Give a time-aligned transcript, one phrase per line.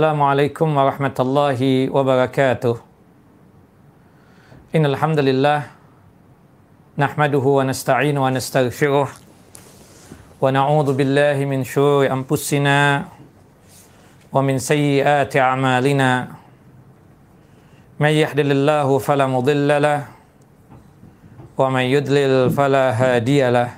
[0.00, 1.60] السلام عليكم ورحمة الله
[1.92, 2.76] وبركاته.
[4.72, 5.60] إن الحمد لله
[6.96, 9.08] نحمده ونستعين ونستغفره
[10.40, 13.04] ونعوذ بالله من شرور أنفسنا
[14.32, 16.10] ومن سيئات أعمالنا.
[18.00, 20.00] من يهدل الله فلا مضل له
[21.60, 23.68] ومن يضلل فلا هادي له.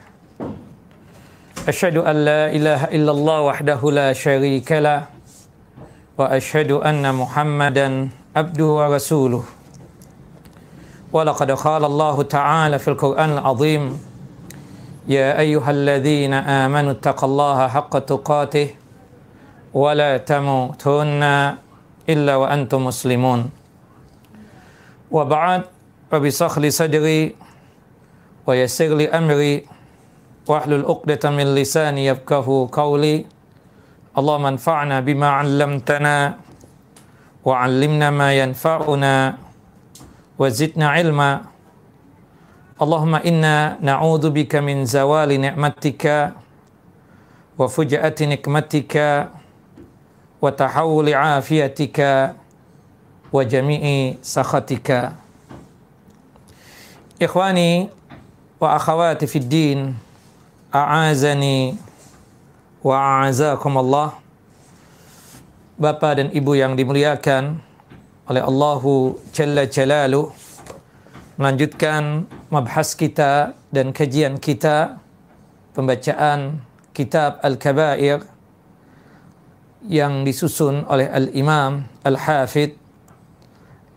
[1.66, 5.10] أشهد أن لا إله إلا الله وحده لا شريك له
[6.22, 7.88] وأشهد أن محمدا
[8.36, 9.42] عبده ورسوله.
[11.12, 13.82] ولقد قال الله تعالى في القرآن العظيم
[15.10, 18.68] يا أيها الذين آمنوا اتقوا الله حق تقاته
[19.74, 21.22] ولا تموتن
[22.08, 23.40] إلا وأنتم مسلمون.
[25.10, 25.62] وبعد
[26.12, 26.24] رب
[26.62, 27.34] لي صدري
[28.46, 29.66] ويسر لي أمري
[30.46, 33.26] واحلل عقدة من لساني يفقه قولي.
[34.12, 36.36] اللهم انفعنا بما علمتنا
[37.44, 39.14] وعلمنا ما ينفعنا
[40.38, 41.40] وزدنا علما.
[42.82, 46.04] اللهم إنا نعوذ بك من زوال نعمتك
[47.58, 48.94] وفجأة نقمتك
[50.42, 51.98] وتحول عافيتك
[53.32, 54.88] وجميع سخطك.
[57.22, 57.88] إخواني
[58.60, 59.96] وأخواتي في الدين
[60.74, 61.91] أعازني
[62.82, 63.30] wa
[65.78, 67.62] Bapak dan Ibu yang dimuliakan
[68.26, 70.30] oleh Allahu Jalla Jalalu
[71.38, 74.98] melanjutkan mabhas kita dan kajian kita
[75.74, 76.62] pembacaan
[76.94, 78.26] kitab Al-Kabair
[79.86, 82.78] yang disusun oleh Al-Imam Al-Hafid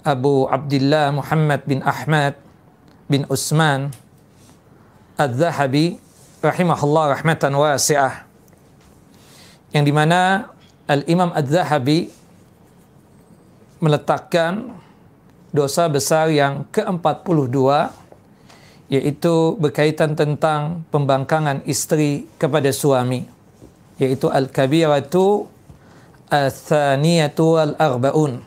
[0.06, 2.38] Abu Abdullah Muhammad bin Ahmad
[3.10, 3.94] bin Usman
[5.18, 5.98] Al-Zahabi
[6.42, 8.35] rahimahullah rahmatan wasi'ah
[9.76, 10.48] yang di mana
[10.88, 12.08] Al-Imam Al-Zahabi
[13.84, 14.72] meletakkan
[15.52, 17.60] dosa besar yang ke-42
[18.88, 23.28] yaitu berkaitan tentang pembangkangan istri kepada suami
[24.00, 25.52] yaitu al-kabiratu
[26.32, 28.40] al-thaniyatu al-arba'un.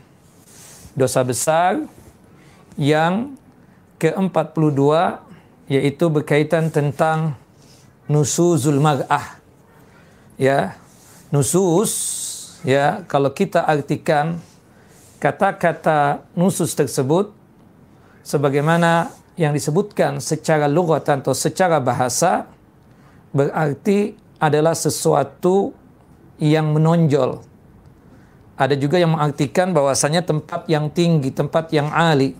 [0.96, 1.84] Dosa besar
[2.80, 3.36] yang
[4.00, 4.80] ke-42
[5.68, 7.36] yaitu berkaitan tentang
[8.08, 9.36] nusuzul mar'ah
[10.40, 10.78] ya
[11.28, 11.92] nusus
[12.64, 14.40] ya kalau kita artikan
[15.18, 17.34] kata-kata nusus tersebut
[18.24, 22.50] sebagaimana yang disebutkan secara lugatan atau secara bahasa
[23.30, 25.74] berarti adalah sesuatu
[26.38, 27.42] yang menonjol.
[28.58, 32.34] Ada juga yang mengartikan bahwasanya tempat yang tinggi, tempat yang ali.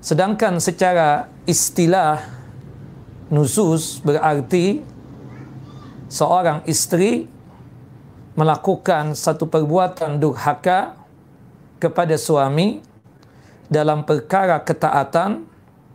[0.00, 2.24] Sedangkan secara istilah
[3.28, 4.80] nusus berarti
[6.08, 7.28] seorang istri
[8.34, 10.98] melakukan satu perbuatan durhaka
[11.78, 12.82] kepada suami
[13.70, 15.46] dalam perkara ketaatan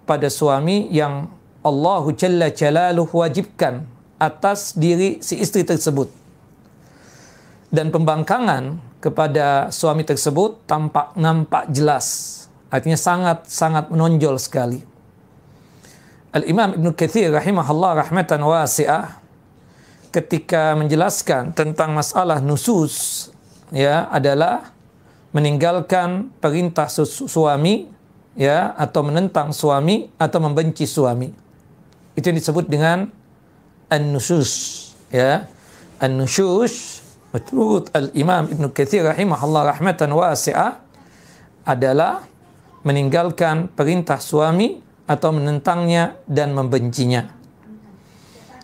[0.08, 1.30] pada suami yang
[1.60, 3.84] Allah Jalla Jalaluhu wajibkan
[4.18, 6.08] atas diri si istri tersebut.
[7.70, 12.36] Dan pembangkangan kepada suami tersebut tampak nampak jelas.
[12.74, 14.82] Artinya sangat-sangat menonjol sekali.
[16.30, 19.18] Al-Imam Ibn Kathir rahimahullah rahmatan wasi'ah
[20.10, 23.30] ketika menjelaskan tentang masalah nusus
[23.70, 24.74] ya adalah
[25.30, 27.86] meninggalkan perintah suami
[28.34, 31.30] ya atau menentang suami atau membenci suami.
[32.18, 33.10] Itu yang disebut dengan
[33.94, 34.52] an-nusus
[35.14, 35.46] ya.
[36.02, 40.82] An-nusus menurut Al-Imam Ibn Katsir rahimahullah rahmatan wasi'ah
[41.68, 42.26] adalah
[42.82, 47.39] meninggalkan perintah suami atau menentangnya dan membencinya.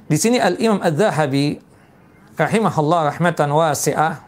[0.05, 1.57] Di sini Al-Imam Az-Zahabi
[2.37, 4.21] rahimahullah rahmatan wasi'ah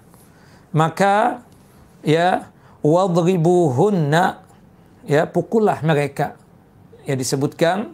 [0.75, 1.43] maka
[2.03, 2.51] ya
[2.83, 4.41] wadribuhunna
[5.05, 6.39] ya pukullah mereka.
[7.03, 7.91] Ya disebutkan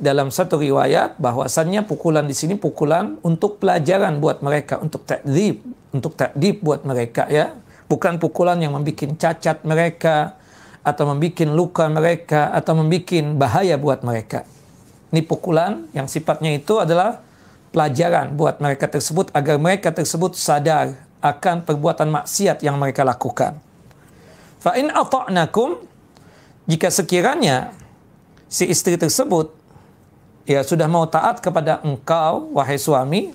[0.00, 5.60] dalam satu riwayat bahwasannya pukulan di sini pukulan untuk pelajaran buat mereka untuk takdib
[5.92, 7.54] untuk takdib buat mereka ya.
[7.90, 10.38] Bukan pukulan yang membuat cacat mereka
[10.80, 14.46] atau membuat luka mereka atau membuat bahaya buat mereka.
[15.10, 17.18] Ini pukulan yang sifatnya itu adalah
[17.70, 23.58] pelajaran buat mereka tersebut agar mereka tersebut sadar akan perbuatan maksiat yang mereka lakukan.
[24.60, 25.80] Fa in ata'nakum
[26.68, 27.72] jika sekiranya
[28.50, 29.54] si istri tersebut
[30.44, 33.32] ya sudah mau taat kepada engkau wahai suami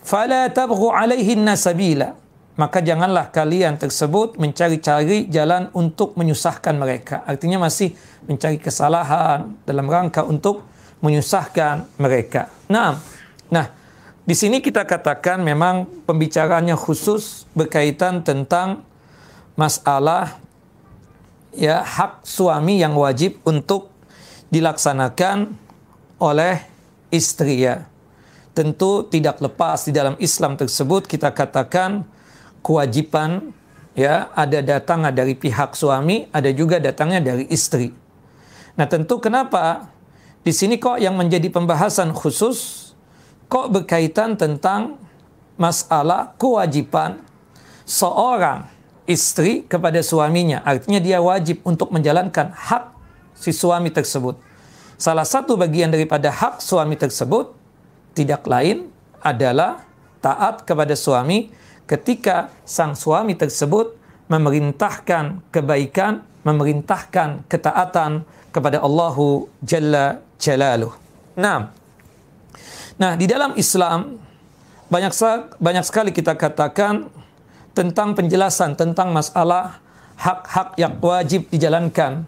[0.00, 2.14] fala tabghu alaihin nasabila
[2.56, 7.20] maka janganlah kalian tersebut mencari-cari jalan untuk menyusahkan mereka.
[7.28, 7.92] Artinya masih
[8.24, 10.64] mencari kesalahan dalam rangka untuk
[11.04, 12.48] menyusahkan mereka.
[12.72, 12.96] Nah
[13.48, 13.70] nah
[14.26, 18.82] di sini kita katakan memang pembicaraannya khusus berkaitan tentang
[19.54, 20.42] masalah
[21.54, 23.94] ya hak suami yang wajib untuk
[24.50, 25.54] dilaksanakan
[26.18, 26.58] oleh
[27.14, 27.86] istri ya.
[28.50, 32.02] Tentu tidak lepas di dalam Islam tersebut kita katakan
[32.66, 33.52] kewajiban
[33.94, 37.92] ya ada datangnya dari pihak suami, ada juga datangnya dari istri.
[38.76, 39.88] Nah, tentu kenapa
[40.44, 42.85] di sini kok yang menjadi pembahasan khusus
[43.46, 44.98] kok berkaitan tentang
[45.56, 47.22] masalah kewajiban
[47.86, 48.66] seorang
[49.06, 50.60] istri kepada suaminya.
[50.66, 52.92] Artinya dia wajib untuk menjalankan hak
[53.38, 54.36] si suami tersebut.
[54.98, 57.54] Salah satu bagian daripada hak suami tersebut
[58.16, 58.90] tidak lain
[59.22, 59.84] adalah
[60.24, 61.52] taat kepada suami
[61.86, 63.94] ketika sang suami tersebut
[64.26, 70.96] memerintahkan kebaikan, memerintahkan ketaatan kepada Allahu Jalla Jalaluh.
[71.38, 71.70] Nah,
[72.96, 74.20] nah di dalam Islam
[74.88, 75.12] banyak
[75.60, 77.10] banyak sekali kita katakan
[77.76, 79.84] tentang penjelasan tentang masalah
[80.16, 82.24] hak-hak yang wajib dijalankan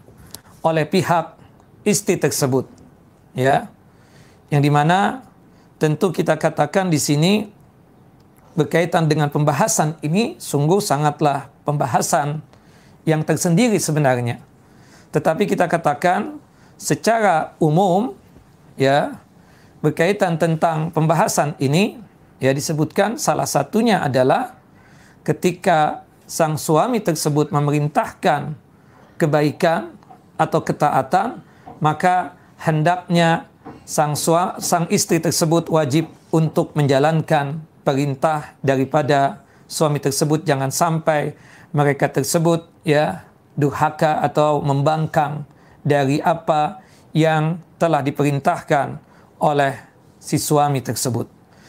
[0.60, 1.38] oleh pihak
[1.88, 2.68] istri tersebut.
[3.32, 3.72] Ya.
[4.52, 5.24] Yang di mana
[5.80, 7.48] tentu kita katakan di sini
[8.52, 12.44] berkaitan dengan pembahasan ini sungguh sangatlah pembahasan
[13.08, 14.44] yang tersendiri sebenarnya.
[15.14, 16.36] Tetapi kita katakan
[16.76, 18.12] secara umum
[18.76, 19.16] ya
[19.78, 21.98] berkaitan tentang pembahasan ini
[22.42, 24.58] ya disebutkan salah satunya adalah
[25.22, 28.54] ketika sang suami tersebut memerintahkan
[29.18, 29.94] kebaikan
[30.38, 31.42] atau ketaatan
[31.78, 33.46] maka hendaknya
[33.88, 40.44] sang sua, sang istri tersebut wajib untuk menjalankan perintah daripada suami tersebut.
[40.44, 41.32] Jangan sampai
[41.72, 43.24] mereka tersebut ya
[43.56, 45.48] durhaka atau membangkang
[45.80, 46.84] dari apa
[47.16, 49.07] yang telah diperintahkan
[49.42, 49.74] oleh
[50.18, 51.26] si suami tersebut.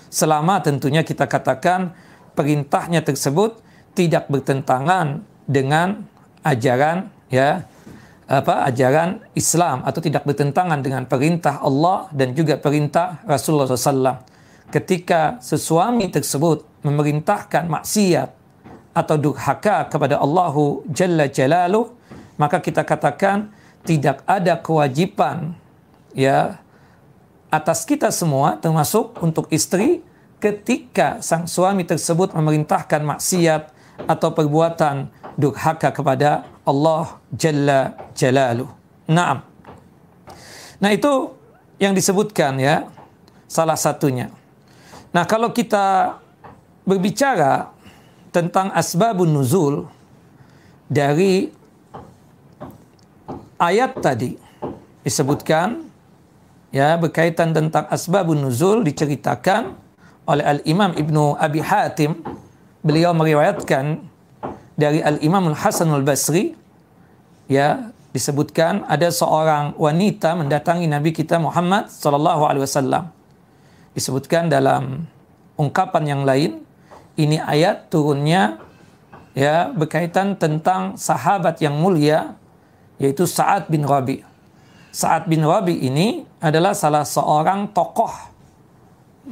[0.09, 1.93] Selama tentunya kita katakan
[2.33, 3.61] perintahnya tersebut
[3.93, 6.05] tidak bertentangan dengan
[6.41, 7.65] ajaran ya
[8.29, 14.21] apa ajaran Islam atau tidak bertentangan dengan perintah Allah dan juga perintah Rasulullah SAW.
[14.69, 18.29] Ketika sesuami tersebut memerintahkan maksiat
[18.93, 21.89] atau durhaka kepada Allahu Jalla Jalaluh,
[22.37, 23.49] maka kita katakan
[23.81, 25.57] tidak ada kewajiban
[26.13, 26.61] ya
[27.49, 30.05] atas kita semua termasuk untuk istri
[30.37, 33.73] ketika sang suami tersebut memerintahkan maksiat
[34.07, 38.69] atau perbuatan durhaka kepada Allah Jalla Jalaluh.
[39.09, 39.43] Naam.
[40.79, 41.35] Nah itu
[41.81, 42.87] yang disebutkan ya
[43.49, 44.31] salah satunya.
[45.11, 46.15] Nah kalau kita
[46.85, 47.73] berbicara
[48.29, 49.89] tentang asbabun nuzul
[50.85, 51.49] dari
[53.57, 54.37] ayat tadi
[55.03, 55.88] disebutkan
[56.69, 59.73] ya berkaitan tentang asbabun nuzul diceritakan
[60.29, 62.21] oleh Al Imam Ibnu Abi Hatim
[62.85, 63.99] beliau meriwayatkan
[64.79, 66.55] dari Al-Imam Al-Hasan Al-Basri
[67.51, 73.11] ya disebutkan ada seorang wanita mendatangi Nabi kita Muhammad sallallahu alaihi wasallam.
[73.91, 75.03] Disebutkan dalam
[75.59, 76.63] ungkapan yang lain
[77.19, 78.63] ini ayat turunnya
[79.35, 82.39] ya berkaitan tentang sahabat yang mulia
[82.95, 84.23] yaitu Sa'ad bin Rabi.
[84.89, 88.11] Sa'ad bin Rabi ini adalah salah seorang tokoh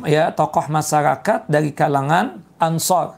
[0.05, 3.17] ya tokoh masyarakat dari kalangan Ansar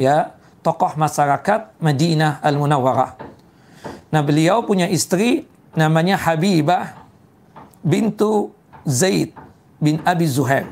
[0.00, 0.32] ya
[0.64, 3.34] tokoh masyarakat Madinah Al Munawwarah
[4.14, 5.42] Nah beliau punya istri
[5.74, 7.02] namanya Habibah
[7.82, 8.54] bintu
[8.86, 9.34] Zaid
[9.82, 10.70] bin Abi Zuhair.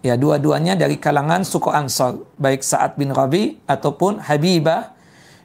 [0.00, 4.96] Ya, dua-duanya dari kalangan suku Ansar, baik Sa'ad bin Rabi ataupun Habibah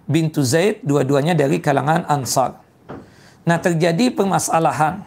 [0.07, 2.62] bintu Zaid, dua-duanya dari kalangan Ansar.
[3.43, 5.03] Nah, terjadi permasalahan.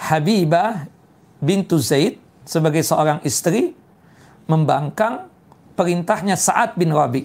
[0.00, 0.88] Habibah
[1.40, 3.72] bintu Zaid sebagai seorang istri
[4.44, 5.28] membangkang
[5.76, 7.24] perintahnya Sa'ad bin Rabi.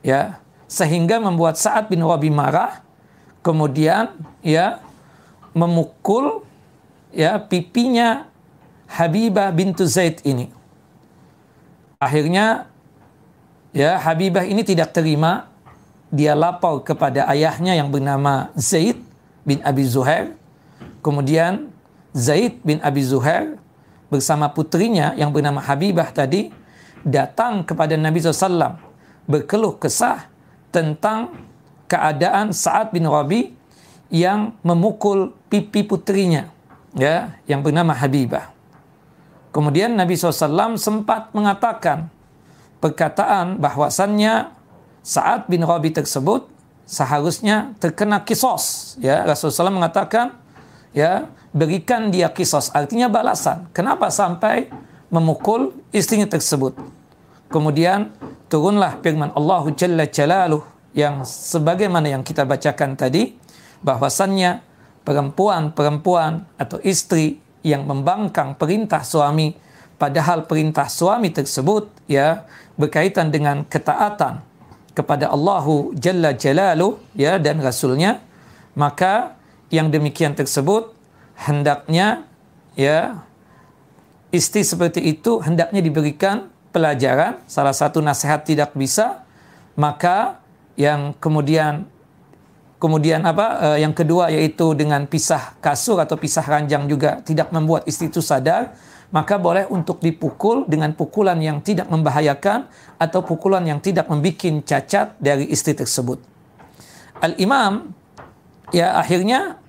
[0.00, 0.40] Ya,
[0.72, 2.80] sehingga membuat Sa'ad bin Rabi marah
[3.44, 4.80] kemudian ya
[5.52, 6.46] memukul
[7.12, 8.24] ya pipinya
[8.88, 10.48] Habibah bintu Zaid ini
[12.00, 12.70] akhirnya
[13.76, 15.52] ya Habibah ini tidak terima
[16.08, 18.96] dia lapor kepada ayahnya yang bernama Zaid
[19.42, 20.34] bin Abi Zuhair
[21.02, 21.70] kemudian
[22.12, 23.56] Zaid bin Abi Zuhair
[24.12, 26.52] bersama putrinya yang bernama Habibah tadi
[27.02, 28.76] datang kepada Nabi SAW
[29.26, 30.28] berkeluh kesah
[30.68, 31.32] tentang
[31.88, 33.52] keadaan Sa'ad bin Rabi
[34.12, 36.48] yang memukul pipi putrinya
[36.96, 38.52] ya yang bernama Habibah.
[39.52, 42.08] Kemudian Nabi SAW sempat mengatakan
[42.80, 44.52] perkataan bahwasannya
[45.04, 46.48] Sa'ad bin Rabi tersebut
[46.92, 49.24] seharusnya terkena kisos ya.
[49.24, 50.36] Rasulullah SAW mengatakan
[50.92, 52.68] ya berikan dia kisos.
[52.76, 53.72] Artinya balasan.
[53.72, 54.68] Kenapa sampai
[55.08, 56.76] memukul istrinya tersebut?
[57.48, 58.12] Kemudian
[58.52, 63.32] turunlah firman Allah Jalla Jalaluh yang sebagaimana yang kita bacakan tadi
[63.80, 64.60] bahwasannya
[65.08, 69.56] perempuan-perempuan atau istri yang membangkang perintah suami
[69.96, 72.44] padahal perintah suami tersebut ya
[72.76, 74.51] berkaitan dengan ketaatan
[74.92, 78.20] kepada Allahu Jalla Jalaluh ya dan Rasulnya
[78.76, 79.36] maka
[79.72, 80.92] yang demikian tersebut
[81.36, 82.28] hendaknya
[82.76, 83.24] ya
[84.32, 89.22] istri seperti itu hendaknya diberikan pelajaran, salah satu nasihat tidak bisa,
[89.76, 90.40] maka
[90.74, 91.84] yang kemudian
[92.80, 97.84] kemudian apa uh, yang kedua yaitu dengan pisah kasur atau pisah ranjang juga tidak membuat
[97.86, 98.74] istri itu sadar,
[99.12, 102.66] maka boleh untuk dipukul dengan pukulan yang tidak membahayakan
[102.96, 106.16] atau pukulan yang tidak membuat cacat dari istri tersebut.
[107.20, 107.92] Al-Imam
[108.72, 109.60] ya akhirnya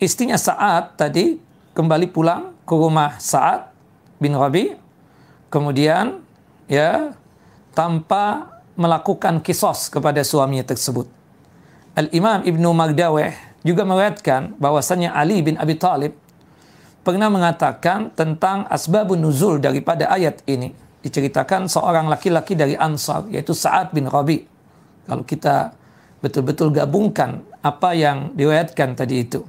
[0.00, 1.36] istrinya saat tadi
[1.76, 3.70] kembali pulang ke rumah Sa'ad
[4.16, 4.72] bin Rabi
[5.52, 6.24] kemudian
[6.66, 7.12] ya
[7.76, 11.04] tanpa melakukan kisos kepada suaminya tersebut.
[11.92, 16.16] Al-Imam Ibnu Magdaweh juga meriwayatkan bahwasannya Ali bin Abi Talib
[17.02, 20.74] pernah mengatakan tentang asbabun nuzul daripada ayat ini.
[21.02, 24.46] Diceritakan seorang laki-laki dari Ansar yaitu Sa'ad bin Rabi.
[25.02, 25.74] Kalau kita
[26.22, 29.42] betul-betul gabungkan apa yang diriwayatkan tadi itu.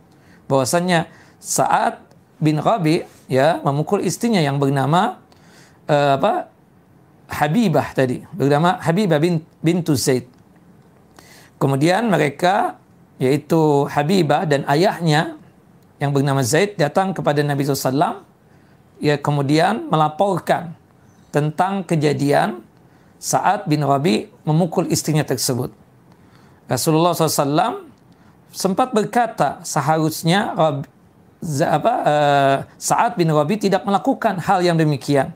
[0.50, 1.06] Bahwasannya
[1.38, 2.02] Sa'ad
[2.42, 5.22] bin Rabi ya memukul istrinya yang bernama
[5.88, 6.50] uh, apa
[7.24, 10.26] Habibah tadi bernama Habibah bin, bintu Zaid.
[11.62, 12.82] Kemudian mereka
[13.22, 15.38] yaitu Habibah dan ayahnya
[16.04, 18.28] yang bernama Zaid datang kepada Nabi SAW
[19.00, 20.76] ya kemudian melaporkan
[21.32, 22.60] tentang kejadian
[23.16, 25.72] saat bin Rabi memukul istrinya tersebut.
[26.68, 27.88] Rasulullah SAW
[28.52, 30.92] sempat berkata seharusnya Rabi,
[31.64, 31.96] apa,
[32.76, 35.32] Sa'ad bin Rabi tidak melakukan hal yang demikian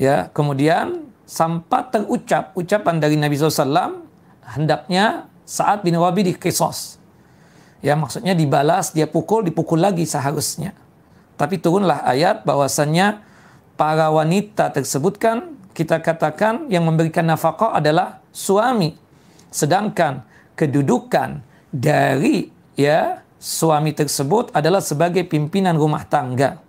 [0.00, 4.00] ya kemudian sempat terucap ucapan dari Nabi SAW
[4.56, 6.99] hendaknya saat bin Wabi dikisos
[7.80, 10.72] ya maksudnya dibalas dia pukul dipukul lagi seharusnya.
[11.36, 13.24] Tapi turunlah ayat bahwasannya
[13.76, 18.92] para wanita tersebut kan kita katakan yang memberikan nafkah adalah suami.
[19.48, 20.22] Sedangkan
[20.54, 21.40] kedudukan
[21.72, 26.60] dari ya suami tersebut adalah sebagai pimpinan rumah tangga.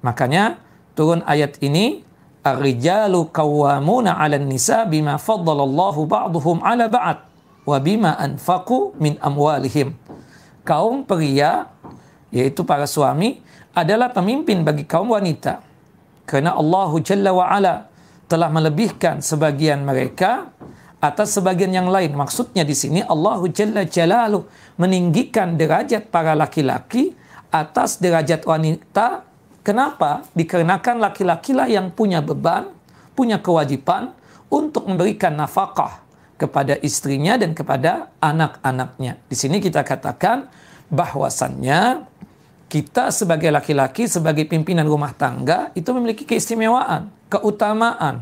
[0.00, 0.56] Makanya
[0.96, 2.06] turun ayat ini
[2.46, 7.26] Ar-rijalu qawwamuna 'alan nisa bima faddalallahu ba'dhum 'ala ba'd
[7.66, 9.98] wa bima anfaqu min amwalihim.
[10.66, 11.70] Kaum pria
[12.34, 13.38] yaitu para suami
[13.70, 15.62] adalah pemimpin bagi kaum wanita.
[16.26, 17.86] Karena Allah Jalla wa Ala
[18.26, 20.50] telah melebihkan sebagian mereka
[20.98, 22.18] atas sebagian yang lain.
[22.18, 27.14] Maksudnya di sini Allah Jalla Jalaluh meninggikan derajat para laki-laki
[27.54, 29.22] atas derajat wanita
[29.66, 30.22] Kenapa?
[30.30, 32.70] Dikarenakan laki-laki lah yang punya beban,
[33.18, 34.14] punya kewajiban
[34.46, 36.05] untuk memberikan nafkah
[36.36, 39.16] kepada istrinya dan kepada anak-anaknya.
[39.28, 40.48] Di sini kita katakan
[40.92, 42.04] bahwasannya
[42.66, 48.20] kita sebagai laki-laki, sebagai pimpinan rumah tangga itu memiliki keistimewaan, keutamaan,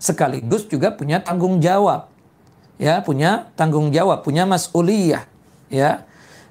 [0.00, 2.10] sekaligus juga punya tanggung jawab.
[2.80, 5.22] Ya, punya tanggung jawab, punya mas'uliyah,
[5.70, 6.02] ya.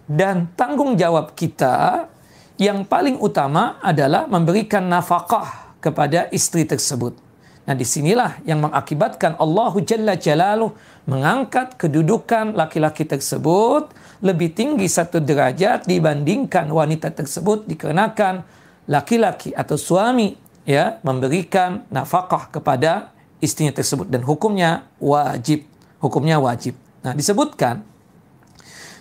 [0.08, 2.08] Dan tanggung jawab kita
[2.56, 7.31] yang paling utama adalah memberikan nafkah kepada istri tersebut.
[7.62, 10.74] Nah di sinilah yang mengakibatkan Allahu Jalla Jalaluh
[11.06, 13.94] mengangkat kedudukan laki-laki tersebut
[14.26, 18.42] lebih tinggi satu derajat dibandingkan wanita tersebut dikarenakan
[18.90, 20.34] laki-laki atau suami
[20.66, 25.66] ya memberikan nafkah kepada istrinya tersebut dan hukumnya wajib
[26.02, 26.74] hukumnya wajib.
[27.06, 27.86] Nah disebutkan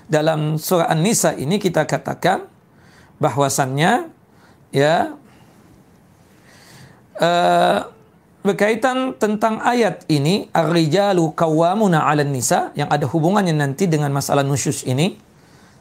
[0.05, 2.45] dalam surah An-Nisa ini kita katakan
[3.17, 4.13] bahwasannya
[4.73, 5.17] ya
[7.21, 7.81] uh,
[8.41, 14.81] berkaitan tentang ayat ini ar-rijalu qawwamuna 'alan nisa yang ada hubungannya nanti dengan masalah nusyus
[14.89, 15.21] ini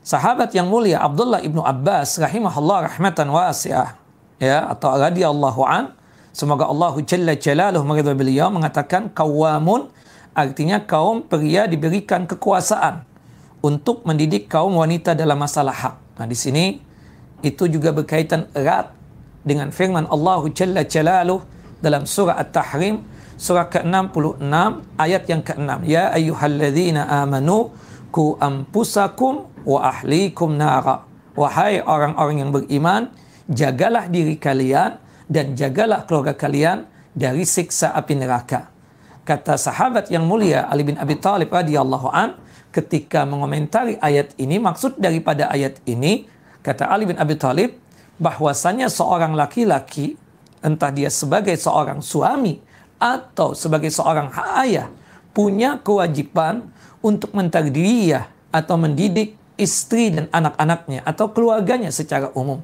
[0.04, 3.96] sahabat yang mulia Abdullah ibnu Abbas rahimahullah rahmatan wasi'ah
[4.44, 5.96] ya atau radhiyallahu an
[6.36, 9.88] semoga Allah jalla jalaluhu meridhai beliau mengatakan qawwamun
[10.36, 13.08] artinya kaum pria diberikan kekuasaan
[13.64, 15.96] untuk mendidik kaum wanita dalam masalah hak.
[16.20, 16.80] Nah di sini
[17.44, 18.92] itu juga berkaitan erat
[19.44, 21.44] dengan firman Allah Jalla Jalaluh
[21.80, 23.02] dalam surah At-Tahrim
[23.40, 24.54] surah ke-66
[25.00, 27.72] ayat yang ke-6 ya ayyuhalladzina amanu
[28.12, 31.08] ku ampusakum wa ahlikum nara.
[31.40, 33.02] Wahai orang-orang yang beriman
[33.48, 35.00] jagalah diri kalian
[35.32, 36.84] dan jagalah keluarga kalian
[37.16, 38.68] dari siksa api neraka.
[39.24, 42.36] Kata sahabat yang mulia Ali bin Abi Thalib radhiyallahu an
[42.76, 46.28] ketika mengomentari ayat ini maksud daripada ayat ini
[46.60, 47.80] Kata Ali bin Abi Thalib
[48.20, 50.20] bahwasanya seorang laki-laki
[50.60, 52.60] entah dia sebagai seorang suami
[53.00, 54.92] atau sebagai seorang ayah
[55.32, 56.68] punya kewajiban
[57.00, 62.60] untuk mentardiyah atau mendidik istri dan anak-anaknya atau keluarganya secara umum.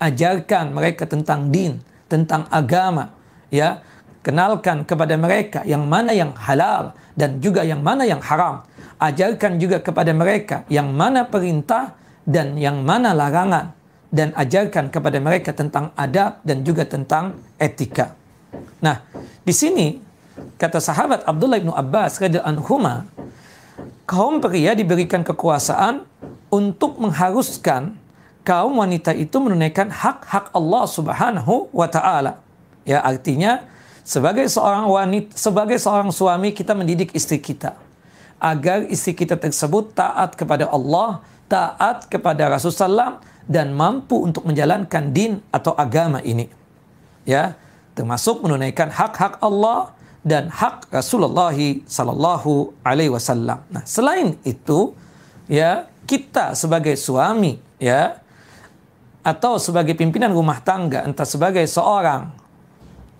[0.00, 3.12] Ajarkan mereka tentang din, tentang agama,
[3.52, 3.84] ya.
[4.20, 8.68] Kenalkan kepada mereka yang mana yang halal dan juga yang mana yang haram.
[9.00, 11.96] Ajarkan juga kepada mereka yang mana perintah
[12.28, 13.72] dan yang mana larangan
[14.10, 18.18] dan ajarkan kepada mereka tentang adab dan juga tentang etika.
[18.82, 18.98] Nah,
[19.46, 20.02] di sini
[20.58, 23.06] kata sahabat Abdullah bin Abbas radhiyallahu
[24.04, 26.02] kaum pria diberikan kekuasaan
[26.50, 27.94] untuk mengharuskan
[28.42, 32.42] kaum wanita itu menunaikan hak-hak Allah Subhanahu wa taala.
[32.82, 33.62] Ya, artinya
[34.02, 37.78] sebagai seorang wanita, sebagai seorang suami kita mendidik istri kita
[38.42, 45.40] agar istri kita tersebut taat kepada Allah taat kepada Rasulullah dan mampu untuk menjalankan din
[45.52, 46.48] atau agama ini.
[47.24, 47.56] Ya,
[47.94, 51.52] termasuk menunaikan hak-hak Allah dan hak Rasulullah
[51.88, 53.64] sallallahu alaihi wasallam.
[53.72, 54.92] Nah, selain itu,
[55.48, 58.20] ya, kita sebagai suami, ya,
[59.20, 62.32] atau sebagai pimpinan rumah tangga, entah sebagai seorang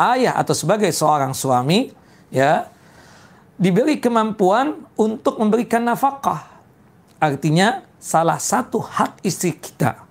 [0.01, 1.93] ayah atau sebagai seorang suami,
[2.33, 2.69] ya,
[3.61, 6.49] diberi kemampuan untuk memberikan nafkah.
[7.21, 10.10] Artinya salah satu hak istri kita.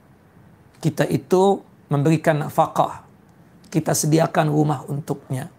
[0.79, 1.59] Kita itu
[1.91, 3.03] memberikan nafkah.
[3.69, 5.51] Kita sediakan rumah untuknya.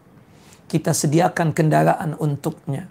[0.66, 2.88] Kita sediakan kendaraan untuknya.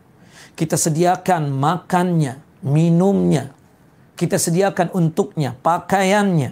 [0.55, 3.51] Kita sediakan makannya, minumnya.
[4.15, 6.51] Kita sediakan untuknya pakaiannya.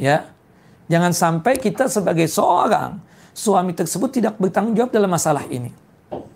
[0.00, 0.32] Ya.
[0.88, 3.00] Jangan sampai kita sebagai seorang
[3.32, 5.72] suami tersebut tidak bertanggung jawab dalam masalah ini.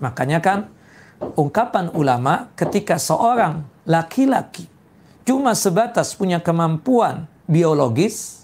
[0.00, 0.68] Makanya kan
[1.36, 4.68] ungkapan ulama ketika seorang laki-laki
[5.24, 8.35] cuma sebatas punya kemampuan biologis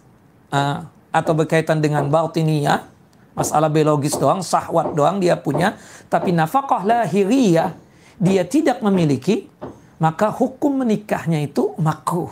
[0.53, 2.85] uh, atau berkaitan dengan batiniyah,
[3.33, 5.81] masalah biologis doang, sahwat doang dia punya,
[6.13, 7.73] tapi nafkah lahiriah
[8.21, 9.49] dia tidak memiliki,
[9.97, 12.31] maka hukum menikahnya itu makruh.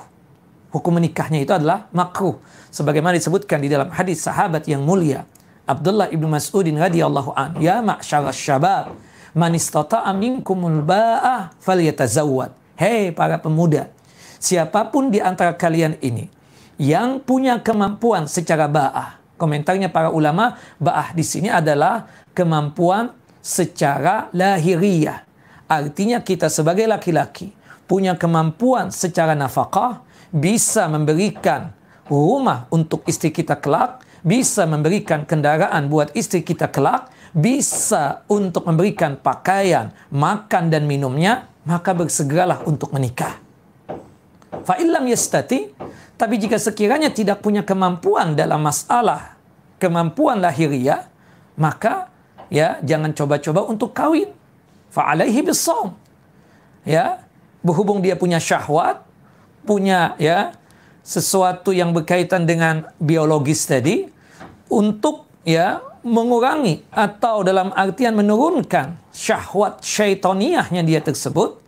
[0.71, 2.39] Hukum menikahnya itu adalah makruh.
[2.71, 5.27] Sebagaimana disebutkan di dalam hadis sahabat yang mulia,
[5.67, 8.95] Abdullah ibnu Mas'udin radhiyallahu an, ya ma'syarasy syabab,
[9.35, 12.55] man istata'a minkumul ba'ah falyatazawwad.
[13.13, 13.93] Para pemuda,
[14.41, 16.33] Siapa pun di antara kalian ini
[16.81, 19.21] yang punya kemampuan secara ba'ah.
[19.37, 23.13] Komentarnya para ulama, ba'ah di sini adalah kemampuan
[23.45, 25.29] secara lahiriah.
[25.69, 27.53] Artinya kita sebagai laki-laki
[27.85, 30.01] punya kemampuan secara nafkah,
[30.33, 31.69] bisa memberikan
[32.09, 39.21] rumah untuk istri kita kelak, bisa memberikan kendaraan buat istri kita kelak, bisa untuk memberikan
[39.21, 43.37] pakaian, makan dan minumnya, maka bersegeralah untuk menikah.
[44.65, 45.71] Fa'ilam yastati,
[46.21, 49.41] tapi jika sekiranya tidak punya kemampuan dalam masalah
[49.81, 51.09] kemampuan lahiriah,
[51.57, 52.13] maka
[52.53, 54.29] ya jangan coba-coba untuk kawin.
[54.93, 55.97] Fa'alaihi bisawm.
[56.85, 57.25] ya
[57.65, 59.01] berhubung dia punya syahwat,
[59.65, 60.53] punya ya
[61.01, 64.05] sesuatu yang berkaitan dengan biologis tadi
[64.69, 71.61] untuk ya mengurangi atau dalam artian menurunkan syahwat syaitoniahnya dia tersebut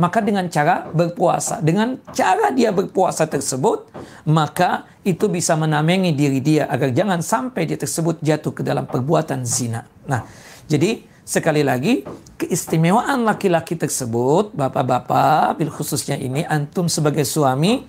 [0.00, 3.92] maka dengan cara berpuasa dengan cara dia berpuasa tersebut
[4.24, 9.44] maka itu bisa menamengi diri dia agar jangan sampai dia tersebut jatuh ke dalam perbuatan
[9.44, 9.84] zina.
[10.08, 10.24] Nah
[10.64, 12.00] jadi sekali lagi
[12.40, 17.84] keistimewaan laki-laki tersebut bapak-bapak bil khususnya ini antum sebagai suami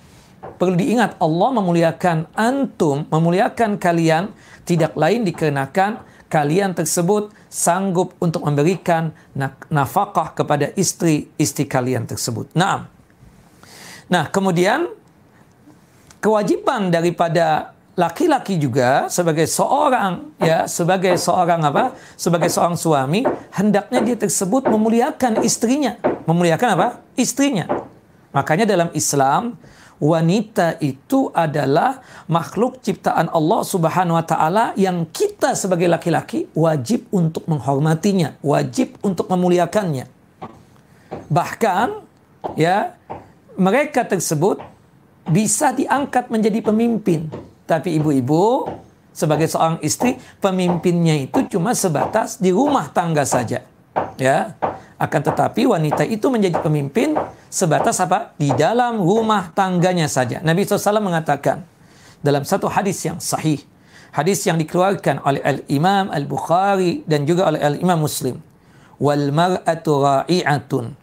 [0.60, 4.28] perlu diingat Allah memuliakan antum memuliakan kalian
[4.68, 9.12] tidak lain dikarenakan kalian tersebut sanggup untuk memberikan
[9.68, 12.48] nafkah kepada istri-istri kalian tersebut.
[12.56, 12.88] Nah,
[14.08, 14.88] nah kemudian
[16.24, 21.92] kewajiban daripada laki-laki juga sebagai seorang ya sebagai seorang apa?
[22.16, 26.00] Sebagai seorang suami hendaknya dia tersebut memuliakan istrinya.
[26.24, 26.88] Memuliakan apa?
[27.12, 27.68] Istrinya.
[28.32, 29.60] Makanya dalam Islam
[30.02, 37.46] wanita itu adalah makhluk ciptaan Allah Subhanahu wa taala yang kita sebagai laki-laki wajib untuk
[37.46, 40.10] menghormatinya, wajib untuk memuliakannya.
[41.30, 41.88] Bahkan
[42.58, 42.98] ya
[43.54, 44.58] mereka tersebut
[45.30, 47.30] bisa diangkat menjadi pemimpin.
[47.62, 48.66] Tapi ibu-ibu
[49.14, 53.62] sebagai seorang istri, pemimpinnya itu cuma sebatas di rumah tangga saja.
[54.18, 54.58] Ya.
[54.98, 57.14] Akan tetapi wanita itu menjadi pemimpin
[57.52, 58.32] sebatas apa?
[58.40, 60.40] Di dalam rumah tangganya saja.
[60.40, 61.68] Nabi SAW mengatakan
[62.24, 63.60] dalam satu hadis yang sahih.
[64.12, 68.40] Hadis yang dikeluarkan oleh Al-Imam Al-Bukhari dan juga oleh Al-Imam Muslim.
[68.96, 70.96] Wal mar'atu ra'i'atun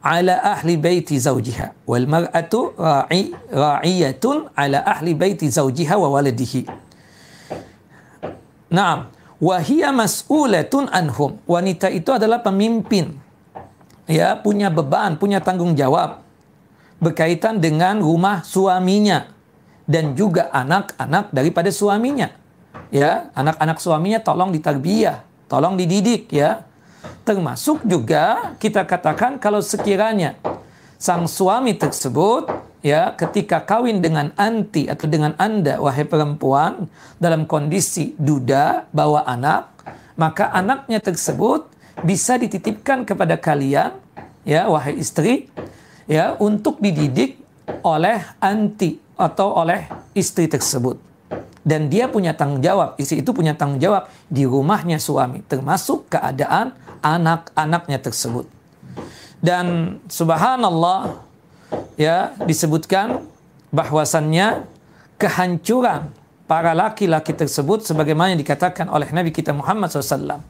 [0.00, 1.84] ala ahli baiti zawjiha.
[1.88, 6.68] Wal mar'atu ra'i, ra'iyatun ala ahli baiti zawjiha wa waladihi.
[8.72, 9.12] Naam.
[9.42, 11.40] Wahia mas'ulatun anhum.
[11.48, 13.21] Wanita itu adalah pemimpin
[14.06, 16.22] ya punya beban, punya tanggung jawab
[17.02, 19.26] berkaitan dengan rumah suaminya
[19.90, 22.30] dan juga anak-anak daripada suaminya.
[22.94, 26.62] Ya, anak-anak suaminya tolong ditarbiyah, tolong dididik ya.
[27.26, 30.38] Termasuk juga kita katakan kalau sekiranya
[31.02, 32.46] sang suami tersebut
[32.78, 36.86] ya ketika kawin dengan anti atau dengan anda wahai perempuan
[37.18, 39.70] dalam kondisi duda bawa anak
[40.14, 41.66] maka anaknya tersebut
[42.00, 43.92] bisa dititipkan kepada kalian
[44.48, 45.52] ya wahai istri
[46.08, 47.36] ya untuk dididik
[47.84, 50.98] oleh anti atau oleh istri tersebut.
[51.62, 56.74] Dan dia punya tanggung jawab istri itu punya tanggung jawab di rumahnya suami termasuk keadaan
[57.04, 58.50] anak-anaknya tersebut.
[59.38, 61.22] Dan subhanallah
[61.94, 63.22] ya disebutkan
[63.70, 64.66] bahwasannya
[65.18, 66.10] kehancuran
[66.50, 70.42] para laki-laki tersebut sebagaimana dikatakan oleh Nabi kita Muhammad SAW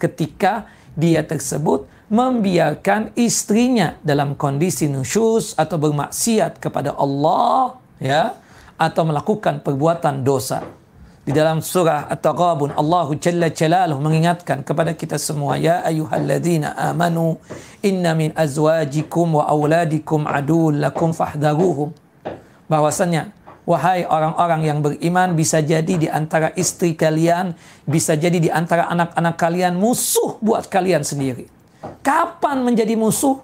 [0.00, 8.34] ketika dia tersebut membiarkan istrinya dalam kondisi nusyus atau bermaksiat kepada Allah ya
[8.74, 10.66] atau melakukan perbuatan dosa.
[11.20, 17.38] Di dalam surah At-Taghabun Allah Jalla Jalaluhu mengingatkan kepada kita semua ya ayyuhalladzina amanu
[17.84, 21.94] inna min azwajikum wa auladikum adul lakum fahdharuhum
[22.66, 23.30] bahwasanya
[23.68, 27.52] Wahai orang-orang yang beriman, bisa jadi di antara istri kalian,
[27.84, 31.46] bisa jadi di antara anak-anak kalian musuh buat kalian sendiri.
[32.00, 33.40] Kapan menjadi musuh?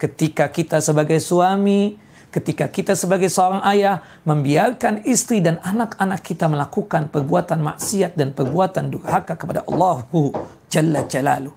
[0.00, 1.94] Ketika kita sebagai suami,
[2.30, 8.90] ketika kita sebagai seorang ayah membiarkan istri dan anak-anak kita melakukan perbuatan maksiat dan perbuatan
[8.90, 10.06] durhaka kepada Allah
[10.70, 11.52] Jalla Jalalu.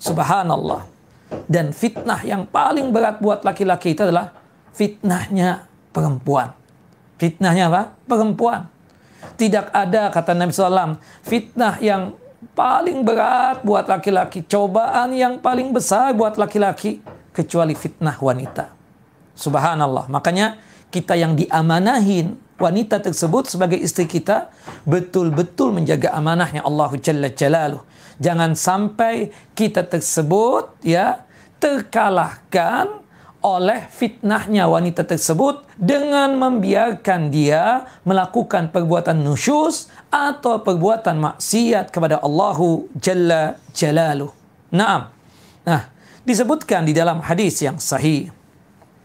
[0.00, 0.82] Subhanallah.
[1.46, 4.32] Dan fitnah yang paling berat buat laki-laki itu adalah
[4.72, 6.65] fitnahnya perempuan.
[7.16, 7.96] Fitnahnya apa?
[8.04, 8.68] Perempuan.
[9.36, 12.16] Tidak ada, kata Nabi SAW, fitnah yang
[12.56, 14.44] paling berat buat laki-laki.
[14.44, 17.00] Cobaan yang paling besar buat laki-laki.
[17.32, 18.72] Kecuali fitnah wanita.
[19.36, 20.08] Subhanallah.
[20.08, 20.56] Makanya
[20.88, 24.48] kita yang diamanahin wanita tersebut sebagai istri kita
[24.88, 27.84] betul-betul menjaga amanahnya Allah Jalla Jalaluh.
[28.16, 31.20] Jangan sampai kita tersebut ya
[31.60, 33.04] terkalahkan
[33.46, 42.90] oleh fitnahnya wanita tersebut dengan membiarkan dia melakukan perbuatan nusyus atau perbuatan maksiat kepada Allahu
[42.98, 44.34] Jalla Jalaluh.
[44.74, 45.14] Naam.
[45.62, 45.86] Nah,
[46.26, 48.34] disebutkan di dalam hadis yang sahih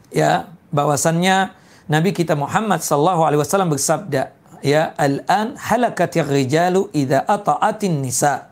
[0.10, 1.54] ya bahwasannya
[1.86, 4.34] Nabi kita Muhammad sallallahu alaihi wasallam bersabda,
[4.66, 8.50] ya al-an halakatir rijalu idza ata'atin nisa.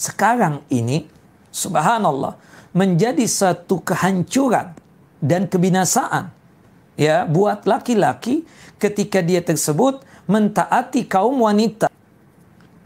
[0.00, 1.04] Sekarang ini
[1.52, 2.40] subhanallah
[2.72, 4.85] menjadi satu kehancuran
[5.22, 6.32] dan kebinasaan
[6.96, 8.44] ya buat laki-laki
[8.80, 11.92] ketika dia tersebut mentaati kaum wanita.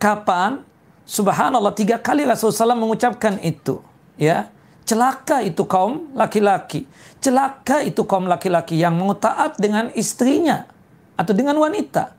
[0.01, 0.63] Kapan?
[1.05, 3.83] Subhanallah tiga kali Rasulullah SAW mengucapkan itu.
[4.15, 4.47] Ya,
[4.91, 6.83] Celaka itu kaum laki-laki.
[7.23, 10.67] Celaka itu kaum laki-laki yang mau taat dengan istrinya
[11.15, 12.15] atau dengan wanita.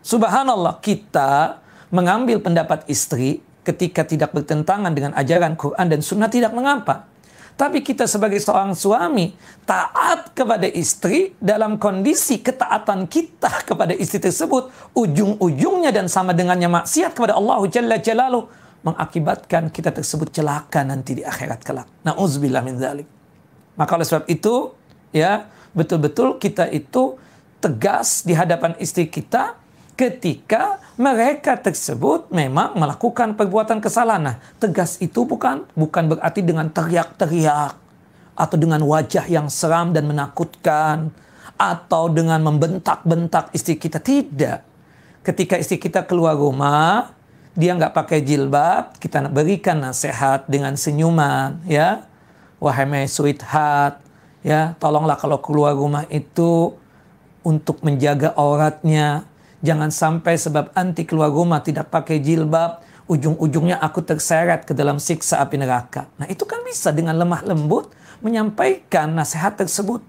[0.00, 1.60] Subhanallah, kita
[1.92, 7.09] mengambil pendapat istri ketika tidak bertentangan dengan ajaran Quran dan Sunnah tidak mengapa.
[7.60, 9.36] Tapi kita sebagai seorang suami
[9.68, 17.12] taat kepada istri dalam kondisi ketaatan kita kepada istri tersebut ujung-ujungnya dan sama dengannya maksiat
[17.12, 18.48] kepada Allah Jalla Jalaluh
[18.80, 21.84] mengakibatkan kita tersebut celaka nanti di akhirat kelak.
[22.00, 23.04] Nauzubillah min dzalik.
[23.76, 24.72] Maka oleh sebab itu
[25.12, 25.44] ya
[25.76, 27.20] betul-betul kita itu
[27.60, 29.52] tegas di hadapan istri kita
[30.00, 34.32] ketika mereka tersebut memang melakukan perbuatan kesalahan.
[34.32, 37.76] Nah, tegas itu bukan bukan berarti dengan teriak-teriak
[38.32, 41.12] atau dengan wajah yang seram dan menakutkan
[41.60, 44.64] atau dengan membentak-bentak istri kita tidak.
[45.20, 47.12] Ketika istri kita keluar rumah,
[47.52, 52.08] dia nggak pakai jilbab, kita berikan nasihat dengan senyuman, ya.
[52.56, 54.00] Wahai my sweetheart,
[54.40, 56.72] ya, tolonglah kalau keluar rumah itu
[57.44, 59.28] untuk menjaga auratnya,
[59.60, 65.42] Jangan sampai sebab anti keluar rumah tidak pakai jilbab, ujung-ujungnya aku terseret ke dalam siksa
[65.44, 66.08] api neraka.
[66.16, 67.92] Nah itu kan bisa dengan lemah lembut
[68.24, 70.00] menyampaikan nasihat tersebut.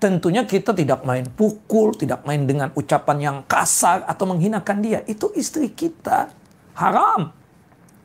[0.00, 5.00] Tentunya kita tidak main pukul, tidak main dengan ucapan yang kasar atau menghinakan dia.
[5.04, 6.30] Itu istri kita.
[6.78, 7.34] Haram.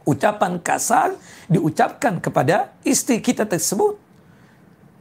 [0.04, 1.16] Ucapan kasar
[1.48, 4.02] diucapkan kepada istri kita tersebut.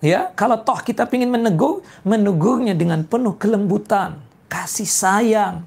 [0.05, 5.65] Ya, kalau toh kita ingin menegur, menegurnya dengan penuh kelembutan kasih sayang,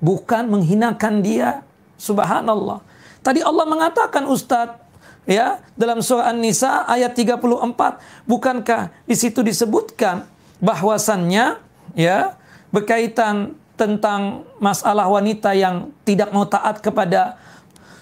[0.00, 1.64] bukan menghinakan dia.
[1.96, 2.84] Subhanallah.
[3.24, 4.78] Tadi Allah mengatakan Ustadz,
[5.24, 10.28] ya, dalam surah An-Nisa ayat 34, bukankah di situ disebutkan
[10.62, 11.58] bahwasannya
[11.96, 12.36] ya,
[12.70, 17.36] berkaitan tentang masalah wanita yang tidak mau taat kepada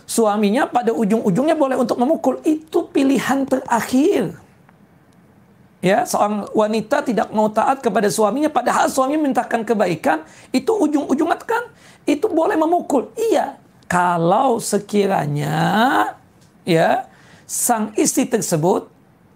[0.07, 4.37] suaminya pada ujung-ujungnya boleh untuk memukul itu pilihan terakhir
[5.85, 11.69] ya seorang wanita tidak mau taat kepada suaminya padahal suami mintakan kebaikan itu ujung-ujungnya kan?
[12.09, 13.13] Itu boleh memukul.
[13.13, 16.17] Iya kalau sekiranya
[16.65, 17.05] ya
[17.45, 18.89] sang istri tersebut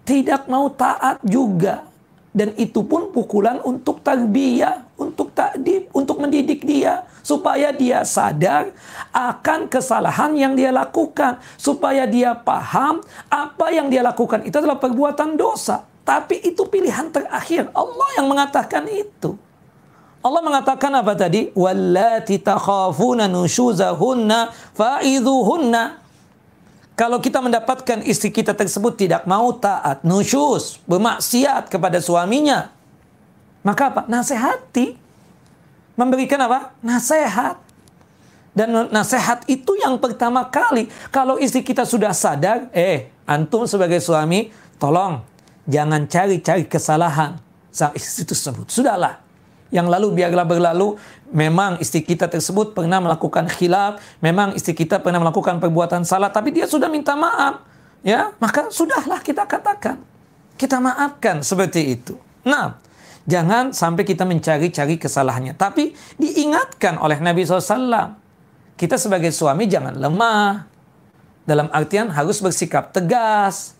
[0.09, 1.85] tidak mau taat juga.
[2.29, 8.69] Dan itu pun pukulan untuk tarbiyah, untuk takdib, untuk mendidik dia supaya dia sadar
[9.09, 13.01] akan kesalahan yang dia lakukan, supaya dia paham
[13.33, 14.45] apa yang dia lakukan.
[14.45, 15.88] Itu adalah perbuatan dosa.
[16.09, 17.69] Tapi itu pilihan terakhir.
[17.69, 19.37] Allah yang mengatakan itu.
[20.25, 21.53] Allah mengatakan apa tadi?
[21.53, 26.01] Wallati takhafuna nushuzahunna fa'idhuhunna.
[26.97, 32.73] Kalau kita mendapatkan istri kita tersebut tidak mau taat, nusyuz, bermaksiat kepada suaminya,
[33.61, 34.01] maka apa?
[34.09, 34.97] Nasihati.
[35.93, 36.73] Memberikan apa?
[36.81, 37.61] Nasihat.
[38.51, 40.89] Dan nasihat itu yang pertama kali.
[41.13, 44.49] Kalau istri kita sudah sadar, eh, antum sebagai suami,
[44.81, 45.29] tolong
[45.69, 47.37] Jangan cari-cari kesalahan
[47.69, 48.65] sang istri tersebut.
[48.73, 49.21] Sudahlah.
[49.69, 50.97] Yang lalu biarlah berlalu.
[51.29, 54.01] Memang istri kita tersebut pernah melakukan khilaf.
[54.17, 56.33] Memang istri kita pernah melakukan perbuatan salah.
[56.33, 57.61] Tapi dia sudah minta maaf.
[58.01, 60.01] Ya, maka sudahlah kita katakan.
[60.57, 62.17] Kita maafkan seperti itu.
[62.41, 62.81] Nah,
[63.29, 65.53] jangan sampai kita mencari-cari kesalahannya.
[65.53, 68.17] Tapi diingatkan oleh Nabi SAW.
[68.73, 70.65] Kita sebagai suami jangan lemah.
[71.45, 73.78] Dalam artian harus bersikap tegas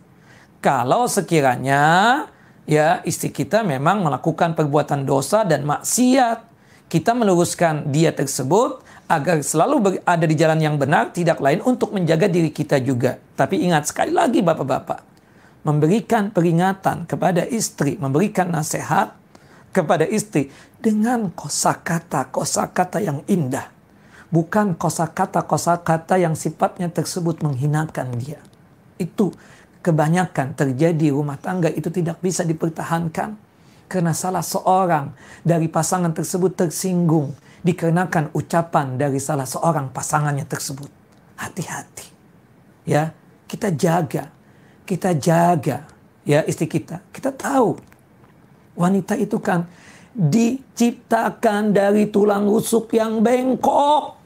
[0.60, 2.28] kalau sekiranya
[2.68, 6.46] ya istri kita memang melakukan perbuatan dosa dan maksiat,
[6.92, 12.30] kita meluruskan dia tersebut agar selalu berada di jalan yang benar, tidak lain untuk menjaga
[12.30, 13.18] diri kita juga.
[13.34, 15.02] Tapi ingat sekali lagi Bapak-bapak,
[15.66, 19.18] memberikan peringatan kepada istri, memberikan nasihat
[19.74, 23.70] kepada istri dengan kosakata-kosakata yang indah.
[24.30, 28.38] Bukan kosakata-kosakata yang sifatnya tersebut menghinakan dia.
[29.02, 29.34] Itu
[29.80, 33.40] kebanyakan terjadi rumah tangga itu tidak bisa dipertahankan
[33.90, 35.12] karena salah seorang
[35.42, 37.34] dari pasangan tersebut tersinggung
[37.66, 40.88] dikarenakan ucapan dari salah seorang pasangannya tersebut.
[41.40, 42.08] Hati-hati.
[42.86, 43.12] Ya,
[43.50, 44.30] kita jaga.
[44.86, 45.90] Kita jaga
[46.26, 47.02] ya istri kita.
[47.10, 47.78] Kita tahu
[48.78, 49.66] wanita itu kan
[50.14, 54.22] diciptakan dari tulang rusuk yang bengkok.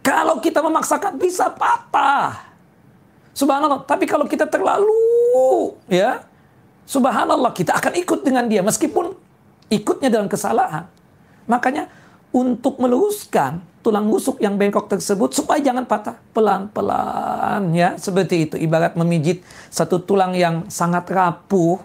[0.00, 2.49] Kalau kita memaksakan bisa patah.
[3.34, 3.86] Subhanallah.
[3.86, 6.24] Tapi kalau kita terlalu ya,
[6.86, 8.60] subhanallah kita akan ikut dengan dia.
[8.60, 9.14] Meskipun
[9.70, 10.86] ikutnya dalam kesalahan.
[11.46, 11.90] Makanya
[12.30, 16.18] untuk meluruskan tulang rusuk yang bengkok tersebut supaya jangan patah.
[16.34, 18.56] Pelan-pelan ya seperti itu.
[18.60, 21.80] Ibarat memijit satu tulang yang sangat rapuh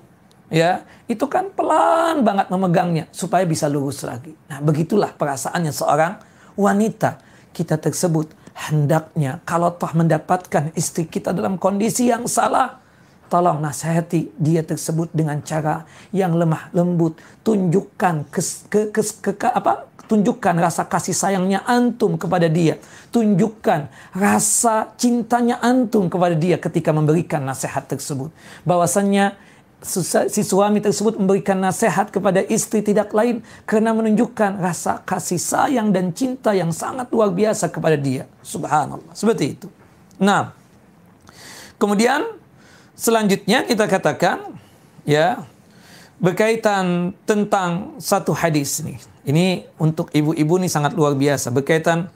[0.54, 4.34] ya itu kan pelan banget memegangnya supaya bisa lurus lagi.
[4.50, 6.14] Nah begitulah perasaannya seorang
[6.58, 7.22] wanita.
[7.56, 12.86] Kita tersebut hendaknya kalau toh mendapatkan istri kita dalam kondisi yang salah,
[13.26, 15.82] Tolong nasihati dia tersebut dengan cara
[16.14, 17.18] yang lemah lembut.
[17.42, 19.90] Tunjukkan ke, ke, ke, ke, ke apa?
[20.06, 22.78] Tunjukkan rasa kasih sayangnya antum kepada dia.
[23.10, 28.30] Tunjukkan rasa cintanya antum kepada dia ketika memberikan nasihat tersebut.
[28.62, 29.34] Bahwasannya
[29.86, 36.10] si suami tersebut memberikan nasihat kepada istri tidak lain karena menunjukkan rasa kasih sayang dan
[36.12, 38.26] cinta yang sangat luar biasa kepada dia.
[38.42, 39.14] Subhanallah.
[39.14, 39.68] Seperti itu.
[40.18, 40.52] Nah,
[41.78, 42.26] kemudian
[42.96, 44.56] Selanjutnya kita katakan
[45.04, 45.44] ya
[46.16, 48.96] berkaitan tentang satu hadis nih.
[49.28, 52.08] Ini untuk ibu-ibu nih sangat luar biasa berkaitan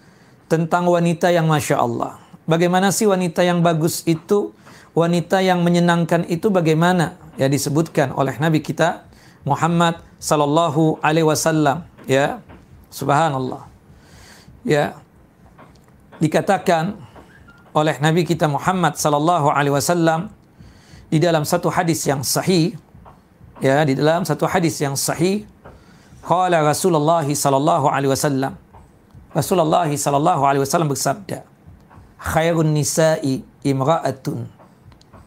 [0.48, 2.16] tentang wanita yang masya Allah.
[2.48, 4.56] Bagaimana sih wanita yang bagus itu?
[4.96, 7.20] Wanita yang menyenangkan itu bagaimana?
[7.40, 9.08] Ya disebutkan oleh Nabi kita
[9.48, 12.44] Muhammad sallallahu alaihi wasallam ya.
[12.92, 13.64] Subhanallah.
[14.68, 15.00] Ya.
[16.20, 17.00] Dikatakan
[17.72, 20.34] oleh Nabi kita Muhammad sallallahu alaihi wasallam
[21.08, 22.76] di dalam satu hadis yang sahih
[23.64, 25.48] ya di dalam satu hadis yang sahih
[26.26, 28.54] qala Rasulullah sallallahu alaihi wasallam
[29.34, 31.46] Rasulullah sallallahu alaihi wasallam bersabda
[32.20, 34.59] khairun nisa'i imra'atun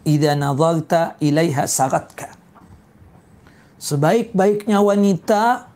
[0.02, 2.34] idza nadharta ilaiha saratka
[3.78, 5.70] sebaik-baiknya wanita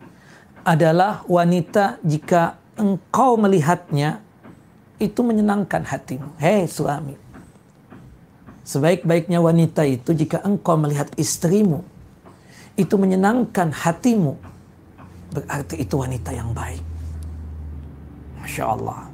[0.66, 4.20] adalah wanita jika engkau melihatnya
[4.98, 7.26] itu menyenangkan hatimu hei suami
[8.66, 11.86] Sebaik-baiknya wanita itu jika engkau melihat istrimu
[12.74, 14.34] itu menyenangkan hatimu,
[15.30, 16.82] berarti itu wanita yang baik.
[18.42, 19.05] Masya Allah.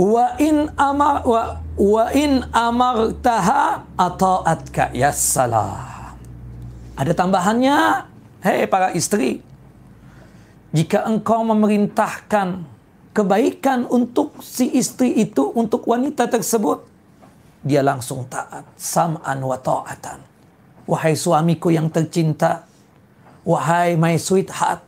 [0.00, 6.16] Wa in amar wa, wa in amartaha ata'atka ya salah.
[6.96, 8.08] Ada tambahannya,
[8.40, 9.44] hei para istri,
[10.72, 12.64] jika engkau memerintahkan
[13.12, 16.80] kebaikan untuk si istri itu, untuk wanita tersebut,
[17.60, 18.64] dia langsung taat.
[18.80, 20.24] Sam'an wa ta'atan.
[20.88, 22.64] Wahai suamiku yang tercinta,
[23.44, 24.80] wahai my sweetheart,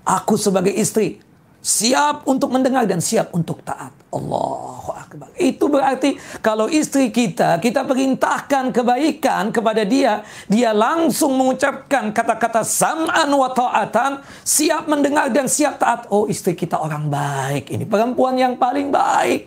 [0.00, 1.20] aku sebagai istri
[1.60, 3.92] siap untuk mendengar dan siap untuk taat.
[4.10, 5.30] Allahu Akbar.
[5.38, 13.30] Itu berarti kalau istri kita, kita perintahkan kebaikan kepada dia, dia langsung mengucapkan kata-kata sam'an
[13.30, 16.10] wa ta'atan, siap mendengar dan siap taat.
[16.10, 19.46] Oh istri kita orang baik, ini perempuan yang paling baik.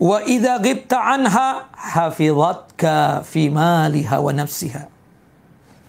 [0.00, 4.88] Wa idza ghibta anha hafizatka fi maliha wa nafsiha.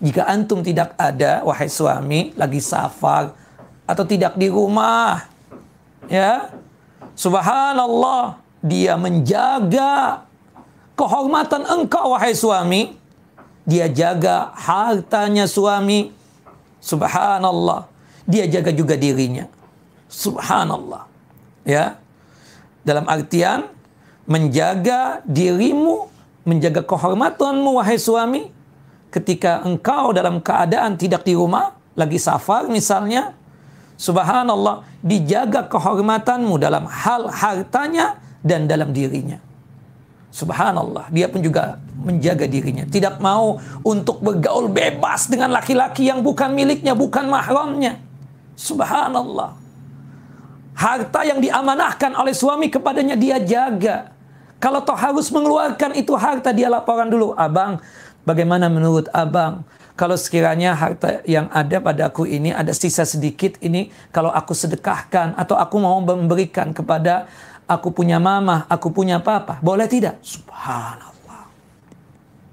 [0.03, 3.42] Jika antum tidak ada wahai suami lagi safar
[3.83, 5.27] atau tidak di rumah
[6.07, 6.51] ya.
[7.13, 10.23] Subhanallah dia menjaga
[10.97, 12.95] kehormatan engkau wahai suami.
[13.63, 16.11] Dia jaga hartanya suami.
[16.83, 17.87] Subhanallah
[18.27, 19.47] dia jaga juga dirinya.
[20.07, 21.07] Subhanallah
[21.67, 21.99] ya.
[22.83, 23.71] Dalam artian
[24.27, 26.07] menjaga dirimu,
[26.47, 28.51] menjaga kehormatanmu wahai suami.
[29.13, 33.37] Ketika engkau dalam keadaan tidak di rumah, lagi safar misalnya,
[33.97, 39.39] subhanallah, dijaga kehormatanmu dalam hal hartanya dan dalam dirinya.
[40.33, 42.89] Subhanallah, dia pun juga menjaga dirinya.
[42.89, 48.01] Tidak mau untuk bergaul bebas dengan laki-laki yang bukan miliknya, bukan mahramnya.
[48.57, 49.53] Subhanallah.
[50.73, 54.09] Harta yang diamanahkan oleh suami kepadanya dia jaga.
[54.57, 57.37] Kalau toh harus mengeluarkan itu harta, dia laporan dulu.
[57.37, 57.77] Abang,
[58.25, 59.61] bagaimana menurut abang?
[59.93, 65.53] Kalau sekiranya harta yang ada padaku ini ada sisa sedikit ini, kalau aku sedekahkan atau
[65.53, 67.29] aku mau memberikan kepada
[67.69, 70.17] aku punya mama, aku punya papa, boleh tidak?
[70.25, 71.45] Subhanallah.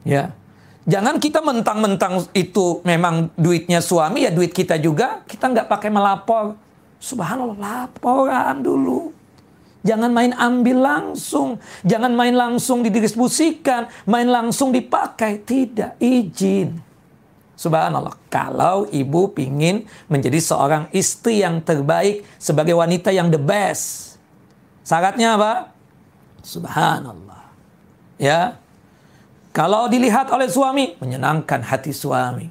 [0.05, 0.37] Ya.
[0.85, 5.24] Jangan kita mentang-mentang itu memang duitnya suami, ya duit kita juga.
[5.24, 6.57] Kita nggak pakai melapor.
[7.00, 9.16] Subhanallah, laporan dulu.
[9.81, 11.57] Jangan main ambil langsung.
[11.88, 13.88] Jangan main langsung didistribusikan.
[14.05, 15.40] Main langsung dipakai.
[15.40, 15.96] Tidak.
[15.96, 16.89] Izin.
[17.61, 18.16] Subhanallah.
[18.33, 24.16] Kalau ibu ingin menjadi seorang istri yang terbaik sebagai wanita yang the best.
[24.81, 25.68] Syaratnya apa?
[26.40, 27.53] Subhanallah.
[28.16, 28.57] Ya.
[29.53, 32.49] Kalau dilihat oleh suami, menyenangkan hati suami.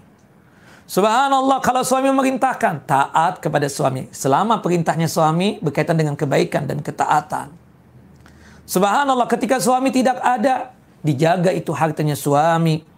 [0.85, 4.13] Subhanallah kalau suami memerintahkan, taat kepada suami.
[4.13, 7.49] Selama perintahnya suami berkaitan dengan kebaikan dan ketaatan.
[8.69, 10.69] Subhanallah ketika suami tidak ada,
[11.01, 12.88] dijaga itu hartanya suami.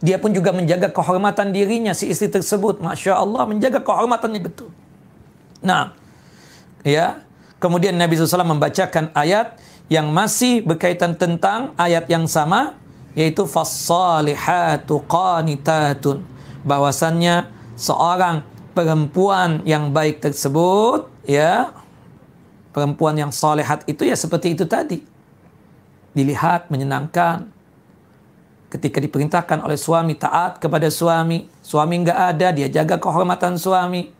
[0.00, 2.80] Dia pun juga menjaga kehormatan dirinya si istri tersebut.
[2.80, 4.72] Masya Allah menjaga kehormatannya betul.
[5.60, 5.92] Nah,
[6.84, 7.24] ya.
[7.60, 9.60] Kemudian Nabi SAW membacakan ayat
[9.92, 12.80] yang masih berkaitan tentang ayat yang sama,
[13.12, 16.24] yaitu fassalihatu qanitatun
[16.64, 18.44] bahwasannya seorang
[18.76, 21.74] perempuan yang baik tersebut ya
[22.70, 25.02] perempuan yang solehat itu ya seperti itu tadi
[26.14, 27.50] dilihat menyenangkan
[28.70, 34.14] ketika diperintahkan oleh suami taat kepada suami, suami nggak ada, dia jaga kehormatan suami,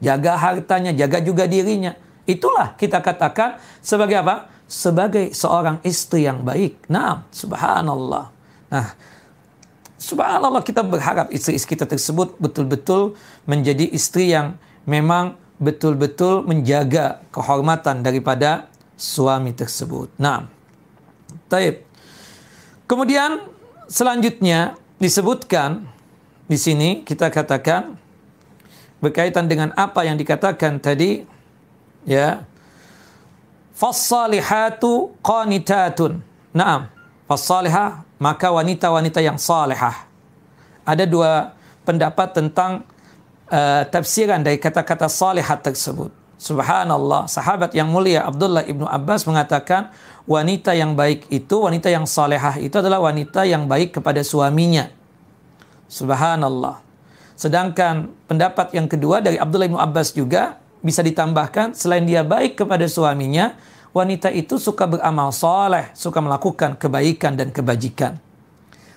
[0.00, 1.92] jaga hartanya, jaga juga dirinya.
[2.24, 4.48] Itulah kita katakan sebagai apa?
[4.64, 6.88] Sebagai seorang istri yang baik.
[6.88, 8.32] Nah, subhanallah.
[8.72, 8.88] Nah,
[10.00, 14.56] subhanallah kita berharap istri-istri kita tersebut betul-betul menjadi istri yang
[14.88, 20.08] memang betul-betul menjaga kehormatan daripada suami tersebut.
[20.16, 20.48] Nah,
[21.52, 21.84] taib.
[22.88, 23.59] Kemudian
[23.90, 25.82] selanjutnya disebutkan
[26.46, 27.98] di sini kita katakan
[29.02, 31.26] berkaitan dengan apa yang dikatakan tadi
[32.06, 32.46] ya.
[33.74, 36.20] Fassalihatu qanitatun.
[36.52, 36.86] Naam
[37.30, 40.04] fassalihah maka wanita-wanita yang salihah.
[40.84, 42.82] Ada dua pendapat tentang
[43.48, 46.12] uh, tafsiran dari kata-kata salihat tersebut.
[46.40, 47.30] Subhanallah.
[47.30, 49.92] Sahabat yang mulia Abdullah ibnu Abbas mengatakan
[50.30, 54.86] wanita yang baik itu, wanita yang salehah itu adalah wanita yang baik kepada suaminya.
[55.90, 56.78] Subhanallah.
[57.34, 62.86] Sedangkan pendapat yang kedua dari Abdullah bin Abbas juga bisa ditambahkan selain dia baik kepada
[62.86, 63.58] suaminya,
[63.90, 68.22] wanita itu suka beramal soleh, suka melakukan kebaikan dan kebajikan.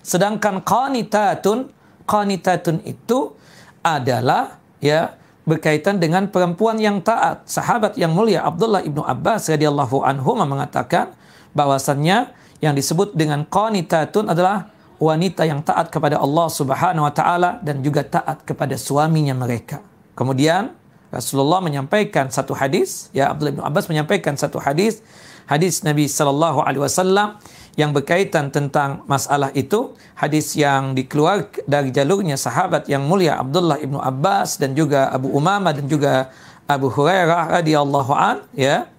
[0.05, 1.73] Sedangkan qanitatun,
[2.05, 3.33] qanitatun itu
[3.81, 5.17] adalah ya
[5.49, 7.49] berkaitan dengan perempuan yang taat.
[7.49, 11.22] Sahabat yang mulia Abdullah ibnu Abbas radhiyallahu anhu mengatakan
[11.53, 17.83] bahwasannya yang disebut dengan qanitatun adalah wanita yang taat kepada Allah Subhanahu wa taala dan
[17.83, 19.83] juga taat kepada suaminya mereka.
[20.13, 20.71] Kemudian
[21.13, 25.05] Rasulullah menyampaikan satu hadis, ya Abdullah bin Abbas menyampaikan satu hadis,
[25.45, 27.37] hadis Nabi sallallahu alaihi wasallam
[27.77, 33.97] yang berkaitan tentang masalah itu, hadis yang dikeluarkan dari jalurnya sahabat yang mulia Abdullah ibnu
[34.01, 36.33] Abbas dan juga Abu Umamah dan juga
[36.69, 38.89] Abu Hurairah radhiyallahu an, ya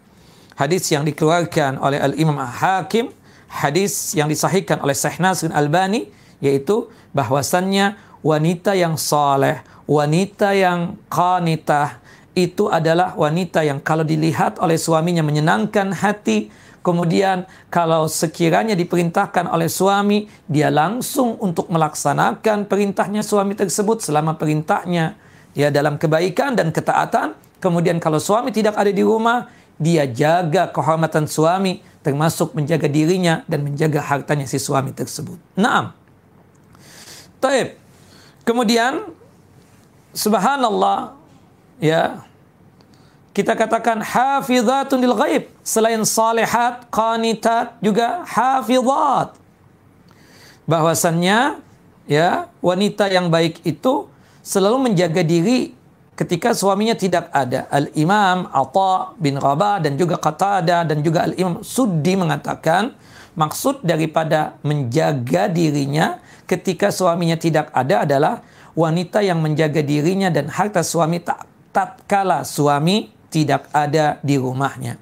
[0.55, 3.11] hadis yang dikeluarkan oleh Al-Imam Hakim,
[3.51, 6.11] hadis yang disahihkan oleh Syekh Nasir Albani,
[6.43, 7.95] yaitu bahwasannya
[8.25, 12.03] wanita yang saleh, wanita yang qanitah,
[12.35, 16.51] itu adalah wanita yang kalau dilihat oleh suaminya menyenangkan hati,
[16.83, 25.15] kemudian kalau sekiranya diperintahkan oleh suami, dia langsung untuk melaksanakan perintahnya suami tersebut selama perintahnya
[25.55, 27.39] ya dalam kebaikan dan ketaatan.
[27.63, 29.49] Kemudian kalau suami tidak ada di rumah,
[29.81, 35.41] dia jaga kehormatan suami termasuk menjaga dirinya dan menjaga hartanya si suami tersebut.
[35.57, 35.97] Naam.
[37.41, 37.77] Taib.
[38.45, 39.09] Kemudian
[40.13, 41.17] subhanallah
[41.81, 42.23] ya
[43.35, 49.35] kita katakan hafizatun lil ghaib selain salihat qanitat juga hafizat
[50.71, 51.59] bahwasannya
[52.07, 54.07] ya wanita yang baik itu
[54.45, 55.73] selalu menjaga diri
[56.15, 57.67] ketika suaminya tidak ada.
[57.71, 62.95] Al-Imam Atha bin Rabah dan juga Qatada dan juga Al-Imam Suddi mengatakan
[63.35, 68.35] maksud daripada menjaga dirinya ketika suaminya tidak ada adalah
[68.79, 74.95] wanita yang menjaga dirinya dan harta suami tak tatkala suami tidak ada di rumahnya.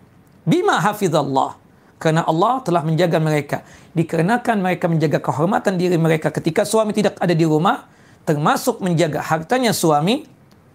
[0.48, 1.60] Bima hafizallah.
[2.00, 3.62] Karena Allah telah menjaga mereka.
[3.94, 7.86] Dikarenakan mereka menjaga kehormatan diri mereka ketika suami tidak ada di rumah,
[8.26, 10.26] termasuk menjaga hartanya suami,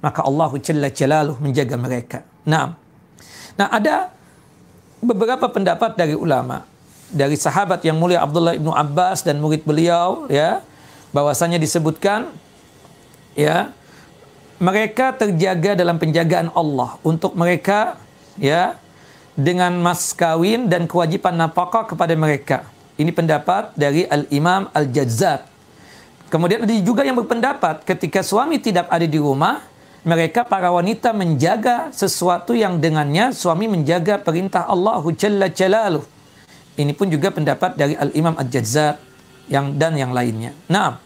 [0.01, 2.19] maka Allah Jalla Jalaluh menjaga mereka.
[2.45, 2.77] Nah,
[3.57, 4.13] nah ada
[5.01, 6.65] beberapa pendapat dari ulama,
[7.09, 10.61] dari sahabat yang mulia Abdullah ibnu Abbas dan murid beliau, ya,
[11.13, 12.29] bahwasanya disebutkan,
[13.33, 13.73] ya,
[14.57, 17.97] mereka terjaga dalam penjagaan Allah untuk mereka,
[18.37, 18.77] ya,
[19.37, 22.65] dengan mas kawin dan kewajiban nafkah kepada mereka.
[22.97, 25.45] Ini pendapat dari Al Imam Al Jazzat.
[26.33, 29.61] Kemudian ada juga yang berpendapat ketika suami tidak ada di rumah,
[30.07, 36.07] mereka para wanita menjaga sesuatu yang dengannya suami menjaga perintah Allah Jalla Jalaluh.
[36.79, 38.95] Ini pun juga pendapat dari Al-Imam Al-Jazzar
[39.51, 40.55] yang dan yang lainnya.
[40.71, 41.03] Nah,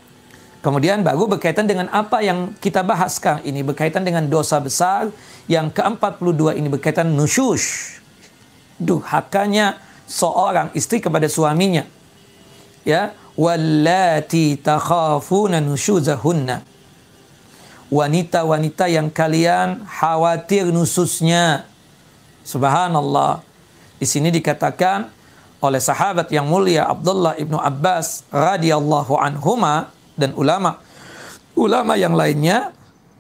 [0.62, 5.10] kemudian baru berkaitan dengan apa yang kita bahas sekarang ini berkaitan dengan dosa besar
[5.49, 7.97] yang ke-42 ini berkaitan nusyush.
[8.78, 11.89] Duhakanya seorang istri kepada suaminya.
[12.86, 16.71] Ya, wallati takhafuna nusyuzahunna
[17.92, 21.68] wanita-wanita yang kalian khawatir nususnya.
[22.48, 23.44] Subhanallah.
[24.00, 25.12] Di sini dikatakan
[25.62, 30.82] oleh sahabat yang mulia Abdullah ibnu Abbas radhiyallahu anhuma dan ulama
[31.54, 32.74] ulama yang lainnya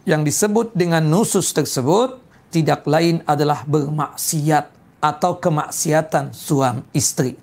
[0.09, 2.17] yang disebut dengan nusus tersebut
[2.49, 7.37] tidak lain adalah bermaksiat atau kemaksiatan suami istri.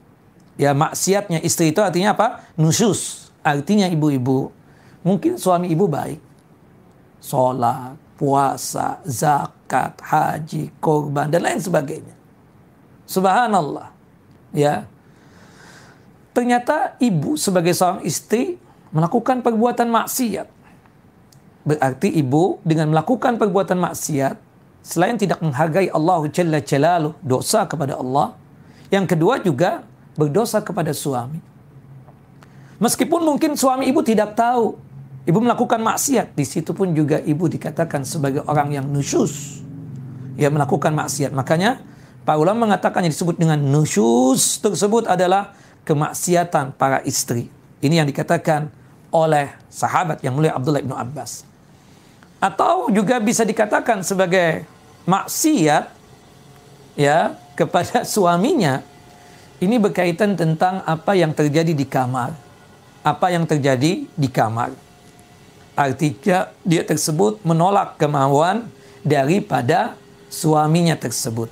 [0.59, 2.43] Ya maksiatnya istri itu artinya apa?
[2.59, 3.31] Nusus.
[3.47, 4.51] Artinya ibu-ibu.
[5.07, 6.28] Mungkin suami ibu baik
[7.19, 12.15] sholat, puasa, zakat, haji, korban, dan lain sebagainya.
[13.09, 13.95] Subhanallah.
[14.49, 14.89] Ya.
[16.33, 18.57] ternyata ibu sebagai seorang istri
[18.95, 20.49] melakukan perbuatan maksiat.
[21.69, 24.39] Berarti ibu dengan melakukan perbuatan maksiat
[24.81, 28.33] selain tidak menghargai Allah Jalla Jalaluh, dosa kepada Allah,
[28.89, 29.85] yang kedua juga
[30.17, 31.45] berdosa kepada suami.
[32.81, 34.79] Meskipun mungkin suami ibu tidak tahu,
[35.29, 39.61] ibu melakukan maksiat, di situ pun juga ibu dikatakan sebagai orang yang nusyus.
[40.41, 41.37] Ya melakukan maksiat.
[41.37, 41.85] Makanya
[42.25, 45.53] para ulama mengatakan yang disebut dengan nusyus tersebut adalah
[45.85, 47.53] kemaksiatan para istri.
[47.85, 48.73] Ini yang dikatakan
[49.13, 51.45] oleh sahabat yang mulia Abdullah bin Abbas.
[52.39, 54.65] Atau juga bisa dikatakan sebagai
[55.05, 55.91] maksiat
[56.97, 58.81] ya kepada suaminya.
[59.59, 62.31] Ini berkaitan tentang apa yang terjadi di kamar.
[63.03, 64.88] Apa yang terjadi di kamar.
[65.79, 68.67] Artinya dia tersebut menolak kemauan
[69.07, 69.95] daripada
[70.27, 71.47] suaminya tersebut.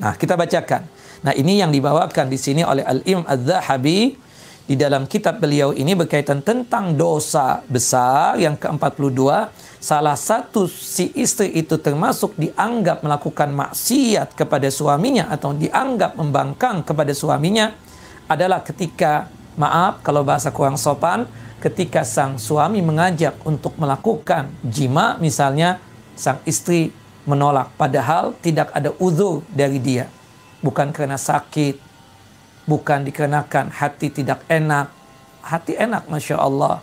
[0.00, 0.88] Nah, kita bacakan.
[1.20, 4.16] Nah, ini yang dibawakan di sini oleh Al-Imam Az-Zahabi
[4.66, 9.22] di dalam kitab beliau ini berkaitan tentang dosa besar yang ke-42
[9.78, 17.14] salah satu si istri itu termasuk dianggap melakukan maksiat kepada suaminya atau dianggap membangkang kepada
[17.14, 17.78] suaminya
[18.26, 21.30] adalah ketika maaf kalau bahasa kurang sopan
[21.62, 25.80] ketika sang suami mengajak untuk melakukan jima misalnya
[26.14, 26.92] sang istri
[27.24, 30.06] menolak padahal tidak ada uzur dari dia
[30.60, 31.86] bukan karena sakit
[32.66, 34.90] bukan dikarenakan hati tidak enak.
[35.40, 36.82] Hati enak, Masya Allah.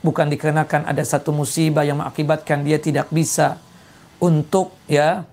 [0.00, 3.58] Bukan dikarenakan ada satu musibah yang mengakibatkan dia tidak bisa
[4.22, 5.26] untuk ya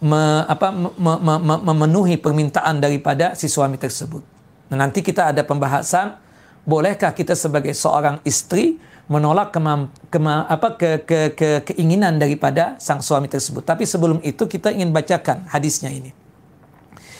[0.00, 4.24] me, apa, me, me, me, memenuhi permintaan daripada si suami tersebut.
[4.72, 6.16] Nah, nanti kita ada pembahasan,
[6.64, 13.04] bolehkah kita sebagai seorang istri menolak kemam, kema, apa, ke, ke, ke, keinginan daripada sang
[13.04, 13.60] suami tersebut.
[13.60, 16.10] Tapi sebelum itu kita ingin bacakan hadisnya ini.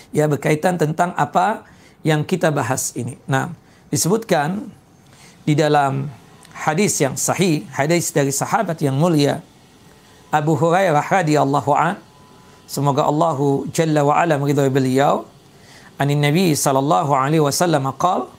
[0.09, 1.69] Ya berkaitan tentang apa
[2.01, 3.21] yang kita bahas ini.
[3.29, 3.53] Nah,
[3.93, 4.73] disebutkan
[5.45, 6.09] di dalam
[6.57, 9.45] hadis yang sahih, hadis dari sahabat yang mulia
[10.33, 12.01] Abu Hurairah radhiyallahu an,
[12.67, 13.39] semoga Allah
[13.71, 15.29] jalla wa ala meridhai beliau,
[16.01, 18.34] anin Nabi sallallahu alaihi wasallam qal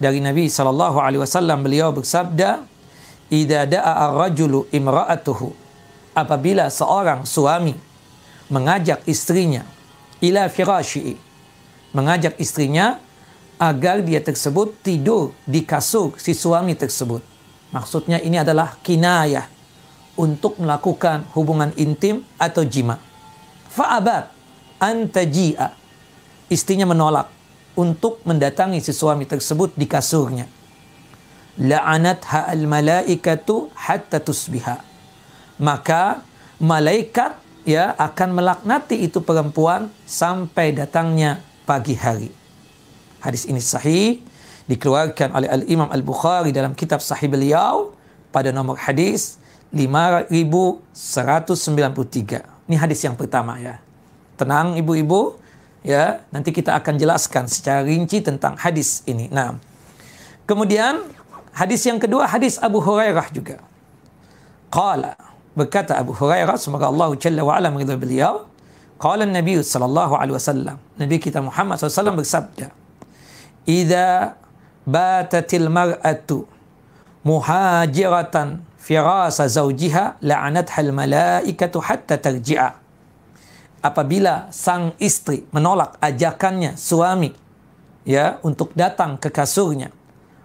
[0.00, 2.64] dari Nabi sallallahu alaihi wasallam beliau bersabda,
[3.28, 5.52] "Idza da'a ar-rajulu imra'atuhu"
[6.16, 7.76] apabila seorang suami
[8.50, 9.62] mengajak istrinya
[10.18, 11.14] ila firasyi
[11.94, 12.98] mengajak istrinya
[13.60, 17.20] agar dia tersebut tidur di kasur si suami tersebut.
[17.70, 19.46] Maksudnya ini adalah kinayah
[20.16, 22.98] untuk melakukan hubungan intim atau jima.
[23.70, 24.32] Fa'abat
[24.80, 25.76] antaji'a.
[26.50, 27.30] Istrinya menolak
[27.78, 30.46] untuk mendatangi si suami tersebut di kasurnya.
[31.60, 34.80] La'anat ha'al malaikatu hatta tusbiha.
[35.60, 36.24] Maka
[36.56, 37.36] malaikat
[37.68, 42.32] ya akan melaknati itu perempuan sampai datangnya pagi hari.
[43.20, 44.24] Hadis ini sahih
[44.64, 47.92] dikeluarkan oleh Al-Imam Al-Bukhari dalam kitab sahih beliau
[48.32, 49.36] pada nomor hadis
[49.74, 52.70] 5193.
[52.70, 53.82] Ini hadis yang pertama ya.
[54.38, 55.39] Tenang ibu-ibu
[55.86, 59.28] ya, nanti kita akan jelaskan secara rinci tentang hadis ini.
[59.32, 59.56] Nah,
[60.44, 61.04] kemudian
[61.52, 63.62] hadis yang kedua hadis Abu Hurairah juga.
[64.70, 65.18] Qala
[65.54, 68.46] berkata Abu Hurairah semoga Allah Jalla wa ala meridhai beliau
[69.02, 72.70] Qala Nabi sallallahu alaihi wasallam Nabi kita Muhammad SAW bersabda
[73.66, 74.38] idza
[74.86, 76.46] batatil mar'atu
[77.26, 82.79] muhajiratan firasa zawjiha la'anatha al malaikatu hatta tarji'a
[83.80, 87.32] apabila sang istri menolak ajakannya suami
[88.04, 89.92] ya untuk datang ke kasurnya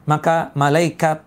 [0.08, 1.24] maka malaikat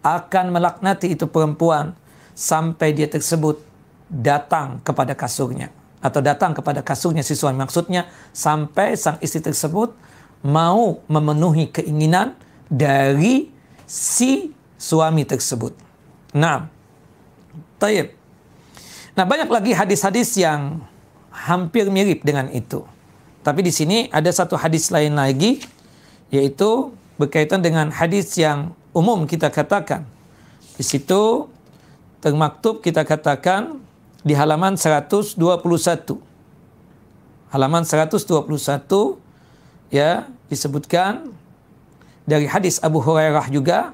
[0.00, 1.92] akan melaknati itu perempuan
[2.32, 3.60] sampai dia tersebut
[4.08, 5.68] datang kepada kasurnya
[6.00, 9.92] atau datang kepada kasurnya si suami maksudnya sampai sang istri tersebut
[10.40, 12.32] mau memenuhi keinginan
[12.72, 13.52] dari
[13.84, 15.76] si suami tersebut.
[16.32, 16.70] Nah,
[17.76, 18.16] taib.
[19.12, 20.80] Nah, banyak lagi hadis-hadis yang
[21.30, 22.84] hampir mirip dengan itu.
[23.40, 25.64] Tapi di sini ada satu hadis lain lagi,
[26.28, 30.04] yaitu berkaitan dengan hadis yang umum kita katakan.
[30.76, 31.48] Di situ
[32.20, 33.80] termaktub kita katakan
[34.20, 35.36] di halaman 121.
[37.50, 38.46] Halaman 121
[39.90, 41.34] ya disebutkan
[42.22, 43.90] dari hadis Abu Hurairah juga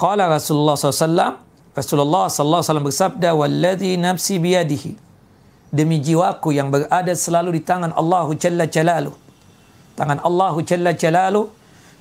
[0.00, 1.36] qala Rasulullah SAW
[1.76, 5.03] Rasulullah SAW bersabda walladhi nafsi biyadihi
[5.74, 9.10] demi jiwaku yang berada selalu di tangan Allah Jalla Jalalu.
[9.98, 11.50] Tangan Allah Jalla Jalalu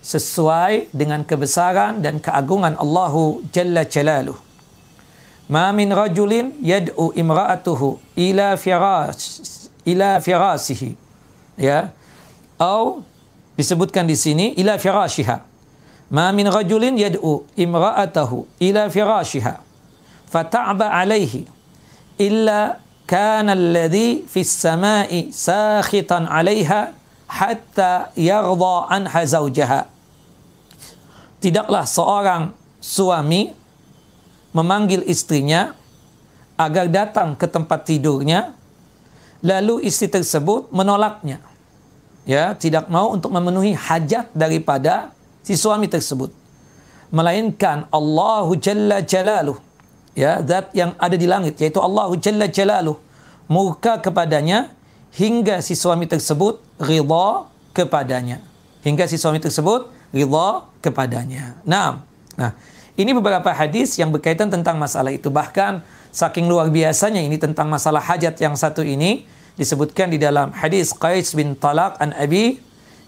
[0.06, 3.14] sesuai dengan kebesaran dan keagungan Allah
[3.50, 4.38] Jalla Jalalu.
[5.50, 9.42] Ma min rajulin yad'u imra'atuhu ila firas
[9.82, 10.94] ila firasihi.
[11.58, 11.90] Ya.
[12.62, 13.04] Atau
[13.60, 15.44] disebutkan di sini ila firashiha.
[16.14, 19.60] Ma min rajulin yad'u imra'atahu ila firashiha.
[20.30, 21.50] Fata'ba alaihi
[22.22, 22.83] illa
[24.30, 26.96] fis sama'i sakhitan 'alaiha
[27.28, 29.82] hatta yarda anha zawjaha.
[31.44, 32.44] Tidaklah seorang
[32.80, 33.52] suami
[34.56, 35.76] memanggil istrinya
[36.56, 38.54] agar datang ke tempat tidurnya
[39.44, 41.44] lalu istri tersebut menolaknya.
[42.24, 45.12] Ya tidak mau untuk memenuhi hajat daripada
[45.44, 46.32] si suami tersebut
[47.12, 49.60] melainkan Allahu Jalla Jalaluh
[50.14, 52.98] ya zat yang ada di langit yaitu Allahu Jalla Jalaluh
[53.50, 54.72] murka kepadanya
[55.14, 58.42] hingga si suami tersebut ridha kepadanya.
[58.84, 61.58] Hingga si suami tersebut ridha kepadanya.
[61.66, 62.02] Nah
[62.34, 62.58] nah
[62.94, 65.30] ini beberapa hadis yang berkaitan tentang masalah itu.
[65.34, 65.82] Bahkan
[66.14, 69.26] saking luar biasanya ini tentang masalah hajat yang satu ini
[69.58, 72.58] disebutkan di dalam hadis Qais bin Talak an Abi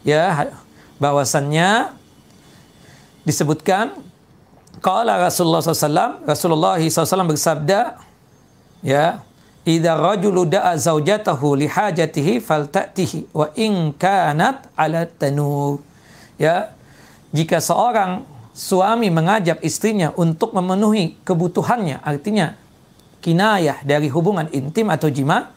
[0.05, 0.53] ya
[1.01, 1.93] bahwasannya
[3.25, 3.97] disebutkan
[4.81, 7.99] qala Rasulullah SAW Rasulullah SAW bersabda
[8.83, 9.21] ya
[9.65, 15.81] idza rajulu da'a zaujatahu li hajatihi faltatihi wa in kanat ala tanur
[16.37, 16.71] ya
[17.33, 18.23] jika seorang
[18.55, 22.55] suami mengajak istrinya untuk memenuhi kebutuhannya artinya
[23.19, 25.55] kinayah dari hubungan intim atau jima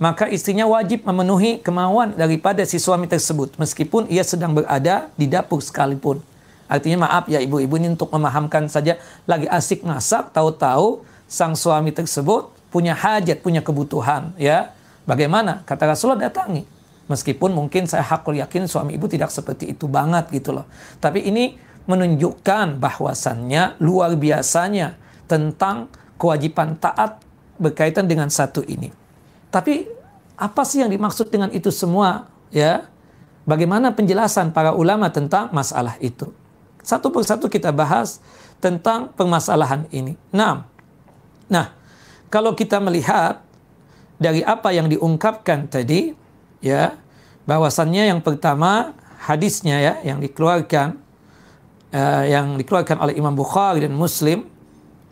[0.00, 5.60] maka istrinya wajib memenuhi kemauan daripada si suami tersebut meskipun ia sedang berada di dapur
[5.60, 6.24] sekalipun.
[6.70, 8.94] Artinya maaf ya ibu-ibu ini untuk memahamkan saja
[9.26, 14.70] lagi asik masak tahu-tahu sang suami tersebut punya hajat, punya kebutuhan ya.
[15.02, 15.66] Bagaimana?
[15.66, 16.62] Kata Rasulullah datangi.
[17.10, 20.70] Meskipun mungkin saya hakul yakin suami ibu tidak seperti itu banget gitu loh.
[21.02, 21.58] Tapi ini
[21.90, 24.94] menunjukkan bahwasannya luar biasanya
[25.26, 27.18] tentang kewajiban taat
[27.58, 28.94] berkaitan dengan satu ini.
[29.50, 29.90] Tapi
[30.38, 32.30] apa sih yang dimaksud dengan itu semua?
[32.54, 32.86] Ya,
[33.42, 36.30] bagaimana penjelasan para ulama tentang masalah itu?
[36.80, 38.20] Satu persatu kita bahas
[38.60, 40.16] tentang permasalahan ini.
[40.32, 40.64] Nah,
[41.48, 41.72] nah
[42.32, 43.40] kalau kita melihat
[44.20, 46.12] dari apa yang diungkapkan tadi,
[46.60, 46.96] ya,
[47.48, 50.96] bahwasannya yang pertama hadisnya ya yang dikeluarkan
[51.92, 54.48] uh, yang dikeluarkan oleh Imam Bukhari dan Muslim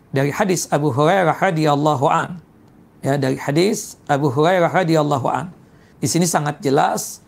[0.08, 2.40] dari hadis Abu Hurairah radhiyallahu an
[3.04, 5.52] ya dari hadis Abu Hurairah radhiyallahu an.
[5.98, 7.20] Di sini sangat jelas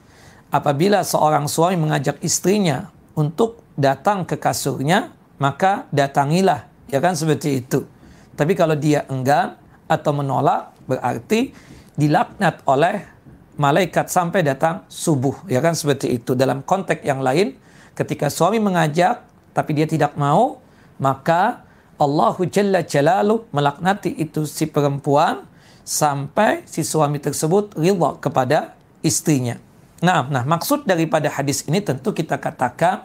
[0.55, 7.89] apabila seorang suami mengajak istrinya untuk datang ke kasurnya, maka datangilah, ya kan seperti itu.
[8.37, 9.57] Tapi kalau dia enggan
[9.89, 11.57] atau menolak, berarti
[11.97, 13.09] dilaknat oleh
[13.57, 16.37] malaikat sampai datang subuh, ya kan seperti itu.
[16.37, 17.57] Dalam konteks yang lain,
[17.97, 19.25] ketika suami mengajak
[19.57, 20.61] tapi dia tidak mau,
[21.01, 21.65] maka
[22.01, 25.45] Allahu Jalla Jalalu melaknati itu si perempuan
[25.85, 29.61] sampai si suami tersebut ridha kepada istrinya.
[30.01, 33.05] Nah, nah maksud daripada hadis ini tentu kita katakan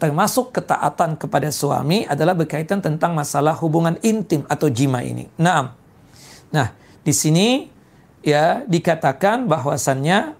[0.00, 5.28] termasuk ketaatan kepada suami adalah berkaitan tentang masalah hubungan intim atau jima ini.
[5.36, 5.76] Nah,
[6.48, 6.72] nah
[7.04, 7.68] di sini
[8.24, 10.32] ya dikatakan bahwasannya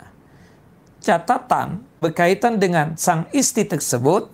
[1.04, 4.32] catatan berkaitan dengan sang istri tersebut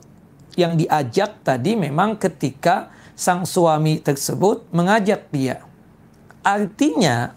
[0.55, 5.67] yang diajak tadi memang ketika sang suami tersebut mengajak dia.
[6.47, 7.35] Artinya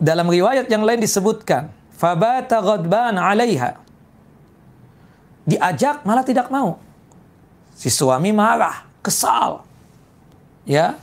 [0.00, 3.76] dalam riwayat yang lain disebutkan, fabata ghadban 'alaiha.
[5.48, 6.76] Diajak malah tidak mau.
[7.76, 9.64] Si suami marah, kesal.
[10.68, 11.00] Ya.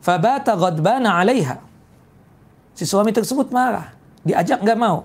[0.00, 1.60] Fabata ghadban 'alaiha.
[2.72, 3.92] Si suami tersebut marah,
[4.24, 5.04] diajak nggak mau.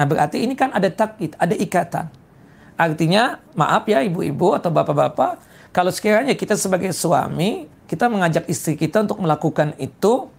[0.00, 2.08] Nah, berarti ini kan ada takkit, ada ikatan.
[2.80, 5.36] Artinya, maaf ya ibu-ibu atau bapak-bapak,
[5.76, 10.32] kalau sekiranya kita sebagai suami, kita mengajak istri kita untuk melakukan itu,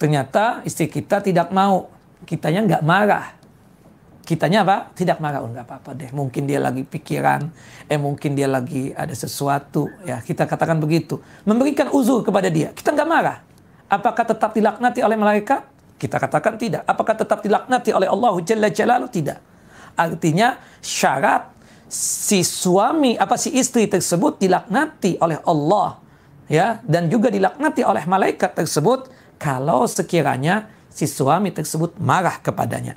[0.00, 1.92] ternyata istri kita tidak mau
[2.24, 3.41] kitanya nggak marah
[4.22, 5.42] kitanya apa tidak marah.
[5.42, 7.50] Oh nggak apa-apa deh mungkin dia lagi pikiran
[7.90, 9.90] eh mungkin dia lagi ada sesuatu.
[10.06, 11.18] Ya kita katakan begitu.
[11.46, 13.38] Memberikan uzur kepada dia kita nggak marah.
[13.92, 15.68] Apakah tetap dilaknati oleh malaikat?
[16.00, 16.82] Kita katakan tidak.
[16.88, 19.10] Apakah tetap dilaknati oleh Allah Jalla Jalaluh?
[19.12, 19.38] Tidak.
[19.94, 21.52] Artinya syarat
[21.92, 26.00] si suami apa si istri tersebut dilaknati oleh Allah
[26.48, 32.96] ya dan juga dilaknati oleh malaikat tersebut kalau sekiranya si suami tersebut marah kepadanya.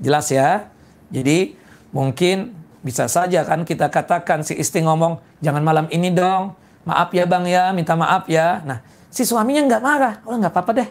[0.00, 0.70] Jelas ya?
[1.10, 1.54] Jadi
[1.94, 6.52] mungkin bisa saja kan kita katakan si istri ngomong, jangan malam ini dong,
[6.84, 8.60] maaf ya bang ya, minta maaf ya.
[8.66, 10.88] Nah, si suaminya nggak marah, oh nggak apa-apa deh,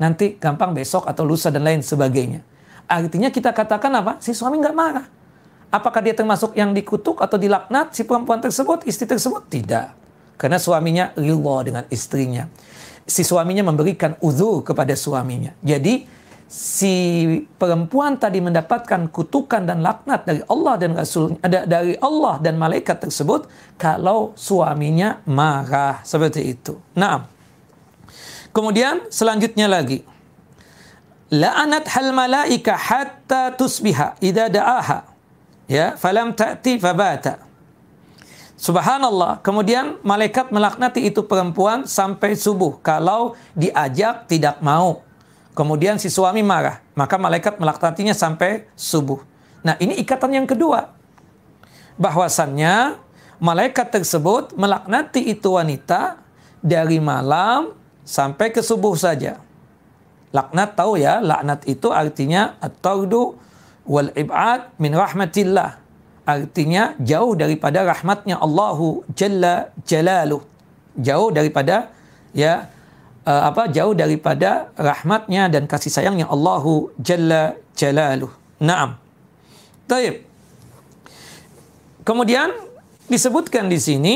[0.00, 2.40] nanti gampang besok atau lusa dan lain sebagainya.
[2.88, 4.12] Artinya kita katakan apa?
[4.20, 5.06] Si suami nggak marah.
[5.74, 9.42] Apakah dia termasuk yang dikutuk atau dilaknat si perempuan tersebut, istri tersebut?
[9.50, 9.88] Tidak.
[10.38, 12.46] Karena suaminya ridho dengan istrinya
[13.04, 15.52] si suaminya memberikan uzur kepada suaminya.
[15.60, 16.08] Jadi
[16.48, 16.94] si
[17.58, 23.50] perempuan tadi mendapatkan kutukan dan laknat dari Allah dan Rasul dari Allah dan malaikat tersebut
[23.76, 26.78] kalau suaminya marah seperti itu.
[26.94, 27.26] Nah,
[28.54, 30.06] kemudian selanjutnya lagi
[31.34, 34.98] la'anat hal malaika hatta tusbiha idza da'aha
[35.66, 37.44] ya falam ta'ti fabata
[38.54, 39.44] Subhanallah.
[39.44, 42.80] Kemudian malaikat melaknati itu perempuan sampai subuh.
[42.80, 45.03] Kalau diajak tidak mau.
[45.54, 49.22] Kemudian si suami marah, maka malaikat melaknatinya sampai subuh.
[49.62, 50.90] Nah, ini ikatan yang kedua.
[51.94, 52.98] Bahwasannya
[53.38, 56.18] malaikat tersebut melaknati itu wanita
[56.58, 57.70] dari malam
[58.02, 59.38] sampai ke subuh saja.
[60.34, 63.38] Laknat tahu ya, laknat itu artinya at-tardu
[63.86, 65.78] wal ib'ad min rahmatillah.
[66.26, 70.42] Artinya jauh daripada rahmatnya Allahu Jalla Jalaluh.
[70.98, 71.94] Jauh daripada
[72.34, 72.73] ya
[73.24, 78.30] uh, apa jauh daripada rahmatnya dan kasih sayangnya Allahu Jalla Jalaluh.
[78.60, 78.96] Naam.
[79.84, 80.24] Taib.
[82.04, 82.52] Kemudian
[83.08, 84.14] disebutkan di sini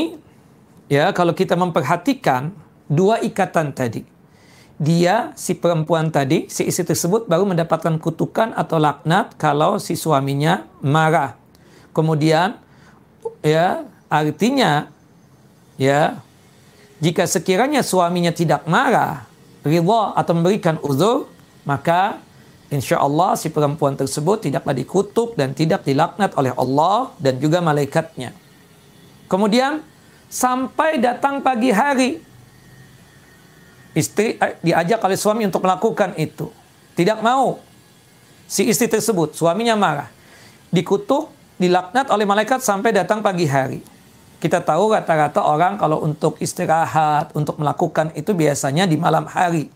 [0.89, 2.53] ya kalau kita memperhatikan
[2.89, 4.05] dua ikatan tadi.
[4.79, 10.63] Dia si perempuan tadi, si istri tersebut baru mendapatkan kutukan atau laknat kalau si suaminya
[10.79, 11.35] marah.
[11.91, 12.55] Kemudian
[13.43, 14.87] ya artinya
[15.75, 16.23] ya
[16.99, 19.23] jika sekiranya suaminya tidak marah,
[19.63, 21.31] ridha atau memberikan uzur,
[21.63, 22.19] maka
[22.67, 28.35] insya Allah si perempuan tersebut tidaklah dikutuk dan tidak dilaknat oleh Allah dan juga malaikatnya.
[29.31, 29.79] Kemudian
[30.27, 32.19] sampai datang pagi hari,
[33.95, 36.51] istri eh, diajak oleh suami untuk melakukan itu.
[36.99, 37.63] Tidak mau.
[38.43, 40.09] Si istri tersebut, suaminya marah.
[40.67, 43.79] Dikutuk, dilaknat oleh malaikat sampai datang pagi hari.
[44.39, 49.67] Kita tahu rata-rata orang kalau untuk istirahat, untuk melakukan itu biasanya di malam hari.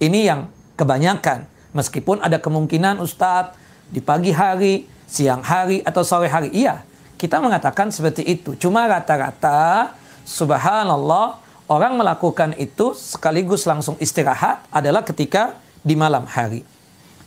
[0.00, 0.48] Ini yang
[0.80, 1.44] kebanyakan.
[1.76, 3.52] Meskipun ada kemungkinan Ustadz
[3.92, 6.48] di pagi hari, siang hari, atau sore hari.
[6.48, 6.80] Iya,
[7.20, 8.56] kita mengatakan seperti itu.
[8.56, 9.92] Cuma rata-rata,
[10.24, 11.36] subhanallah,
[11.68, 16.64] orang melakukan itu sekaligus langsung istirahat adalah ketika di malam hari.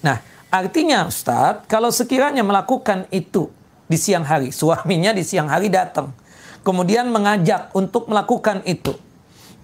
[0.02, 0.18] Nah,
[0.50, 3.46] artinya Ustadz, kalau sekiranya melakukan itu
[3.86, 6.23] di siang hari, suaminya di siang hari datang
[6.64, 8.96] kemudian mengajak untuk melakukan itu.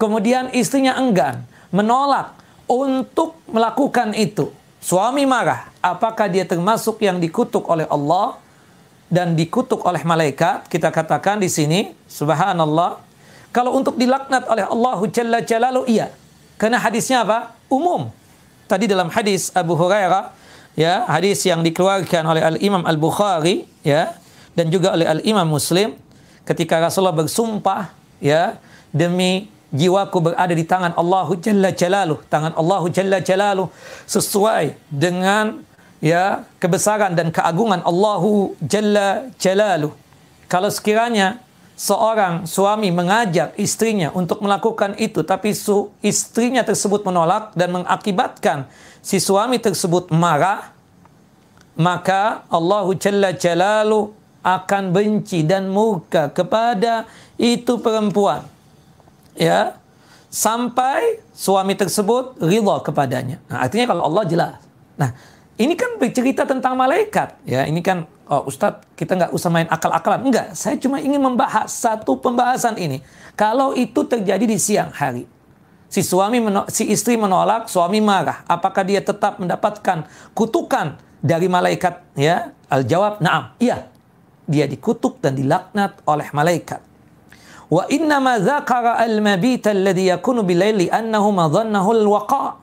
[0.00, 4.48] Kemudian istrinya enggan, menolak untuk melakukan itu.
[4.80, 8.40] Suami marah, apakah dia termasuk yang dikutuk oleh Allah
[9.12, 10.64] dan dikutuk oleh malaikat?
[10.72, 12.96] Kita katakan di sini, subhanallah.
[13.52, 16.08] Kalau untuk dilaknat oleh Allah Jalla Jalalu, iya.
[16.56, 17.52] Karena hadisnya apa?
[17.68, 18.08] Umum.
[18.64, 20.32] Tadi dalam hadis Abu Hurairah,
[20.78, 24.16] ya, hadis yang dikeluarkan oleh Al-Imam Al-Bukhari, ya,
[24.56, 25.92] dan juga oleh Al-Imam Muslim,
[26.50, 28.58] ketika Rasulullah bersumpah ya
[28.90, 33.70] demi jiwaku berada di tangan Allahu Jalla Jalaluh, tangan Allahu Jalla Jalaluh
[34.10, 35.62] sesuai dengan
[36.02, 39.94] ya kebesaran dan keagungan Allahu Jalla Jalaluh.
[40.50, 41.38] Kalau sekiranya
[41.78, 48.66] seorang suami mengajak istrinya untuk melakukan itu tapi su istrinya tersebut menolak dan mengakibatkan
[49.00, 50.74] si suami tersebut marah
[51.78, 57.04] maka Allahu Jalla Jalaluh akan benci dan murka kepada
[57.36, 58.44] itu perempuan.
[59.36, 59.76] Ya.
[60.30, 63.42] Sampai suami tersebut ridha kepadanya.
[63.50, 64.54] Nah, artinya kalau Allah jelas.
[64.94, 65.10] Nah,
[65.58, 67.34] ini kan bercerita tentang malaikat.
[67.42, 70.30] Ya, ini kan oh Ustadz, kita nggak usah main akal-akalan.
[70.30, 73.02] Enggak, saya cuma ingin membahas satu pembahasan ini.
[73.34, 75.26] Kalau itu terjadi di siang hari.
[75.90, 76.38] Si suami
[76.70, 78.46] si istri menolak, suami marah.
[78.46, 80.06] Apakah dia tetap mendapatkan
[80.38, 81.98] kutukan dari malaikat?
[82.14, 83.90] Ya, al jawab, "Na'am." Iya,
[84.50, 86.82] dia dikutuk dan dilaknat oleh malaikat.
[87.70, 92.58] Wa inna ma dzakara al-mabit alladhi yakunu bilaili annahu madhannahu al-waqa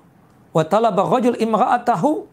[0.51, 2.27] wa talaba rajul imra'atahu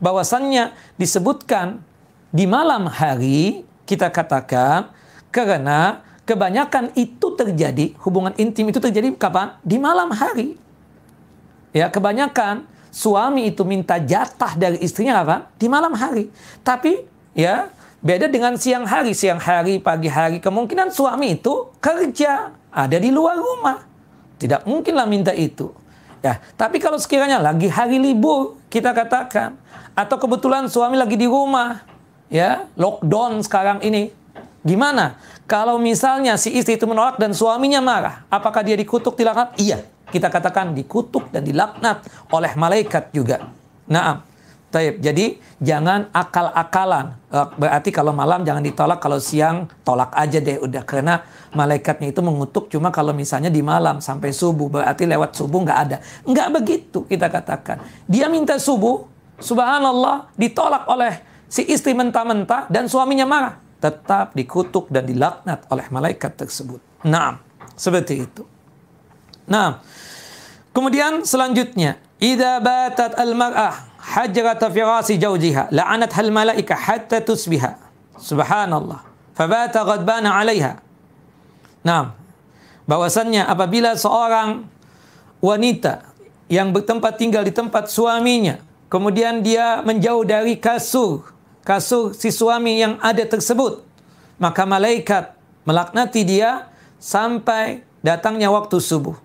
[0.00, 1.84] bahwasannya disebutkan
[2.32, 4.88] di malam hari kita katakan
[5.28, 9.60] karena kebanyakan itu terjadi hubungan intim itu terjadi kapan?
[9.60, 10.56] Di malam hari.
[11.76, 15.52] Ya, kebanyakan suami itu minta jatah dari istrinya apa?
[15.60, 16.32] Di malam hari.
[16.64, 17.04] Tapi
[17.36, 17.68] ya
[18.06, 23.34] Beda dengan siang hari, siang hari, pagi hari, kemungkinan suami itu kerja, ada di luar
[23.34, 23.82] rumah.
[24.38, 25.74] Tidak mungkinlah minta itu.
[26.22, 29.58] Ya, tapi kalau sekiranya lagi hari libur, kita katakan,
[29.98, 31.82] atau kebetulan suami lagi di rumah,
[32.30, 34.14] ya, lockdown sekarang ini,
[34.62, 35.18] gimana?
[35.50, 39.58] Kalau misalnya si istri itu menolak dan suaminya marah, apakah dia dikutuk, dilaknat?
[39.58, 39.82] Iya,
[40.14, 43.50] kita katakan dikutuk dan dilaknat oleh malaikat juga.
[43.90, 44.22] Nah,
[44.76, 45.00] Taib.
[45.00, 47.16] Jadi jangan akal-akalan.
[47.32, 50.84] Eh, berarti kalau malam jangan ditolak, kalau siang tolak aja deh udah.
[50.84, 51.24] Karena
[51.56, 54.68] malaikatnya itu mengutuk cuma kalau misalnya di malam sampai subuh.
[54.68, 55.96] Berarti lewat subuh nggak ada.
[56.28, 57.80] Nggak begitu kita katakan.
[58.04, 59.08] Dia minta subuh,
[59.40, 63.56] subhanallah ditolak oleh si istri mentah-mentah dan suaminya marah.
[63.80, 66.84] Tetap dikutuk dan dilaknat oleh malaikat tersebut.
[67.08, 67.40] Nah,
[67.72, 68.44] seperti itu.
[69.48, 69.80] Nah,
[70.76, 77.74] kemudian selanjutnya, idza batat al-mar'ah hajrat firasi jawjiha la'anat hal malaika hatta tusbiha.
[78.16, 79.02] Subhanallah.
[79.34, 80.78] Fabata ghadbana 'alaiha.
[81.84, 82.16] Nah,
[82.88, 84.64] bahwasannya apabila seorang
[85.42, 86.08] wanita
[86.48, 91.26] yang bertempat tinggal di tempat suaminya Kemudian dia menjauh dari kasur,
[91.66, 93.82] kasur si suami yang ada tersebut.
[94.38, 95.34] Maka malaikat
[95.66, 96.70] melaknati dia
[97.02, 99.18] sampai datangnya waktu subuh.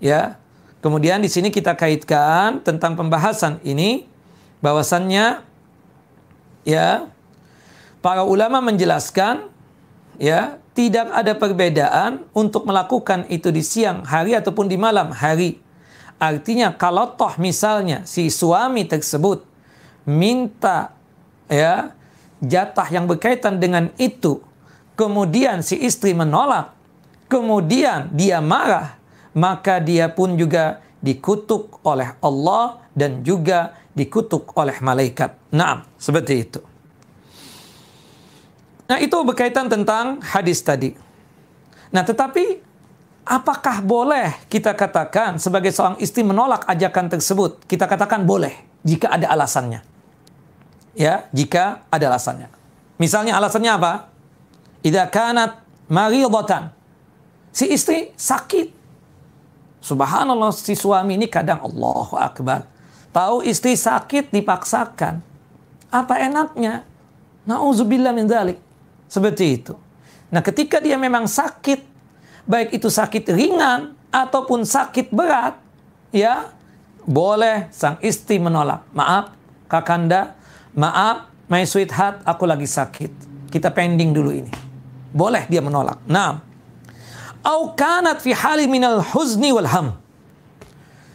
[0.00, 0.40] Ya.
[0.80, 4.08] Kemudian di sini kita kaitkan tentang pembahasan ini
[4.62, 5.42] bahwasannya
[6.62, 7.10] ya
[7.98, 9.50] para ulama menjelaskan
[10.16, 15.60] ya tidak ada perbedaan untuk melakukan itu di siang hari ataupun di malam hari.
[16.16, 19.44] Artinya kalau toh misalnya si suami tersebut
[20.06, 20.94] minta
[21.50, 21.92] ya
[22.40, 24.40] jatah yang berkaitan dengan itu,
[24.94, 26.72] kemudian si istri menolak,
[27.26, 28.96] kemudian dia marah,
[29.34, 35.36] maka dia pun juga dikutuk oleh Allah dan juga dikutuk oleh malaikat.
[35.52, 36.60] Nah, seperti itu.
[38.88, 40.92] Nah, itu berkaitan tentang hadis tadi.
[41.92, 42.72] Nah, tetapi
[43.22, 47.62] Apakah boleh kita katakan sebagai seorang istri menolak ajakan tersebut?
[47.70, 48.50] Kita katakan boleh
[48.82, 49.78] jika ada alasannya.
[50.98, 52.50] Ya, jika ada alasannya.
[52.98, 54.10] Misalnya alasannya apa?
[54.82, 56.74] Idza kanat maridatan.
[57.54, 58.82] Si istri sakit.
[59.78, 62.66] Subhanallah si suami ini kadang Allahu akbar.
[63.12, 65.20] Tahu istri sakit dipaksakan.
[65.92, 66.88] Apa enaknya?
[67.44, 68.56] Nauzubillah min dzalik.
[69.04, 69.76] Seperti itu.
[70.32, 71.84] Nah, ketika dia memang sakit
[72.48, 75.60] baik itu sakit ringan ataupun sakit berat,
[76.08, 76.48] ya
[77.04, 78.88] boleh sang istri menolak.
[78.96, 79.36] Maaf,
[79.68, 80.32] kakanda,
[80.72, 83.12] maaf, my sweetheart, aku lagi sakit.
[83.52, 84.52] Kita pending dulu ini.
[85.12, 86.00] Boleh dia menolak.
[86.08, 86.40] Nah,
[87.44, 90.01] au kanat fi hali minal huzni wal ham.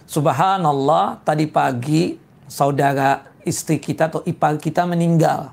[0.08, 2.16] Subhanallah, tadi pagi
[2.48, 5.52] saudara istri kita atau ipar kita meninggal.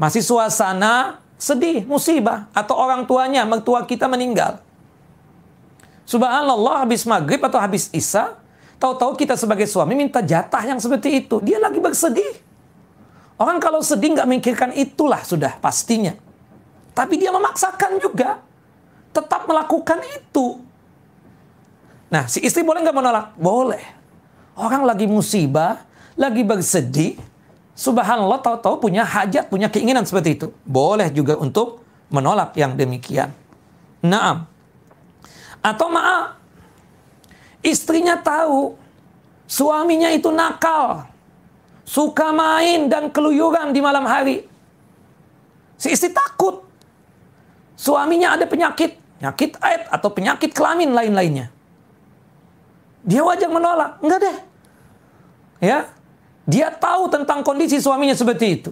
[0.00, 2.48] Masih suasana sedih, musibah.
[2.56, 4.64] Atau orang tuanya, mertua kita meninggal.
[6.08, 8.32] Subhanallah habis maghrib atau habis isya,
[8.80, 11.44] tahu-tahu kita sebagai suami minta jatah yang seperti itu.
[11.44, 12.40] Dia lagi bersedih.
[13.36, 16.16] Orang kalau sedih nggak mikirkan itulah sudah pastinya.
[16.96, 18.40] Tapi dia memaksakan juga.
[19.12, 20.69] Tetap melakukan itu.
[22.10, 23.26] Nah, si istri boleh nggak menolak?
[23.38, 23.80] Boleh.
[24.58, 25.86] Orang lagi musibah,
[26.18, 27.14] lagi bersedih,
[27.78, 30.46] subhanallah tahu-tahu punya hajat, punya keinginan seperti itu.
[30.66, 31.80] Boleh juga untuk
[32.10, 33.30] menolak yang demikian.
[34.02, 34.44] Naam.
[35.62, 36.34] Atau maaf,
[37.62, 38.74] istrinya tahu
[39.46, 41.06] suaminya itu nakal,
[41.86, 44.50] suka main dan keluyuran di malam hari.
[45.78, 46.66] Si istri takut
[47.78, 51.59] suaminya ada penyakit, penyakit aid atau penyakit kelamin lain-lainnya.
[53.00, 54.36] Dia wajar menolak, enggak deh.
[55.60, 55.88] Ya,
[56.48, 58.70] dia tahu tentang kondisi suaminya seperti itu.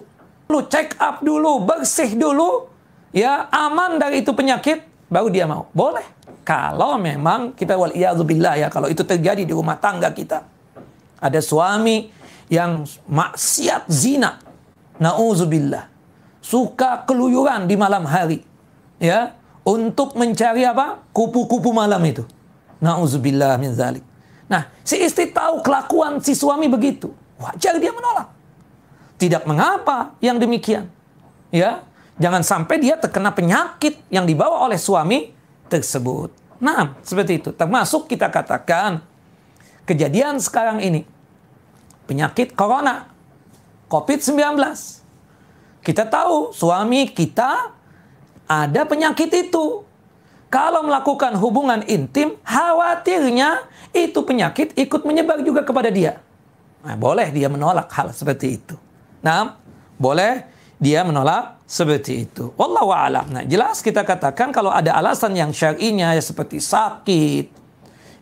[0.48, 2.68] Lu check up dulu, bersih dulu,
[3.12, 5.68] ya aman dari itu penyakit, baru dia mau.
[5.76, 6.04] Boleh.
[6.48, 7.92] Kalau memang kita wal
[8.24, 10.40] billah ya, kalau itu terjadi di rumah tangga kita.
[11.20, 12.08] Ada suami
[12.48, 14.40] yang maksiat zina.
[14.96, 15.84] Nauzubillah.
[16.40, 18.40] Suka keluyuran di malam hari.
[18.96, 21.04] Ya, untuk mencari apa?
[21.12, 22.24] Kupu-kupu malam itu.
[22.80, 24.07] Nauzubillah min zalik.
[24.48, 27.12] Nah, si istri tahu kelakuan si suami begitu.
[27.36, 28.32] Wajar dia menolak.
[29.20, 30.88] Tidak mengapa yang demikian.
[31.52, 31.88] Ya,
[32.18, 35.30] Jangan sampai dia terkena penyakit yang dibawa oleh suami
[35.70, 36.34] tersebut.
[36.58, 37.50] Nah, seperti itu.
[37.54, 39.06] Termasuk kita katakan
[39.86, 41.06] kejadian sekarang ini.
[42.10, 43.06] Penyakit corona.
[43.86, 44.58] COVID-19.
[45.80, 47.72] Kita tahu suami kita
[48.50, 49.86] ada penyakit itu.
[50.50, 53.62] Kalau melakukan hubungan intim, khawatirnya
[53.92, 56.20] itu penyakit ikut menyebar juga kepada dia.
[56.84, 58.76] Nah, boleh dia menolak hal seperti itu.
[59.20, 59.58] Nah,
[59.98, 60.46] boleh
[60.78, 62.54] dia menolak seperti itu.
[62.54, 63.26] Wallahu a'lam.
[63.34, 67.50] Nah, jelas kita katakan kalau ada alasan yang syar'inya ya seperti sakit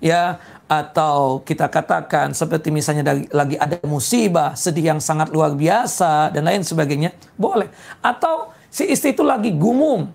[0.01, 6.35] ya atau kita katakan seperti misalnya dari, lagi ada musibah, sedih yang sangat luar biasa
[6.35, 7.71] dan lain sebagainya, boleh.
[8.03, 10.11] Atau si istri itu lagi gumum.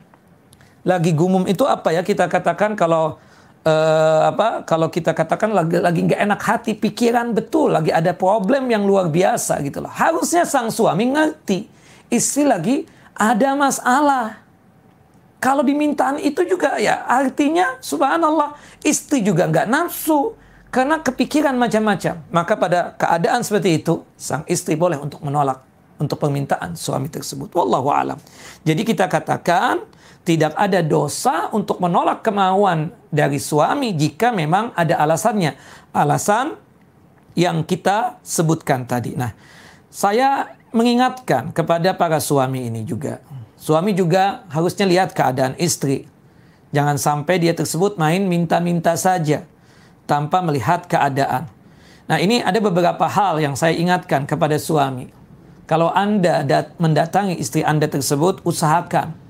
[0.83, 2.03] Lagi gumum itu apa ya?
[2.03, 3.21] Kita katakan kalau
[3.65, 4.65] uh, apa?
[4.65, 9.09] Kalau kita katakan lagi lagi nggak enak hati, pikiran betul, lagi ada problem yang luar
[9.09, 9.91] biasa gitu loh.
[9.91, 11.67] Harusnya sang suami ngerti
[12.11, 12.85] istri lagi
[13.15, 14.41] ada masalah.
[15.41, 18.53] Kalau dimintaan itu juga ya artinya subhanallah
[18.85, 20.37] istri juga nggak nafsu.
[20.71, 22.31] Karena kepikiran macam-macam.
[22.31, 25.59] Maka pada keadaan seperti itu, sang istri boleh untuk menolak
[25.99, 27.51] untuk permintaan suami tersebut.
[27.51, 28.15] Wallahu alam.
[28.63, 29.83] Jadi kita katakan
[30.21, 35.57] tidak ada dosa untuk menolak kemauan dari suami jika memang ada alasannya.
[35.91, 36.55] Alasan
[37.33, 39.17] yang kita sebutkan tadi.
[39.17, 39.33] Nah,
[39.89, 43.19] saya mengingatkan kepada para suami ini juga.
[43.57, 46.05] Suami juga harusnya lihat keadaan istri.
[46.71, 49.43] Jangan sampai dia tersebut main minta-minta saja
[50.07, 51.49] tanpa melihat keadaan.
[52.07, 55.11] Nah, ini ada beberapa hal yang saya ingatkan kepada suami.
[55.67, 56.43] Kalau Anda
[56.79, 59.20] mendatangi istri Anda tersebut, usahakan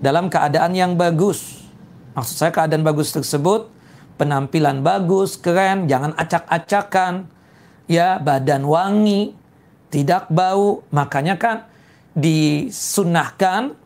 [0.00, 1.64] dalam keadaan yang bagus.
[2.16, 3.68] Maksud saya keadaan bagus tersebut,
[4.16, 7.28] penampilan bagus, keren, jangan acak-acakan,
[7.84, 9.36] ya badan wangi,
[9.92, 10.80] tidak bau.
[10.88, 11.68] Makanya kan
[12.16, 13.76] disunahkan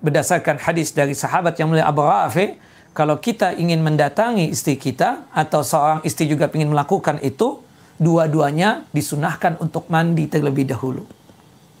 [0.00, 2.56] berdasarkan hadis dari sahabat yang mulia Abu Rafi,
[2.94, 7.62] kalau kita ingin mendatangi istri kita atau seorang istri juga ingin melakukan itu,
[8.00, 11.04] dua-duanya disunahkan untuk mandi terlebih dahulu.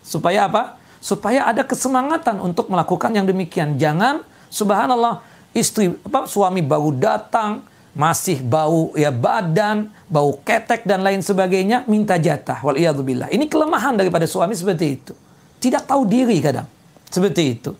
[0.04, 0.79] Supaya apa?
[1.00, 3.80] Supaya ada kesemangatan untuk melakukan yang demikian.
[3.80, 4.20] Jangan
[4.52, 5.24] subhanallah
[5.56, 7.64] istri apa suami baru datang
[7.96, 12.60] masih bau ya badan, bau ketek dan lain sebagainya minta jatah.
[12.62, 15.12] Wal Ini kelemahan daripada suami seperti itu.
[15.60, 16.68] Tidak tahu diri kadang.
[17.10, 17.72] Seperti itu.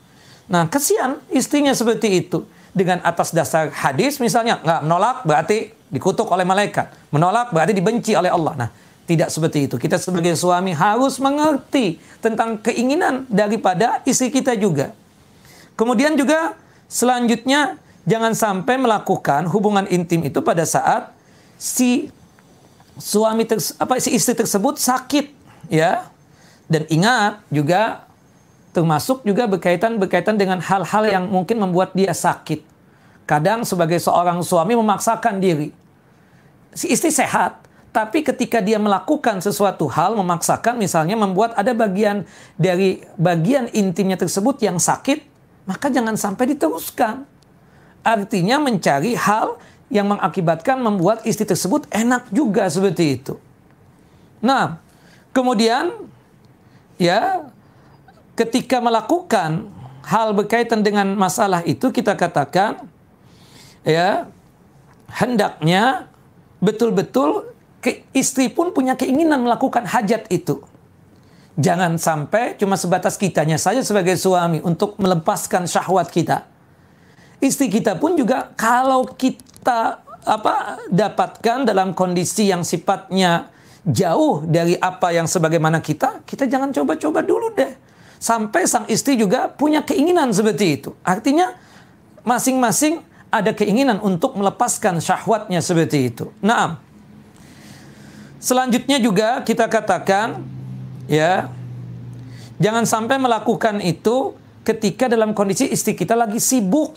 [0.50, 6.46] Nah, kesian istrinya seperti itu dengan atas dasar hadis misalnya nggak menolak berarti dikutuk oleh
[6.46, 8.70] malaikat menolak berarti dibenci oleh Allah nah
[9.10, 14.94] tidak seperti itu kita sebagai suami harus mengerti tentang keinginan daripada istri kita juga
[15.74, 16.54] kemudian juga
[16.86, 17.74] selanjutnya
[18.06, 21.10] jangan sampai melakukan hubungan intim itu pada saat
[21.58, 22.14] si
[23.00, 25.32] suami ters, apa si istri tersebut sakit
[25.72, 26.06] ya
[26.70, 28.06] dan ingat juga
[28.70, 32.62] termasuk juga berkaitan berkaitan dengan hal-hal yang mungkin membuat dia sakit.
[33.26, 35.74] Kadang sebagai seorang suami memaksakan diri.
[36.74, 37.58] Si istri sehat,
[37.90, 42.22] tapi ketika dia melakukan sesuatu hal memaksakan misalnya membuat ada bagian
[42.54, 45.26] dari bagian intimnya tersebut yang sakit,
[45.66, 47.26] maka jangan sampai diteruskan.
[48.06, 49.58] Artinya mencari hal
[49.90, 53.34] yang mengakibatkan membuat istri tersebut enak juga seperti itu.
[54.38, 54.78] Nah,
[55.34, 55.90] kemudian
[56.94, 57.42] ya
[58.38, 59.66] ketika melakukan
[60.06, 62.86] hal berkaitan dengan masalah itu kita katakan
[63.82, 64.30] ya
[65.10, 66.06] hendaknya
[66.62, 67.49] betul-betul
[67.80, 70.60] ke, istri pun punya keinginan melakukan hajat itu.
[71.60, 76.48] Jangan sampai cuma sebatas kitanya saja sebagai suami untuk melepaskan syahwat kita.
[77.40, 83.48] Istri kita pun juga kalau kita apa dapatkan dalam kondisi yang sifatnya
[83.84, 89.48] jauh dari apa yang sebagaimana kita, kita jangan coba-coba dulu deh Sampai sang istri juga
[89.48, 90.92] punya keinginan seperti itu.
[91.00, 91.56] Artinya
[92.20, 93.00] masing-masing
[93.32, 96.28] ada keinginan untuk melepaskan syahwatnya seperti itu.
[96.44, 96.76] Nah,
[98.40, 100.42] selanjutnya juga kita katakan
[101.06, 101.52] ya
[102.56, 104.34] jangan sampai melakukan itu
[104.64, 106.96] ketika dalam kondisi istri kita lagi sibuk.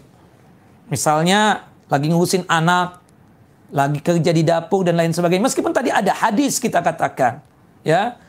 [0.92, 3.00] Misalnya lagi ngurusin anak,
[3.72, 5.48] lagi kerja di dapur dan lain sebagainya.
[5.48, 7.40] Meskipun tadi ada hadis kita katakan,
[7.82, 8.20] ya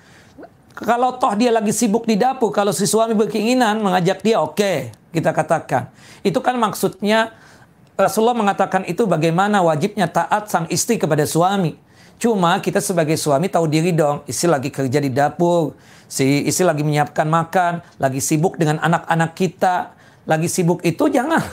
[0.73, 4.79] kalau toh dia lagi sibuk di dapur, kalau si suami berkeinginan mengajak dia, oke, okay,
[5.13, 5.91] kita katakan.
[6.25, 7.35] Itu kan maksudnya
[7.95, 11.77] Rasulullah mengatakan itu bagaimana wajibnya taat sang istri kepada suami.
[12.25, 15.77] Cuma kita sebagai suami tahu diri dong, istri lagi kerja di dapur,
[16.09, 19.93] si istri lagi menyiapkan makan, lagi sibuk dengan anak-anak kita,
[20.25, 21.45] lagi sibuk itu jangan.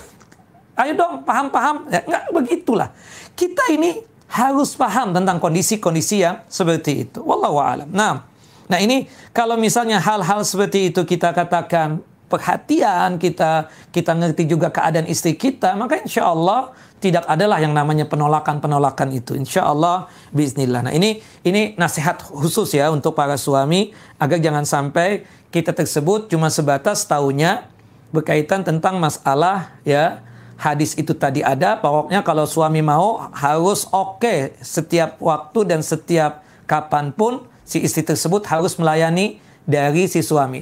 [0.79, 1.91] Ayo dong, paham-paham.
[1.91, 2.95] Ya, enggak begitulah.
[3.35, 3.99] Kita ini
[4.31, 7.19] harus paham tentang kondisi-kondisi yang seperti itu.
[7.19, 7.91] Wallahu a'lam.
[7.91, 8.31] Nah,
[8.71, 11.99] Nah ini kalau misalnya hal-hal seperti itu kita katakan
[12.31, 16.71] perhatian kita kita ngerti juga keadaan istri kita maka insya Allah
[17.01, 19.33] tidak adalah yang namanya penolakan-penolakan itu.
[19.33, 25.27] Insya Allah Bismillah nah ini ini nasihat khusus ya untuk para suami agar jangan sampai
[25.51, 27.67] kita tersebut cuma sebatas tahunya
[28.15, 30.23] berkaitan tentang masalah ya
[30.61, 31.81] hadis itu tadi ada.
[31.81, 38.05] Pokoknya kalau suami mau harus oke okay setiap waktu dan setiap kapan pun si istri
[38.05, 40.61] tersebut harus melayani dari si suami.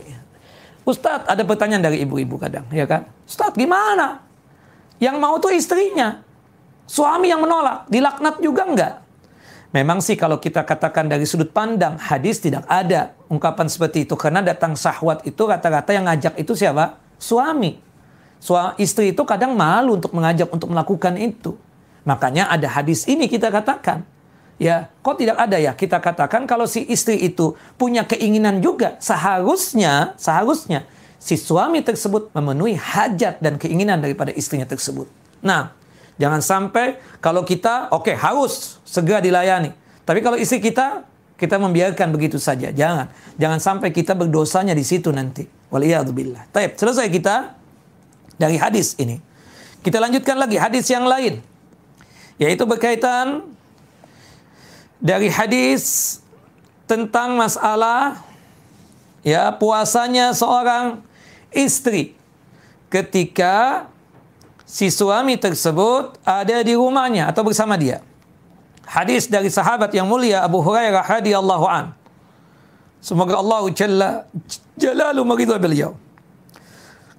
[0.89, 3.05] Ustadz, ada pertanyaan dari ibu-ibu kadang, ya kan?
[3.29, 4.25] Ustadz, gimana?
[4.97, 6.25] Yang mau tuh istrinya.
[6.89, 8.93] Suami yang menolak, dilaknat juga enggak?
[9.69, 14.41] Memang sih kalau kita katakan dari sudut pandang hadis tidak ada ungkapan seperti itu karena
[14.41, 16.97] datang syahwat itu rata-rata yang ngajak itu siapa?
[17.21, 17.77] Suami.
[18.41, 21.53] Suami istri itu kadang malu untuk mengajak untuk melakukan itu.
[22.01, 24.01] Makanya ada hadis ini kita katakan
[24.59, 25.71] Ya, kok tidak ada ya?
[25.71, 30.83] Kita katakan kalau si istri itu punya keinginan juga, seharusnya, seharusnya
[31.15, 35.07] si suami tersebut memenuhi hajat dan keinginan daripada istrinya tersebut.
[35.39, 35.79] Nah,
[36.19, 39.71] Jangan sampai kalau kita oke okay, harus segera dilayani.
[40.03, 41.07] Tapi kalau istri kita
[41.39, 42.75] kita membiarkan begitu saja.
[42.75, 43.07] Jangan.
[43.39, 45.47] Jangan sampai kita berdosanya di situ nanti.
[45.71, 46.51] Waliyadzubillah.
[46.51, 46.75] Taib.
[46.75, 47.55] Selesai kita
[48.35, 49.15] dari hadis ini.
[49.79, 51.39] Kita lanjutkan lagi hadis yang lain.
[52.35, 53.47] Yaitu berkaitan
[54.99, 56.19] dari hadis
[56.83, 58.19] tentang masalah
[59.23, 60.99] ya puasanya seorang
[61.55, 62.15] istri
[62.91, 63.87] ketika
[64.67, 68.03] si suami tersebut ada di rumahnya atau bersama dia.
[68.89, 71.93] Hadis dari sahabat yang mulia Abu Hurairah radhiyallahu an.
[72.99, 74.09] Semoga Allah Jalla
[74.75, 75.93] Jalalu meridha beliau.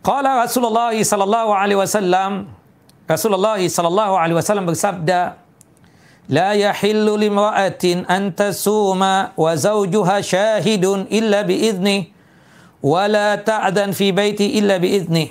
[0.00, 2.48] Qala Rasulullah sallallahu alaihi wasallam
[3.04, 5.36] Rasulullah sallallahu alaihi wasallam bersabda
[6.30, 9.02] لا يحل لمرأة أن تسوم
[9.34, 12.00] وزوجها شاهد إلا بإذنه
[12.86, 15.28] ولا تعدا في بيت إلا بإذنه.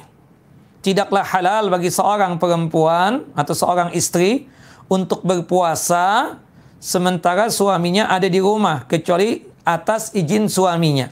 [0.80, 4.48] Tidaklah halal bagi seorang perempuan atau seorang istri
[4.88, 6.40] untuk berpuasa
[6.80, 11.12] sementara suaminya ada di rumah kecuali atas izin suaminya.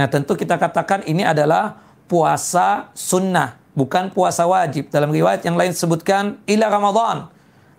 [0.00, 4.88] Nah, tentu kita katakan ini adalah puasa sunnah, bukan puasa wajib.
[4.88, 7.33] Dalam riwayat yang lain sebutkan ila Ramadan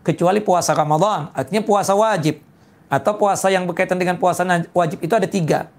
[0.06, 2.38] kecuali puasa Ramadan, artinya puasa wajib.
[2.86, 5.74] Atau puasa yang berkaitan dengan puasa wajib itu ada tiga.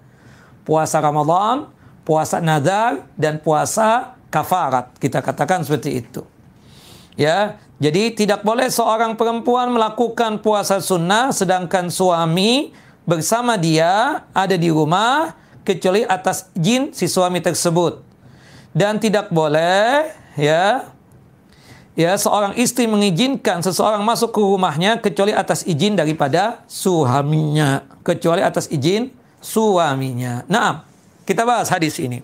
[0.66, 1.70] Puasa Ramadan,
[2.02, 4.90] puasa nazar, dan puasa kafarat.
[4.98, 6.26] Kita katakan seperti itu.
[7.14, 12.74] Ya, jadi tidak boleh seorang perempuan melakukan puasa sunnah sedangkan suami
[13.06, 18.02] bersama dia ada di rumah kecuali atas izin si suami tersebut.
[18.76, 20.92] Dan tidak boleh ya
[21.96, 28.68] ya seorang istri mengizinkan seseorang masuk ke rumahnya kecuali atas izin daripada suaminya, kecuali atas
[28.68, 29.08] izin
[29.40, 30.44] suaminya.
[30.46, 30.84] Nah,
[31.24, 32.20] kita bahas hadis ini.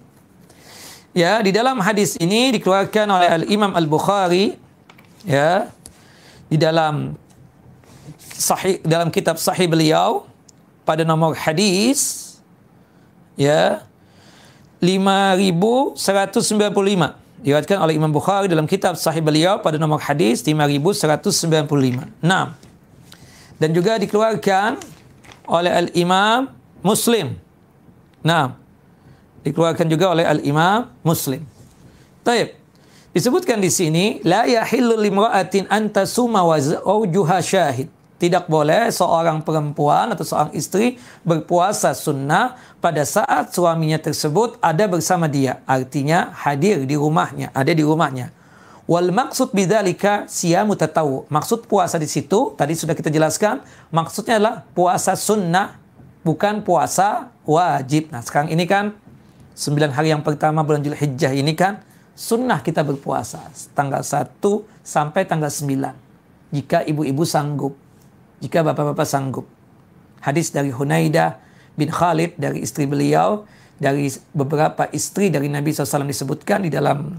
[1.16, 4.56] Ya, di dalam hadis ini dikeluarkan oleh Al Imam Al Bukhari
[5.28, 5.68] ya
[6.48, 7.16] di dalam
[8.36, 10.24] sahih dalam kitab sahih beliau
[10.88, 12.32] pada nomor hadis
[13.36, 13.84] ya
[14.82, 22.22] 5195 diriwayatkan oleh Imam Bukhari dalam kitab sahih beliau pada nomor hadis 5195.
[22.22, 22.54] Nah,
[23.58, 24.78] dan juga dikeluarkan
[25.50, 26.50] oleh Al-Imam
[26.86, 27.34] Muslim.
[28.22, 28.54] Nah,
[29.42, 31.42] dikeluarkan juga oleh Al-Imam Muslim.
[32.22, 32.54] Taib.
[33.12, 37.92] Disebutkan di sini la yahillu limra'atin antasuma wa zawjuha syahid.
[38.22, 40.94] Tidak boleh seorang perempuan atau seorang istri
[41.26, 45.58] berpuasa sunnah pada saat suaminya tersebut ada bersama dia.
[45.66, 48.30] Artinya hadir di rumahnya, ada di rumahnya.
[48.86, 51.26] Wal maksud bidzalika siyamu tatawu.
[51.34, 53.58] Maksud puasa di situ tadi sudah kita jelaskan,
[53.90, 55.82] maksudnya adalah puasa sunnah
[56.22, 58.14] bukan puasa wajib.
[58.14, 58.94] Nah, sekarang ini kan
[59.58, 61.82] sembilan hari yang pertama bulan Zulhijjah ini kan
[62.14, 64.38] sunnah kita berpuasa tanggal 1
[64.86, 67.81] sampai tanggal 9 jika ibu-ibu sanggup
[68.42, 69.46] jika bapak-bapak sanggup.
[70.18, 71.38] Hadis dari Hunaidah
[71.78, 73.46] bin Khalid dari istri beliau,
[73.78, 77.18] dari beberapa istri dari Nabi SAW disebutkan di dalam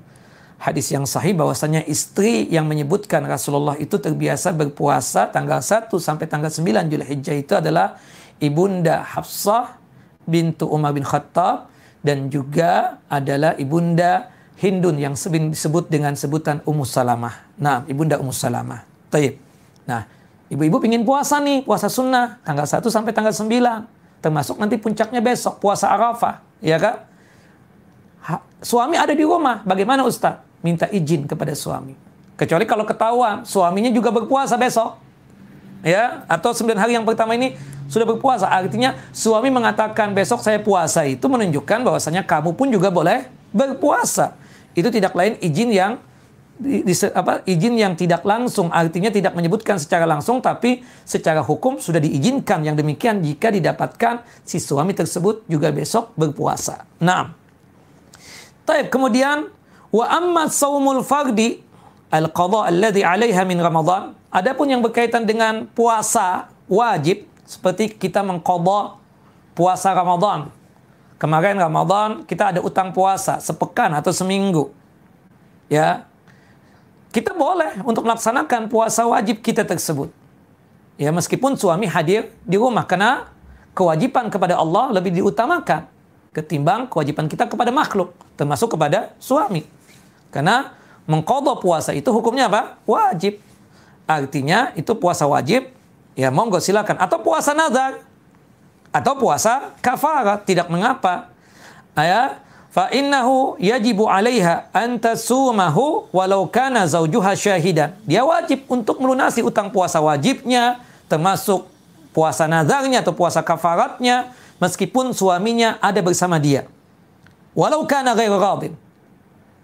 [0.64, 6.48] hadis yang sahih bahwasanya istri yang menyebutkan Rasulullah itu terbiasa berpuasa tanggal 1 sampai tanggal
[6.48, 8.00] 9 Zulhijjah itu adalah
[8.40, 9.76] Ibunda Hafsah
[10.24, 11.68] bintu Umar bin Khattab
[12.00, 17.52] dan juga adalah Ibunda Hindun yang disebut dengan sebutan Ummu Salamah.
[17.60, 18.88] Nah, Ibunda Ummu Salamah.
[19.12, 19.36] Taib.
[19.84, 20.08] Nah,
[20.52, 24.24] Ibu-ibu ingin puasa nih, puasa sunnah, tanggal 1 sampai tanggal 9.
[24.24, 26.44] Termasuk nanti puncaknya besok, puasa Arafah.
[26.64, 27.04] Ya kan?
[28.24, 30.40] Ha, suami ada di rumah, bagaimana Ustaz?
[30.64, 31.96] Minta izin kepada suami.
[32.40, 35.00] Kecuali kalau ketahuan, suaminya juga berpuasa besok.
[35.84, 37.60] Ya, atau 9 hari yang pertama ini
[37.92, 38.48] sudah berpuasa.
[38.48, 44.40] Artinya suami mengatakan besok saya puasa itu menunjukkan bahwasanya kamu pun juga boleh berpuasa.
[44.74, 46.00] Itu tidak lain izin yang
[46.64, 51.84] di, di, apa, izin yang tidak langsung artinya tidak menyebutkan secara langsung tapi secara hukum
[51.84, 56.88] sudah diizinkan yang demikian jika didapatkan si suami tersebut juga besok berpuasa.
[57.04, 57.36] Nah,
[58.64, 59.52] Taib kemudian
[59.92, 61.60] wa amma saumul fardi
[62.08, 64.16] al qadha alladhi 'alaiha min Ramadan.
[64.32, 68.96] Adapun yang berkaitan dengan puasa wajib seperti kita mengqadha
[69.52, 70.48] puasa Ramadan.
[71.20, 74.72] Kemarin Ramadan kita ada utang puasa sepekan atau seminggu.
[75.68, 76.08] Ya,
[77.14, 80.10] kita boleh untuk melaksanakan puasa wajib kita tersebut.
[80.98, 83.30] Ya, meskipun suami hadir di rumah karena
[83.78, 85.94] kewajiban kepada Allah lebih diutamakan
[86.34, 89.62] ketimbang kewajiban kita kepada makhluk, termasuk kepada suami.
[90.34, 90.74] Karena
[91.06, 92.82] mengkodok puasa itu hukumnya apa?
[92.90, 93.38] Wajib.
[94.10, 95.70] Artinya itu puasa wajib,
[96.18, 96.98] ya monggo silakan.
[96.98, 98.02] Atau puasa nazar,
[98.90, 101.30] atau puasa kafarat, tidak mengapa.
[101.94, 102.42] Ya,
[102.74, 107.94] fa innahu yajibu 'alaiha an tasumahu walau kana zaujuha syahidan.
[108.10, 111.70] Dia wajib untuk melunasi utang puasa wajibnya termasuk
[112.10, 116.66] puasa nazarnya atau puasa kafaratnya meskipun suaminya ada bersama dia.
[117.54, 118.74] Walau kana ghairu radin.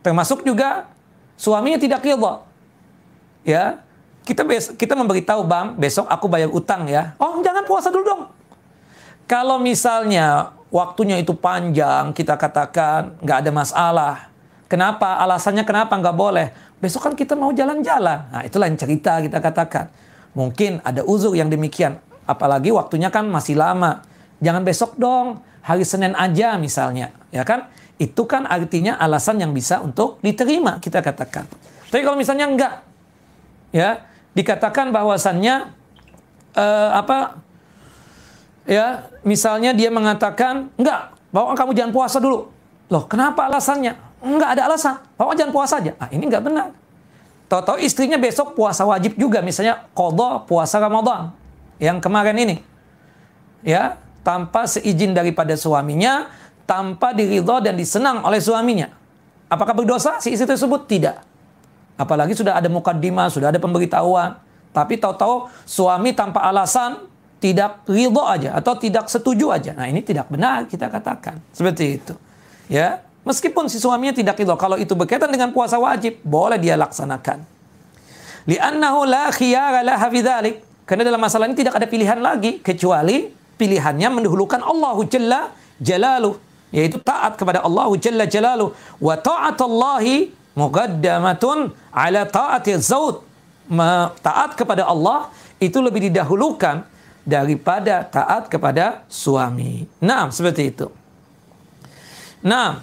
[0.06, 0.86] Termasuk juga
[1.34, 2.45] suaminya tidak ridha.
[3.41, 3.81] Ya.
[4.22, 4.45] Kita
[4.77, 7.18] kita memberitahu Bang, besok aku bayar utang ya.
[7.18, 8.23] Oh, jangan puasa dulu dong.
[9.26, 14.16] Kalau misalnya waktunya itu panjang, kita katakan nggak ada masalah.
[14.70, 15.18] Kenapa?
[15.22, 16.48] Alasannya kenapa nggak boleh?
[16.78, 18.30] Besok kan kita mau jalan-jalan.
[18.30, 19.90] Nah, itulah yang cerita kita katakan.
[20.38, 21.98] Mungkin ada uzur yang demikian.
[22.30, 24.06] Apalagi waktunya kan masih lama.
[24.40, 27.12] Jangan besok dong, hari Senin aja misalnya.
[27.34, 27.68] Ya kan?
[28.00, 31.50] Itu kan artinya alasan yang bisa untuk diterima, kita katakan.
[31.90, 32.74] Tapi kalau misalnya enggak,
[33.76, 34.06] ya
[34.38, 35.74] dikatakan bahwasannya
[36.56, 37.44] uh, apa
[38.70, 42.54] ya misalnya dia mengatakan enggak bahwa kamu jangan puasa dulu.
[42.90, 43.98] Loh kenapa alasannya?
[44.22, 45.02] Enggak ada alasan.
[45.18, 45.98] Bahwa jangan puasa aja.
[45.98, 46.70] Ah ini enggak benar.
[47.50, 51.34] Tahu-tahu istrinya besok puasa wajib juga misalnya kodok puasa Ramadan.
[51.82, 52.56] Yang kemarin ini.
[53.66, 56.30] Ya tanpa seizin daripada suaminya
[56.70, 58.94] tanpa diridho dan disenang oleh suaminya.
[59.50, 60.86] Apakah berdosa si istri tersebut?
[60.86, 61.18] Tidak.
[61.98, 64.38] Apalagi sudah ada mukaddimah sudah ada pemberitahuan.
[64.70, 67.09] Tapi tahu-tahu suami tanpa alasan
[67.40, 69.72] tidak ridho aja atau tidak setuju aja.
[69.72, 71.40] Nah, ini tidak benar kita katakan.
[71.56, 72.14] Seperti itu.
[72.68, 77.41] Ya, meskipun si suaminya tidak ridho, kalau itu berkaitan dengan puasa wajib, boleh dia laksanakan.
[78.44, 80.61] Li'annahu la khiyara laha bidzalik.
[80.84, 83.30] Karena dalam masalah ini tidak ada pilihan lagi kecuali
[83.61, 86.41] pilihannya mendahulukan Allahu Jalla Jalaluh,
[86.74, 93.22] yaitu taat kepada Allahu Jalla Jalaluh wa ta'atullahi muqaddamatun ala ta'ati zaud.
[94.26, 95.30] Taat kepada Allah
[95.61, 96.82] itu lebih didahulukan
[97.30, 99.85] daripada taat kepada suami.
[100.01, 100.89] Nah, seperti itu.
[102.41, 102.81] Nah,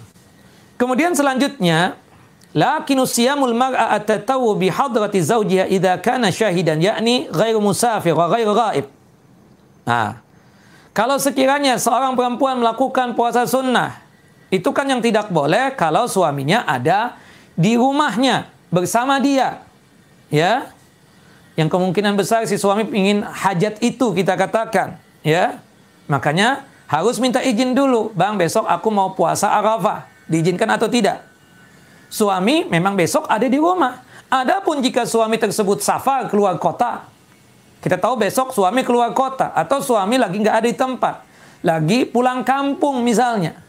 [0.79, 1.99] kemudian selanjutnya,
[2.55, 8.55] lakin siyamul mar'a atatawu bi hadrati zawjiha idza kana syahidan yakni ghairu musafir wa ghairu
[8.55, 8.85] ghaib.
[9.83, 10.23] Nah,
[10.95, 13.99] kalau sekiranya seorang perempuan melakukan puasa sunnah,
[14.47, 17.19] itu kan yang tidak boleh kalau suaminya ada
[17.53, 19.61] di rumahnya bersama dia.
[20.27, 20.71] Ya,
[21.57, 25.57] yang kemungkinan besar si suami ingin hajat itu kita katakan, ya.
[26.05, 30.05] Makanya harus minta izin dulu, Bang, besok aku mau puasa Arafah.
[30.29, 31.25] Diizinkan atau tidak?
[32.13, 34.05] Suami memang besok ada di rumah.
[34.29, 37.09] Adapun jika suami tersebut safar keluar kota,
[37.81, 41.15] kita tahu besok suami keluar kota atau suami lagi nggak ada di tempat,
[41.65, 43.59] lagi pulang kampung misalnya.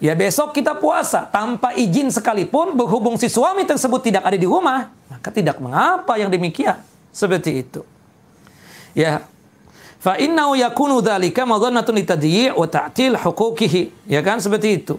[0.00, 4.88] Ya besok kita puasa tanpa izin sekalipun berhubung si suami tersebut tidak ada di rumah,
[5.12, 6.89] maka tidak mengapa yang demikian.
[7.10, 7.82] Seperti itu.
[8.94, 9.26] Ya.
[10.00, 14.08] Fa innahu yakunu dzalika madhannatun litadyi' wa ta'til huquqihi.
[14.08, 14.96] Ya kan seperti itu.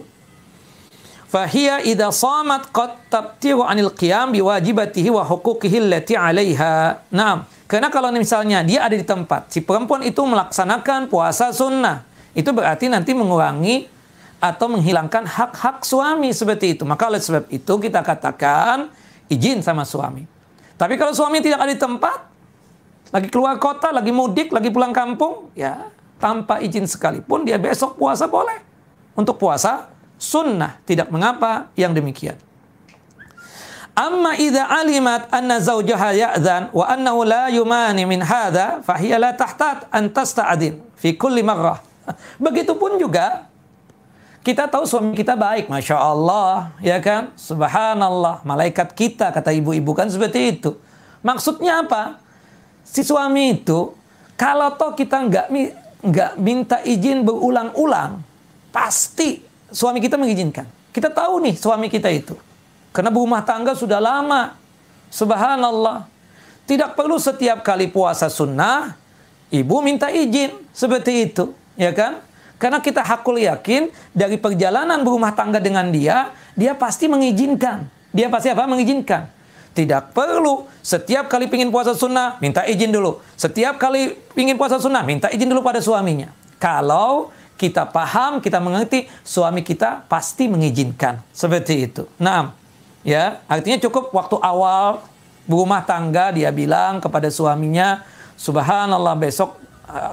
[1.32, 7.08] Fahiya idza samat qad tabtiru 'anil qiyam biwajibatihi wa huquqihi allati 'alaiha.
[7.08, 7.48] Naam.
[7.64, 12.04] Karena kalau misalnya dia ada di tempat, si perempuan itu melaksanakan puasa sunnah,
[12.36, 13.88] itu berarti nanti mengurangi
[14.36, 16.84] atau menghilangkan hak-hak suami seperti itu.
[16.84, 18.92] Maka oleh sebab itu kita katakan
[19.32, 20.28] izin sama suami.
[20.82, 22.26] Tapi kalau suami tidak ada di tempat,
[23.14, 28.26] lagi keluar kota, lagi mudik, lagi pulang kampung, ya tanpa izin sekalipun dia besok puasa
[28.26, 28.58] boleh.
[29.14, 32.34] Untuk puasa sunnah, tidak mengapa yang demikian.
[33.94, 39.86] Amma idza alimat anna zawjaha ya'zan wa annahu la yumani min hadha fahiya la tahtat
[39.92, 41.78] an tasta'din fi kulli marrah.
[42.42, 43.51] Begitupun juga
[44.42, 47.30] kita tahu suami kita baik, masya Allah, ya kan?
[47.38, 50.74] Subhanallah, malaikat kita kata ibu-ibu kan seperti itu.
[51.22, 52.18] Maksudnya apa?
[52.82, 53.94] Si suami itu
[54.34, 55.46] kalau toh kita nggak
[56.02, 58.18] nggak minta izin berulang-ulang,
[58.74, 59.38] pasti
[59.70, 60.66] suami kita mengizinkan.
[60.90, 62.34] Kita tahu nih suami kita itu,
[62.90, 64.58] karena berumah tangga sudah lama.
[65.14, 66.10] Subhanallah,
[66.66, 68.98] tidak perlu setiap kali puasa sunnah,
[69.54, 72.18] ibu minta izin seperti itu, ya kan?
[72.62, 77.90] Karena kita hakul yakin dari perjalanan berumah tangga dengan dia, dia pasti mengizinkan.
[78.14, 78.70] Dia pasti apa?
[78.70, 79.26] Mengizinkan.
[79.74, 83.18] Tidak perlu setiap kali pingin puasa sunnah, minta izin dulu.
[83.34, 86.30] Setiap kali pingin puasa sunnah, minta izin dulu pada suaminya.
[86.62, 91.18] Kalau kita paham, kita mengerti, suami kita pasti mengizinkan.
[91.34, 92.06] Seperti itu.
[92.22, 92.54] Nah,
[93.02, 95.02] ya, artinya cukup waktu awal
[95.50, 98.06] berumah tangga dia bilang kepada suaminya,
[98.38, 99.58] Subhanallah besok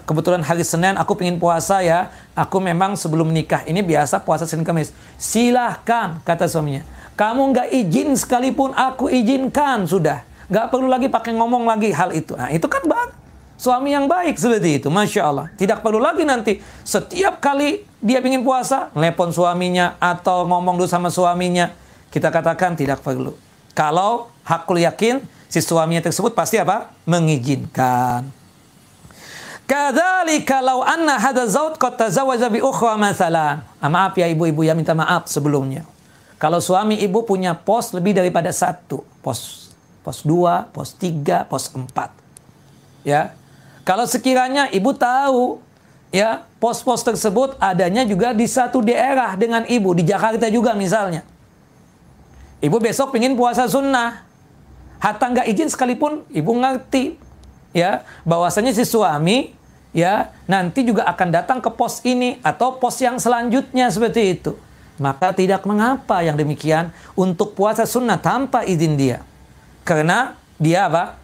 [0.04, 2.12] kebetulan hari Senin aku ingin puasa ya.
[2.36, 4.92] Aku memang sebelum nikah ini biasa puasa Senin Kamis.
[5.16, 6.84] Silahkan, kata suaminya.
[7.20, 10.24] Kamu nggak izin sekalipun aku izinkan sudah.
[10.48, 12.32] Nggak perlu lagi pakai ngomong lagi hal itu.
[12.36, 13.12] Nah itu kan bang.
[13.60, 15.52] Suami yang baik seperti itu, Masya Allah.
[15.60, 21.12] Tidak perlu lagi nanti setiap kali dia ingin puasa, telepon suaminya atau ngomong dulu sama
[21.12, 21.76] suaminya.
[22.08, 23.36] Kita katakan tidak perlu.
[23.76, 25.20] Kalau hakul yakin,
[25.52, 26.96] si suaminya tersebut pasti apa?
[27.04, 28.39] Mengizinkan.
[29.70, 33.62] Kadzalika kalau anna hadza zaud qad tazawaja bi ukhra masalan.
[33.78, 35.86] Ah, maaf ya ibu-ibu ya minta maaf sebelumnya.
[36.42, 39.70] Kalau suami ibu punya pos lebih daripada satu, pos
[40.02, 42.10] pos dua, pos tiga, pos empat.
[43.06, 43.38] Ya.
[43.86, 45.62] Kalau sekiranya ibu tahu
[46.10, 51.22] ya pos-pos tersebut adanya juga di satu daerah dengan ibu di Jakarta juga misalnya.
[52.58, 54.26] Ibu besok ingin puasa sunnah.
[54.98, 57.22] Hatta nggak izin sekalipun ibu ngerti
[57.70, 59.59] ya bahwasanya si suami
[59.96, 64.54] ya nanti juga akan datang ke pos ini atau pos yang selanjutnya seperti itu.
[65.00, 69.24] Maka tidak mengapa yang demikian untuk puasa sunnah tanpa izin dia.
[69.88, 71.16] Karena dia apa?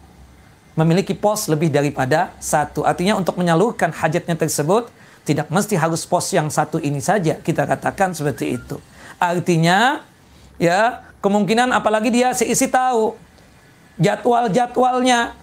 [0.72, 2.88] Memiliki pos lebih daripada satu.
[2.88, 4.88] Artinya untuk menyalurkan hajatnya tersebut
[5.28, 7.36] tidak mesti harus pos yang satu ini saja.
[7.36, 8.80] Kita katakan seperti itu.
[9.20, 10.00] Artinya
[10.56, 13.12] ya kemungkinan apalagi dia seisi tahu
[14.00, 15.36] jadwal-jadwalnya.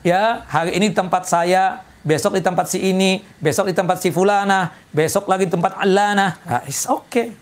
[0.00, 4.72] Ya, hari ini tempat saya besok di tempat si ini, besok di tempat si fulana,
[4.92, 6.36] besok lagi di tempat alana.
[6.44, 7.32] Nah, it's okay.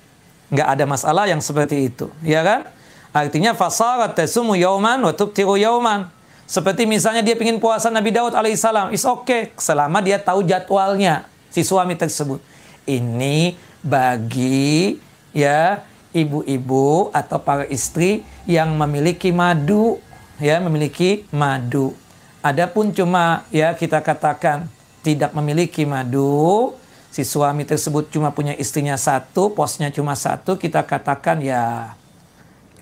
[0.49, 2.09] Nggak ada masalah yang seperti itu.
[2.25, 2.67] Ya kan?
[3.13, 6.09] Artinya fasarat tasumu yauman wa tubtiru yauman.
[6.49, 8.97] Seperti misalnya dia ingin puasa Nabi Daud alaihissalam.
[8.97, 9.53] It's okay.
[9.61, 12.41] Selama dia tahu jadwalnya si suami tersebut.
[12.89, 13.53] Ini
[13.85, 14.97] bagi
[15.37, 15.85] ya
[16.17, 20.01] ibu-ibu atau para istri yang memiliki madu
[20.41, 21.93] ya memiliki madu
[22.39, 24.71] Adapun cuma ya kita katakan
[25.03, 26.75] tidak memiliki madu,
[27.11, 31.95] si suami tersebut cuma punya istrinya satu, posnya cuma satu, kita katakan ya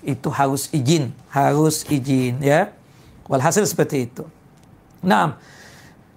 [0.05, 2.69] itu harus izin, harus izin ya.
[3.27, 4.23] Walhasil seperti itu.
[5.03, 5.35] Nah,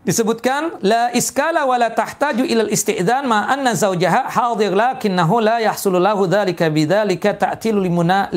[0.07, 6.31] disebutkan la iskala wala tahtaju ilal isti'dan ma anna zawjaha hadir lakinnahu la yahsulu lahu
[6.31, 8.31] dhalika bidzalika ta'tilu limana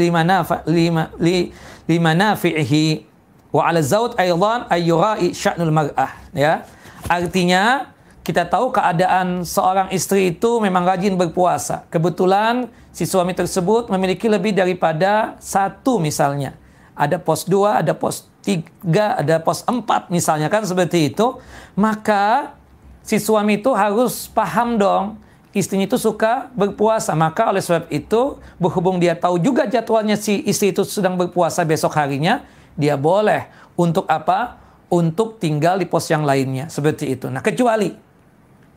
[1.86, 3.13] limanafihi
[3.54, 6.66] Wa ala zaud aydan ayyurai sya'nul mar'ah ya.
[7.06, 7.94] Artinya
[8.26, 11.86] kita tahu keadaan seorang istri itu memang rajin berpuasa.
[11.94, 16.58] Kebetulan si suami tersebut memiliki lebih daripada satu misalnya.
[16.98, 21.38] Ada pos dua, ada pos tiga, ada pos empat misalnya kan seperti itu.
[21.78, 22.58] Maka
[23.06, 25.22] si suami itu harus paham dong
[25.54, 27.14] istrinya itu suka berpuasa.
[27.14, 31.94] Maka oleh sebab itu, berhubung dia tahu juga jadwalnya si istri itu sedang berpuasa besok
[31.96, 32.42] harinya,
[32.74, 34.62] dia boleh untuk apa?
[34.94, 36.70] Untuk tinggal di pos yang lainnya.
[36.70, 37.26] Seperti itu.
[37.26, 37.98] Nah, kecuali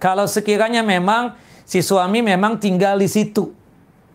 [0.01, 1.37] kalau sekiranya memang
[1.69, 3.53] si suami memang tinggal di situ.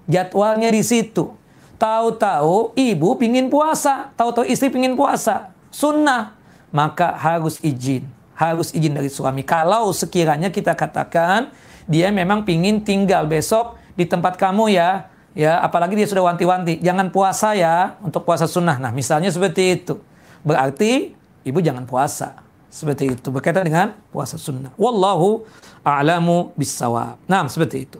[0.09, 1.33] Jadwalnya di situ.
[1.77, 4.09] Tahu-tahu ibu pingin puasa.
[4.17, 5.53] Tahu-tahu istri pingin puasa.
[5.69, 6.37] Sunnah.
[6.73, 8.05] Maka harus izin.
[8.33, 9.45] Harus izin dari suami.
[9.45, 11.53] Kalau sekiranya kita katakan
[11.85, 16.79] dia memang pingin tinggal besok di tempat kamu ya ya apalagi dia sudah wanti-wanti.
[16.83, 18.77] Jangan puasa ya untuk puasa sunnah.
[18.77, 19.99] Nah misalnya seperti itu.
[20.41, 21.13] Berarti
[21.45, 22.39] ibu jangan puasa.
[22.71, 23.27] Seperti itu.
[23.29, 24.71] Berkaitan dengan puasa sunnah.
[24.79, 25.43] Wallahu
[25.83, 27.99] a'lamu bisawab nah seperti itu.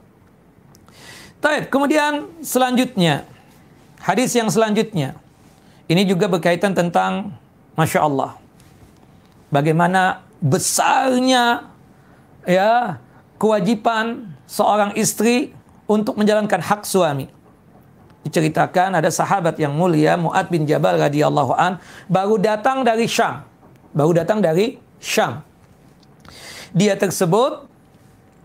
[1.42, 1.68] Taib.
[1.68, 3.26] kemudian selanjutnya.
[4.02, 5.18] Hadis yang selanjutnya.
[5.90, 7.36] Ini juga berkaitan tentang
[7.76, 8.42] masya Allah
[9.52, 11.68] bagaimana besarnya
[12.48, 12.98] ya
[13.36, 15.52] kewajiban seorang istri
[15.92, 17.28] untuk menjalankan hak suami.
[18.22, 23.44] Diceritakan ada sahabat yang mulia Mu'ad bin Jabal radhiyallahu an baru datang dari Syam.
[23.92, 25.44] Baru datang dari Syam.
[26.72, 27.68] Dia tersebut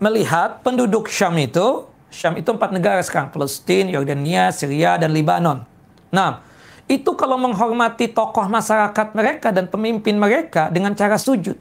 [0.03, 5.63] melihat penduduk Syam itu, Syam itu empat negara sekarang, Palestina, Yordania, Syria, dan Libanon.
[6.09, 6.41] Nah,
[6.89, 11.55] itu kalau menghormati tokoh masyarakat mereka dan pemimpin mereka dengan cara sujud.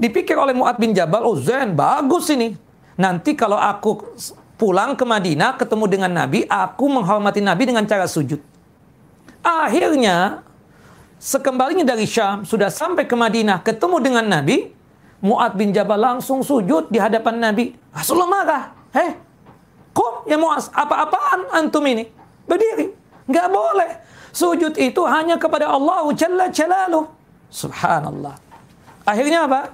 [0.00, 2.56] Dipikir oleh Mu'ad bin Jabal, oh Zen, bagus ini.
[2.96, 4.16] Nanti kalau aku
[4.60, 8.36] pulang ke Madinah ketemu dengan Nabi, aku menghormati Nabi dengan cara sujud.
[9.40, 10.44] Akhirnya,
[11.16, 14.68] sekembalinya dari Syam, sudah sampai ke Madinah, ketemu dengan Nabi,
[15.24, 17.72] Mu'ad bin Jabal langsung sujud di hadapan Nabi.
[17.88, 18.64] Rasulullah marah.
[18.92, 19.16] Hei,
[19.96, 22.04] kok ya Mu'az, apa-apaan antum ini?
[22.44, 22.92] Berdiri.
[23.24, 23.90] Nggak boleh.
[24.30, 27.08] Sujud itu hanya kepada Allah Jalla Jalaluh.
[27.48, 28.36] Subhanallah.
[29.08, 29.72] Akhirnya apa?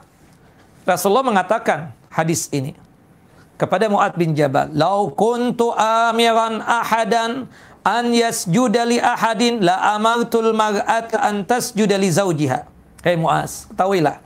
[0.87, 2.86] Rasulullah mengatakan hadis ini
[3.57, 7.49] kepada Mu'ad bin Jabal, "Lau kuntu amiran ahadan
[7.83, 12.69] an yasjuda li ahadin la amartul mar'ata an tasjuda li zawjiha."
[13.03, 14.21] Hei Mu'az, ketahuilah.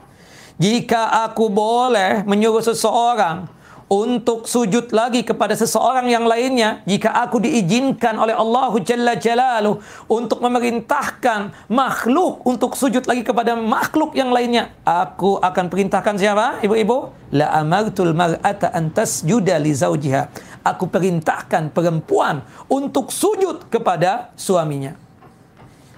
[0.61, 3.49] Jika aku boleh menyuruh seseorang
[3.91, 10.39] untuk sujud lagi kepada seseorang yang lainnya jika aku diizinkan oleh Allah Jalla Jalaluh untuk
[10.39, 17.11] memerintahkan makhluk untuk sujud lagi kepada makhluk yang lainnya aku akan perintahkan siapa ibu-ibu?
[17.35, 20.31] La amartul mar'ata an tasjuda li zawjiha.
[20.67, 24.95] Aku perintahkan perempuan untuk sujud kepada suaminya.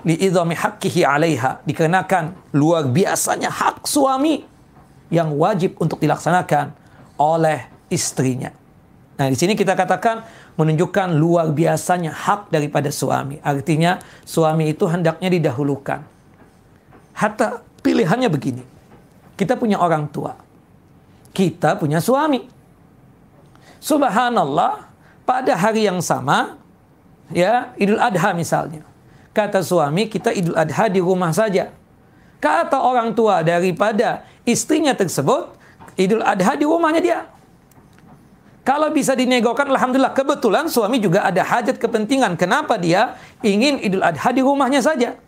[0.06, 1.66] Li idhami haqqihi 'alaiha.
[1.66, 4.46] Dikarenakan luar biasanya hak suami
[5.10, 6.74] yang wajib untuk dilaksanakan
[7.18, 8.50] oleh istrinya.
[9.14, 10.26] Nah, di sini kita katakan
[10.58, 13.38] menunjukkan luar biasanya hak daripada suami.
[13.46, 16.02] Artinya suami itu hendaknya didahulukan.
[17.14, 18.64] Hatta pilihannya begini.
[19.38, 20.34] Kita punya orang tua.
[21.34, 22.46] Kita punya suami.
[23.82, 24.90] Subhanallah,
[25.26, 26.58] pada hari yang sama,
[27.34, 28.86] ya Idul Adha misalnya.
[29.34, 31.74] Kata suami, kita Idul Adha di rumah saja.
[32.38, 35.54] Kata orang tua daripada istrinya tersebut,
[35.98, 37.20] Idul Adha di rumahnya dia.
[38.64, 40.16] Kalau bisa dinegokan, Alhamdulillah.
[40.16, 42.40] Kebetulan suami juga ada hajat kepentingan.
[42.40, 45.20] Kenapa dia ingin Idul Adha di rumahnya saja?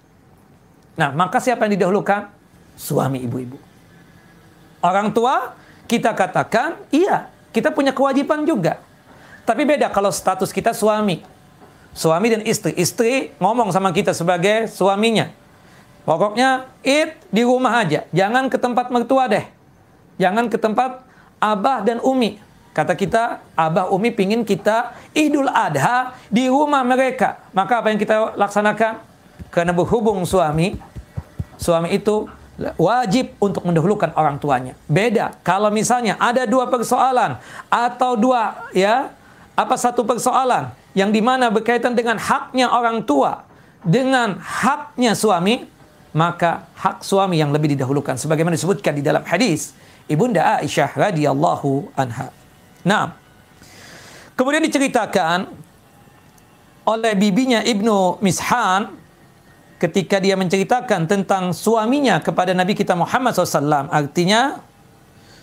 [0.96, 2.32] Nah, maka siapa yang didahulukan?
[2.80, 3.60] Suami ibu-ibu.
[4.80, 5.52] Orang tua,
[5.84, 8.80] kita katakan, iya, kita punya kewajiban juga.
[9.44, 11.20] Tapi beda kalau status kita suami.
[11.92, 12.72] Suami dan istri.
[12.72, 15.28] Istri ngomong sama kita sebagai suaminya.
[16.08, 18.08] Pokoknya, it di rumah aja.
[18.16, 19.44] Jangan ke tempat mertua deh.
[20.16, 21.04] Jangan ke tempat
[21.44, 22.45] abah dan umi
[22.76, 27.40] Kata kita, Abah Umi pingin kita Idul Adha di rumah mereka.
[27.56, 29.00] Maka apa yang kita laksanakan?
[29.48, 30.76] Karena berhubung suami,
[31.56, 32.28] suami itu
[32.76, 34.76] wajib untuk mendahulukan orang tuanya.
[34.92, 37.40] Beda kalau misalnya ada dua persoalan
[37.72, 39.12] atau dua ya
[39.56, 43.48] apa satu persoalan yang di mana berkaitan dengan haknya orang tua
[43.84, 45.64] dengan haknya suami,
[46.12, 48.20] maka hak suami yang lebih didahulukan.
[48.20, 49.72] Sebagaimana disebutkan di dalam hadis
[50.12, 52.45] Ibunda Aisyah radhiyallahu anha.
[52.86, 53.18] Nah,
[54.38, 55.50] kemudian diceritakan
[56.86, 58.94] oleh bibinya Ibnu Mishan
[59.82, 63.90] ketika dia menceritakan tentang suaminya kepada Nabi kita Muhammad SAW.
[63.90, 64.62] Artinya,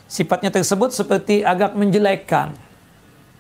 [0.07, 2.55] sifatnya tersebut seperti agak menjelekkan.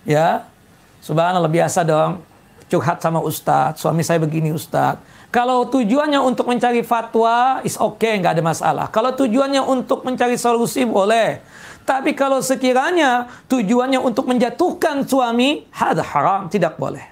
[0.03, 0.51] Ya,
[0.99, 2.27] subhanallah biasa dong,
[2.66, 5.31] curhat sama ustadz, suami saya begini ustadz.
[5.33, 8.87] Kalau tujuannya untuk mencari fatwa, is okay, nggak ada masalah.
[8.93, 11.41] Kalau tujuannya untuk mencari solusi, boleh.
[11.83, 17.03] Tapi kalau sekiranya tujuannya untuk menjatuhkan suami, ada haram, tidak boleh.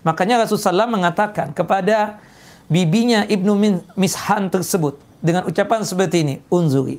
[0.00, 2.16] Makanya Rasulullah mengatakan kepada
[2.72, 3.52] bibinya Ibnu
[4.00, 6.96] Mishan tersebut dengan ucapan seperti ini, unzuri,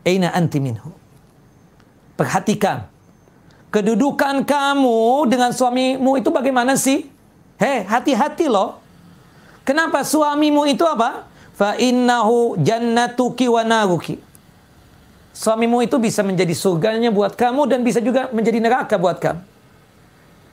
[0.00, 0.88] aina anti minhu.
[2.16, 2.88] Perhatikan,
[3.68, 7.04] kedudukan kamu dengan suamimu itu bagaimana sih?
[7.60, 8.80] Hei, hati-hati loh.
[9.60, 11.28] Kenapa suamimu itu apa?
[11.52, 14.16] Fa innahu jannatuki wa naruki
[15.36, 19.44] suamimu itu bisa menjadi surganya buat kamu dan bisa juga menjadi neraka buat kamu.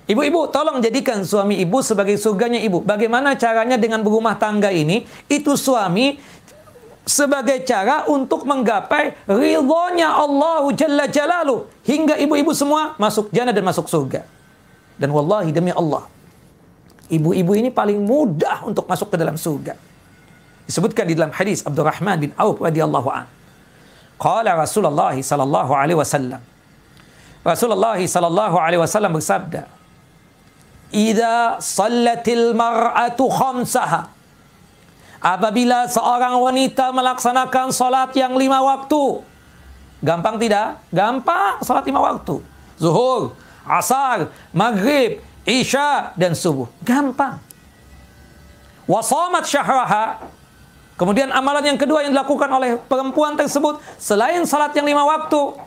[0.04, 2.84] Ibu-ibu, tolong jadikan suami ibu sebagai surganya ibu.
[2.84, 5.08] Bagaimana caranya dengan berumah tangga ini?
[5.32, 6.20] Itu suami
[7.08, 11.64] sebagai cara untuk menggapai ridhonya Allah Jalla Jalalu.
[11.88, 14.28] Hingga ibu-ibu semua masuk jannah dan masuk surga.
[15.00, 16.04] Dan wallahi demi Allah,
[17.08, 19.80] ibu-ibu ini paling mudah untuk masuk ke dalam surga.
[20.68, 23.43] Disebutkan di dalam hadis Abdurrahman bin Auf radhiyallahu anhu.
[24.24, 26.40] Qala Rasulullah sallallahu alaihi wasallam.
[27.44, 29.68] Rasulullah sallallahu alaihi wasallam bersabda,
[30.95, 34.14] "Idza sallatil mar'atu khamsaha"
[35.24, 39.24] Apabila seorang wanita melaksanakan salat yang lima waktu.
[40.04, 40.84] Gampang tidak?
[40.91, 42.44] Gampang salat lima waktu.
[42.76, 43.32] Zuhur,
[43.64, 46.68] asar, maghrib, isya, dan subuh.
[46.84, 47.40] Gampang.
[48.84, 50.28] Wasamat syahraha
[50.94, 55.57] Kemudian amalan yang kedua yang dilakukan oleh perempuan tersebut selain salat yang lima waktu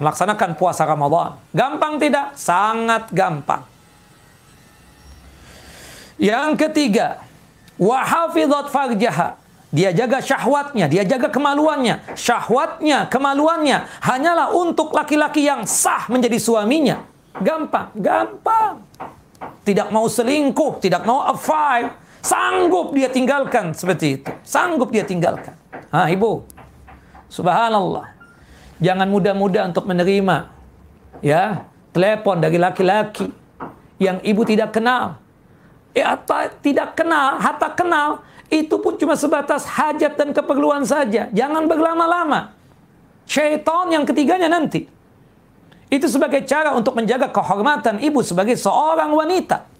[0.00, 1.36] melaksanakan puasa Ramadan.
[1.52, 2.32] Gampang tidak?
[2.34, 3.62] Sangat gampang.
[6.16, 7.22] Yang ketiga,
[7.76, 9.36] wahafidhat farjaha.
[9.74, 12.14] Dia jaga syahwatnya, dia jaga kemaluannya.
[12.14, 17.02] Syahwatnya, kemaluannya hanyalah untuk laki-laki yang sah menjadi suaminya.
[17.42, 18.86] Gampang, gampang.
[19.66, 21.90] Tidak mau selingkuh, tidak mau affair,
[22.24, 24.32] Sanggup dia tinggalkan seperti itu.
[24.40, 25.52] Sanggup dia tinggalkan.
[25.92, 26.48] Ah, ibu.
[27.28, 28.16] Subhanallah.
[28.80, 30.48] Jangan mudah-mudah untuk menerima
[31.20, 33.28] ya, telepon dari laki-laki
[34.00, 35.20] yang ibu tidak kenal.
[35.92, 36.16] Ya,
[36.58, 41.30] tidak kenal, hatta kenal, itu pun cuma sebatas hajat dan keperluan saja.
[41.30, 42.50] Jangan berlama-lama.
[43.28, 44.90] Syaitan yang ketiganya nanti.
[45.92, 49.70] Itu sebagai cara untuk menjaga kehormatan ibu sebagai seorang wanita.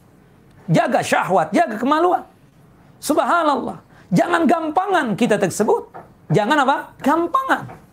[0.71, 2.34] Jaga syahwat, jaga kemaluan.
[3.05, 3.85] Subhanallah.
[4.09, 5.93] Jangan gampangan kita tersebut.
[6.32, 6.76] Jangan apa?
[7.05, 7.85] Gampangan.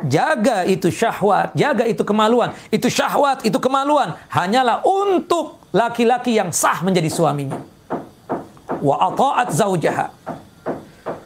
[0.00, 2.56] jaga itu syahwat, jaga itu kemaluan.
[2.72, 7.60] Itu syahwat, itu kemaluan hanyalah untuk laki-laki yang sah menjadi suaminya.
[8.80, 10.08] Wa ata'at zaujaha.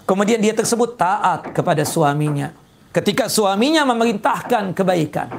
[0.02, 2.50] Kemudian dia tersebut taat kepada suaminya.
[2.90, 5.38] Ketika suaminya memerintahkan kebaikan.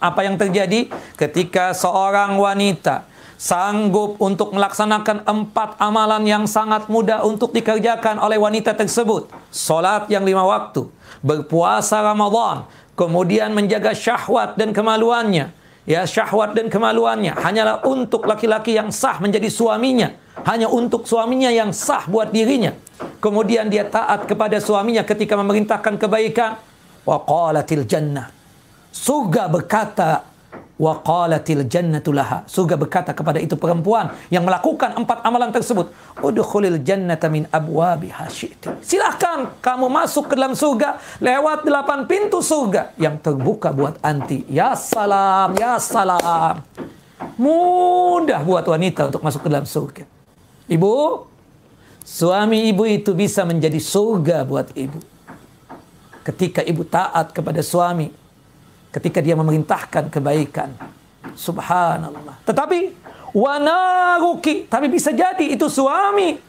[0.00, 0.88] Apa yang terjadi
[1.20, 3.04] ketika seorang wanita
[3.36, 9.28] sanggup untuk melaksanakan empat amalan yang sangat mudah untuk dikerjakan oleh wanita tersebut.
[9.52, 10.88] Solat yang lima waktu,
[11.20, 12.64] berpuasa Ramadan,
[12.96, 15.52] kemudian menjaga syahwat dan kemaluannya.
[15.86, 20.10] Ya, syahwat dan kemaluannya hanyalah untuk laki-laki yang sah menjadi suaminya.
[20.42, 22.74] Hanya untuk suaminya yang sah buat dirinya.
[23.22, 26.58] Kemudian dia taat kepada suaminya ketika memerintahkan kebaikan.
[27.06, 28.34] Wa qalatil jannah.
[28.90, 30.26] Surga berkata
[30.76, 32.44] wa qalatil jannatu laha.
[32.44, 35.90] Surga berkata kepada itu perempuan yang melakukan empat amalan tersebut,
[36.20, 38.84] udkhulil jannata min abwabiha syi'ti.
[38.84, 44.44] Silakan kamu masuk ke dalam surga lewat delapan pintu surga yang terbuka buat anti.
[44.52, 46.60] Ya salam, ya salam.
[47.40, 50.04] Mudah buat wanita untuk masuk ke dalam surga.
[50.68, 51.24] Ibu,
[52.04, 55.00] suami ibu itu bisa menjadi surga buat ibu.
[56.26, 58.10] Ketika ibu taat kepada suami,
[58.96, 60.72] ketika dia memerintahkan kebaikan.
[61.36, 62.40] Subhanallah.
[62.48, 62.96] Tetapi
[63.36, 66.40] wanaruki, tapi bisa jadi itu suami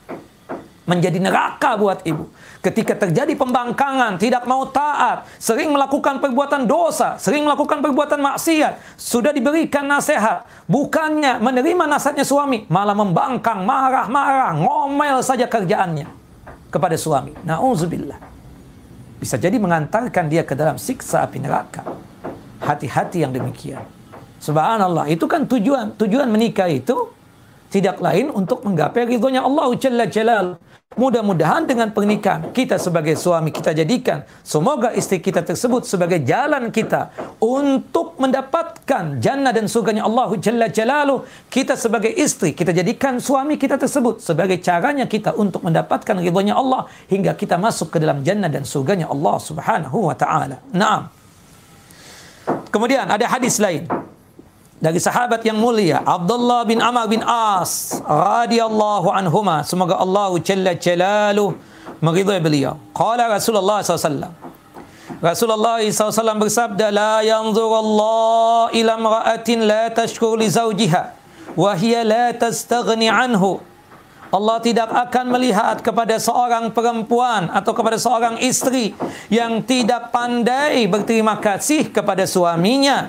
[0.88, 2.32] menjadi neraka buat ibu.
[2.64, 9.36] Ketika terjadi pembangkangan, tidak mau taat, sering melakukan perbuatan dosa, sering melakukan perbuatan maksiat, sudah
[9.36, 16.08] diberikan nasihat, bukannya menerima nasihatnya suami, malah membangkang, marah-marah, ngomel saja kerjaannya
[16.72, 17.36] kepada suami.
[17.44, 18.20] Nauzubillah.
[19.20, 22.07] Bisa jadi mengantarkan dia ke dalam siksa api neraka.
[22.62, 23.86] Hati-hati yang demikian.
[24.38, 25.98] Subhanallah, itu kan tujuan.
[25.98, 27.10] Tujuan menikah itu
[27.68, 30.56] tidak lain untuk menggapai ridhonya Allah Jalla Jalal.
[30.98, 37.14] Mudah-mudahan dengan pernikahan kita sebagai suami kita jadikan semoga istri kita tersebut sebagai jalan kita
[37.38, 41.22] untuk mendapatkan jannah dan surganya Allah Jalla Jalalu.
[41.54, 46.90] Kita sebagai istri kita jadikan suami kita tersebut sebagai caranya kita untuk mendapatkan ridhonya Allah
[47.12, 50.58] hingga kita masuk ke dalam jannah dan surganya Allah Subhanahu wa taala.
[50.74, 51.17] Naam.
[52.72, 53.88] Kemudian ada hadis lain.
[54.78, 59.66] Dari sahabat yang mulia Abdullah bin Amr bin As radhiyallahu anhuma.
[59.66, 61.58] Semoga Allah jalla jalaluhu
[61.98, 62.78] meridai beliau.
[62.94, 64.30] Qala Rasulullah SAW
[65.18, 71.04] Rasulullah SAW bersabda la yanzur Allah ila imra'atin la tashkur li zawjiha
[71.58, 73.58] wa hiya la tastaghni anhu
[74.28, 78.92] Allah tidak akan melihat kepada seorang perempuan atau kepada seorang istri
[79.32, 83.08] yang tidak pandai berterima kasih kepada suaminya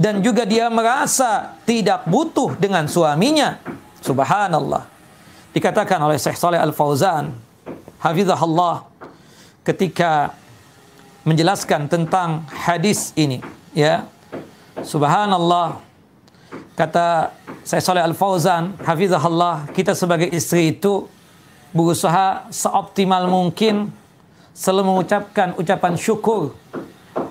[0.00, 3.60] dan juga dia merasa tidak butuh dengan suaminya.
[4.00, 4.88] Subhanallah.
[5.54, 7.30] Dikatakan oleh Syekh Saleh Al-Fauzan,
[8.02, 8.84] hafizahullah
[9.62, 10.34] ketika
[11.24, 13.40] menjelaskan tentang hadis ini,
[13.72, 14.04] ya.
[14.82, 15.93] Subhanallah.
[16.74, 17.30] Kata
[17.62, 21.06] Syekh Saleh Al-Fauzan, hafizahullah, kita sebagai istri itu
[21.70, 23.90] berusaha seoptimal mungkin
[24.54, 26.54] selalu mengucapkan ucapan syukur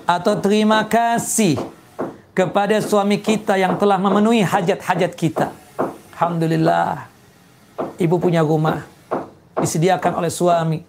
[0.04, 1.56] atau terima kasih
[2.36, 5.48] kepada suami kita yang telah memenuhi hajat-hajat kita.
[6.16, 7.08] Alhamdulillah,
[7.96, 8.84] ibu punya rumah,
[9.56, 10.80] disediakan oleh suami.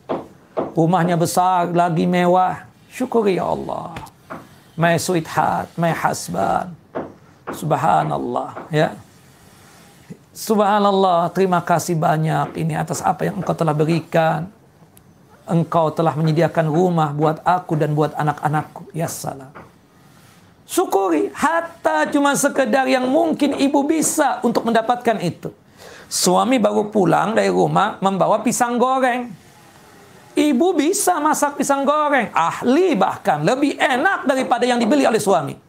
[0.76, 2.68] Rumahnya besar, lagi mewah.
[2.92, 3.96] Syukuri ya Allah.
[4.76, 6.76] My sweetheart, my husband.
[7.46, 8.98] Subhanallah, ya.
[10.36, 14.52] Subhanallah, terima kasih banyak ini atas apa yang engkau telah berikan.
[15.46, 18.90] Engkau telah menyediakan rumah buat aku dan buat anak-anakku.
[18.92, 19.54] Ya salam.
[20.66, 25.54] Syukuri hatta cuma sekedar yang mungkin ibu bisa untuk mendapatkan itu.
[26.10, 29.30] Suami baru pulang dari rumah membawa pisang goreng.
[30.36, 35.65] Ibu bisa masak pisang goreng, ahli bahkan lebih enak daripada yang dibeli oleh suami.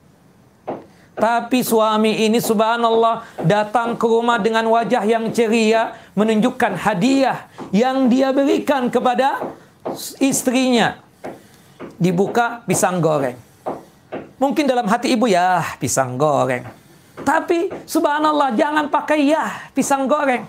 [1.16, 8.36] Tapi suami ini subhanallah datang ke rumah dengan wajah yang ceria menunjukkan hadiah yang dia
[8.36, 9.40] berikan kepada
[10.20, 11.00] istrinya.
[11.96, 13.40] Dibuka pisang goreng.
[14.36, 16.68] Mungkin dalam hati ibu ya pisang goreng.
[17.24, 20.44] Tapi subhanallah jangan pakai ya pisang goreng.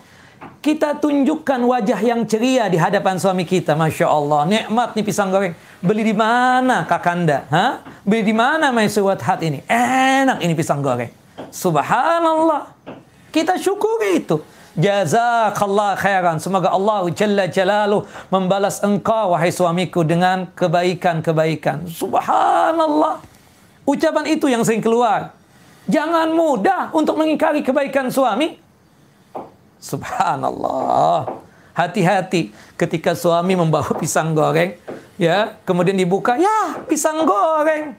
[0.58, 3.72] Kita tunjukkan wajah yang ceria di hadapan suami kita.
[3.72, 5.56] Masya Allah, nikmat nih pisang goreng.
[5.80, 7.48] Beli di mana kakanda?
[7.48, 7.80] Hah?
[8.04, 9.64] Beli di mana suat hat ini?
[9.70, 11.08] Enak ini pisang goreng.
[11.54, 12.74] Subhanallah.
[13.32, 14.44] Kita syukuri itu.
[14.78, 16.38] Jazakallah khairan.
[16.38, 21.90] Semoga Allah Jalla Jalaluh membalas engkau, wahai suamiku, dengan kebaikan-kebaikan.
[21.90, 23.24] Subhanallah.
[23.88, 25.34] Ucapan itu yang sering keluar.
[25.88, 28.67] Jangan mudah untuk mengingkari kebaikan suami.
[29.78, 31.46] Subhanallah.
[31.78, 34.74] Hati-hati ketika suami membawa pisang goreng,
[35.18, 37.98] Ya, kemudian dibuka, ya pisang goreng.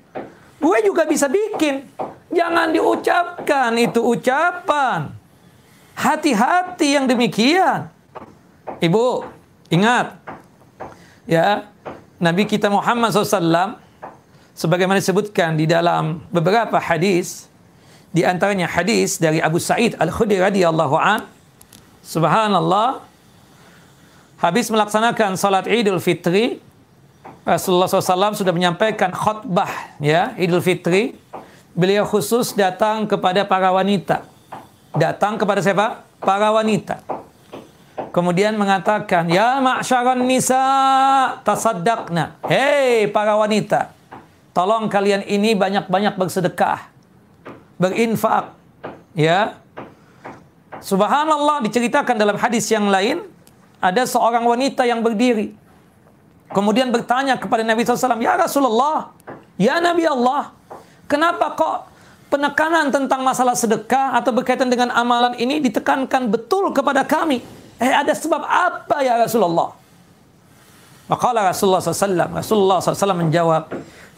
[0.63, 1.91] Gue juga bisa bikin.
[2.31, 5.11] Jangan diucapkan itu ucapan.
[5.99, 7.91] Hati-hati yang demikian.
[8.79, 9.27] Ibu,
[9.75, 10.15] ingat.
[11.27, 11.67] Ya,
[12.23, 13.83] Nabi kita Muhammad SAW
[14.55, 17.51] sebagaimana disebutkan di dalam beberapa hadis
[18.15, 21.27] di antaranya hadis dari Abu Sa'id Al-Khudri radhiyallahu an
[22.09, 23.05] subhanallah
[24.41, 26.65] habis melaksanakan salat Idul Fitri
[27.49, 31.17] Rasulullah SAW sudah menyampaikan khutbah ya Idul Fitri.
[31.73, 34.27] Beliau khusus datang kepada para wanita.
[34.93, 36.03] Datang kepada siapa?
[36.19, 37.01] Para wanita.
[38.11, 40.59] Kemudian mengatakan, Ya ma'syaran nisa
[41.47, 42.35] tasaddaqna.
[42.51, 43.95] Hei para wanita,
[44.51, 46.91] tolong kalian ini banyak-banyak bersedekah.
[47.79, 48.59] Berinfak.
[49.15, 49.63] Ya.
[50.81, 53.27] Subhanallah diceritakan dalam hadis yang lain,
[53.79, 55.55] ada seorang wanita yang berdiri
[56.49, 59.13] Kemudian bertanya kepada Nabi SAW, Ya Rasulullah,
[59.61, 60.57] Ya Nabi Allah,
[61.05, 61.77] kenapa kok
[62.33, 67.45] penekanan tentang masalah sedekah atau berkaitan dengan amalan ini ditekankan betul kepada kami?
[67.77, 69.77] Eh ada sebab apa ya Rasulullah?
[71.09, 73.65] Maka Rasulullah SAW, Rasulullah SAW menjawab,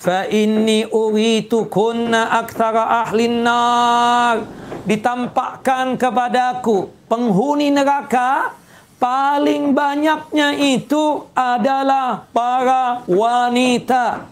[0.00, 4.48] Fa inni uritu kunna akthara ahlin nar.
[4.88, 8.56] Ditampakkan kepadaku penghuni neraka
[8.96, 14.24] paling banyaknya itu adalah para wanita.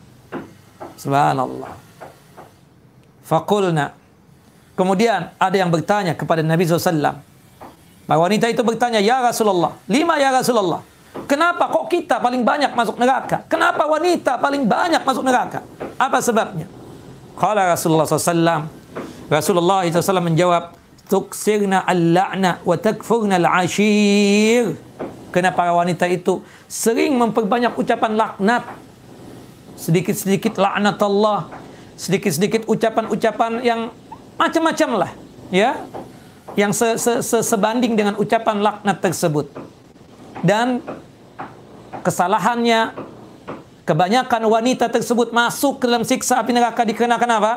[0.97, 1.77] Subhanallah.
[3.28, 3.93] Fakulna.
[4.73, 7.20] Kemudian ada yang bertanya kepada Nabi SAW.
[8.09, 10.81] Para wanita itu bertanya, Ya Rasulullah, lima ya Rasulullah.
[11.27, 13.43] Kenapa kok kita paling banyak masuk neraka?
[13.51, 15.65] Kenapa wanita paling banyak masuk neraka?
[15.99, 16.69] Apa sebabnya?
[17.35, 18.66] Kala Rasulullah SAW.
[19.28, 20.74] Rasulullah SAW menjawab,
[21.09, 24.77] tuksirna al-la'na wa takfurna al-ashir.
[25.31, 28.65] Kerana para wanita itu sering memperbanyak ucapan laknat.
[29.78, 31.47] Sedikit-sedikit laknat Allah.
[31.99, 33.81] Sedikit-sedikit ucapan-ucapan yang
[34.40, 35.11] macam-macam lah.
[35.55, 35.82] Ya.
[36.57, 39.47] Yang se -se -se sebanding dengan ucapan laknat tersebut.
[40.43, 40.82] Dan
[42.05, 42.94] kesalahannya
[43.89, 47.52] kebanyakan wanita tersebut masuk ke dalam siksa api neraka dikarenakan apa?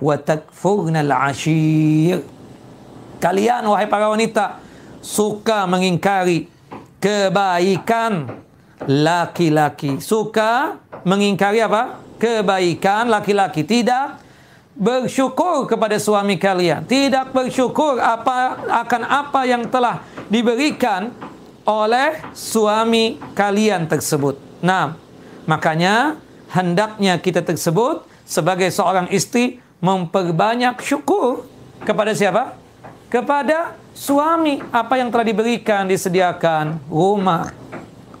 [0.00, 2.24] Wa takfurna al-ashir.
[3.22, 4.58] Kalian wahai para wanita
[4.98, 6.50] suka mengingkari
[6.98, 8.30] kebaikan
[8.86, 10.02] laki-laki.
[10.02, 12.02] Suka mengingkari apa?
[12.18, 13.62] Kebaikan laki-laki.
[13.62, 14.22] Tidak
[14.72, 16.86] bersyukur kepada suami kalian.
[16.88, 20.00] Tidak bersyukur apa akan apa yang telah
[20.32, 21.12] diberikan
[21.62, 24.38] oleh suami kalian tersebut.
[24.62, 24.98] Nah,
[25.46, 26.18] makanya
[26.50, 31.46] hendaknya kita tersebut sebagai seorang istri memperbanyak syukur
[31.82, 32.62] kepada siapa?
[33.12, 34.64] kepada suami.
[34.72, 36.80] Apa yang telah diberikan disediakan.
[36.88, 37.52] Rumah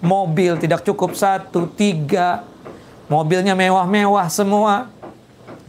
[0.04, 2.44] mobil tidak cukup satu tiga.
[3.08, 4.92] Mobilnya mewah-mewah semua.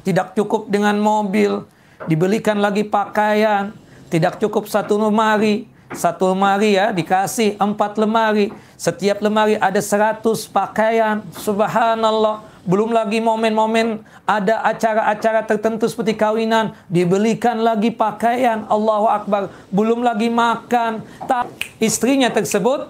[0.04, 1.64] Tidak cukup dengan mobil.
[2.04, 3.72] Dibelikan lagi pakaian.
[4.12, 11.22] Tidak cukup satu lemari satu lemari ya dikasih empat lemari setiap lemari ada seratus pakaian
[11.38, 19.52] subhanallah belum lagi momen-momen ada acara-acara tertentu seperti kawinan, dibelikan lagi pakaian, Allahu Akbar.
[19.68, 21.04] Belum lagi makan.
[21.28, 21.52] Tak,
[21.84, 22.88] istrinya tersebut,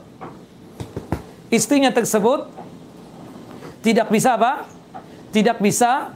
[1.50, 2.54] istrinya tersebut
[3.82, 4.70] tidak bisa apa?
[5.34, 6.14] Tidak bisa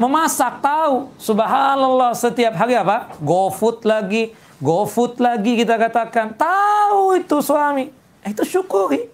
[0.00, 1.12] memasak tahu.
[1.20, 3.12] Subhanallah setiap hari apa?
[3.20, 4.32] GoFood lagi,
[4.64, 6.32] GoFood lagi kita katakan.
[6.32, 7.92] Tahu itu suami.
[8.24, 9.12] Itu syukuri.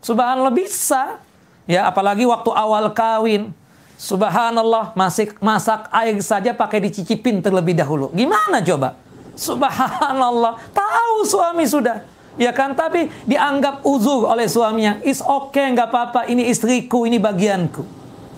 [0.00, 1.20] Subhanallah bisa.
[1.68, 3.52] Ya, apalagi waktu awal kawin.
[4.00, 8.08] Subhanallah, masih masak air saja pakai dicicipin terlebih dahulu.
[8.16, 8.96] Gimana coba?
[9.36, 12.04] Subhanallah, tahu suami sudah.
[12.36, 15.00] Ya kan, tapi dianggap uzur oleh suaminya.
[15.00, 17.84] Is okay, nggak apa-apa, ini istriku, ini bagianku.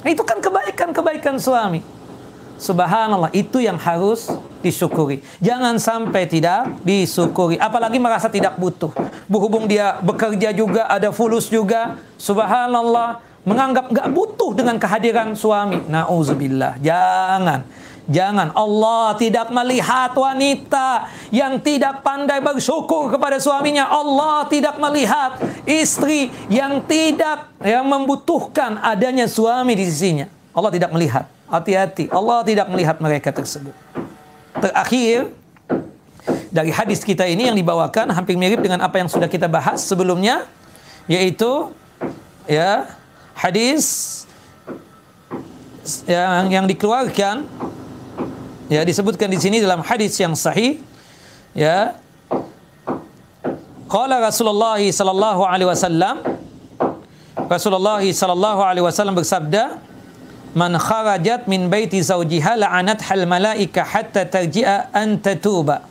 [0.07, 1.98] Itu kan kebaikan-kebaikan suami.
[2.59, 4.27] Subhanallah, itu yang harus
[4.59, 5.23] disyukuri.
[5.39, 7.55] Jangan sampai tidak disyukuri.
[7.55, 8.91] Apalagi merasa tidak butuh.
[9.31, 12.03] Berhubung dia bekerja juga, ada fulus juga.
[12.19, 15.87] Subhanallah, menganggap nggak butuh dengan kehadiran suami.
[15.87, 16.83] Nauzubillah.
[16.83, 17.63] Jangan.
[18.09, 18.57] Jangan.
[18.57, 23.87] Allah tidak melihat wanita yang tidak pandai bersyukur kepada suaminya.
[23.87, 30.38] Allah tidak melihat istri yang tidak yang membutuhkan adanya suami di sisinya.
[30.59, 31.31] Allah tidak melihat.
[31.47, 32.11] Hati-hati.
[32.11, 33.73] Allah tidak melihat mereka tersebut.
[34.59, 35.31] Terakhir,
[36.51, 40.45] dari hadis kita ini yang dibawakan hampir mirip dengan apa yang sudah kita bahas sebelumnya
[41.09, 41.73] yaitu
[42.45, 42.85] ya
[43.33, 44.25] hadis
[46.05, 47.49] yang yang dikeluarkan
[48.69, 50.85] ya disebutkan di sini dalam hadis yang sahih
[51.57, 51.97] ya
[53.89, 56.39] qala Rasulullah sallallahu alaihi wasallam
[57.49, 59.81] Rasulullah sallallahu alaihi wasallam bersabda,
[60.59, 65.87] "Man kharajat min baiti zawjiha la'anat hal malaika hatta tarji'a an tatuba."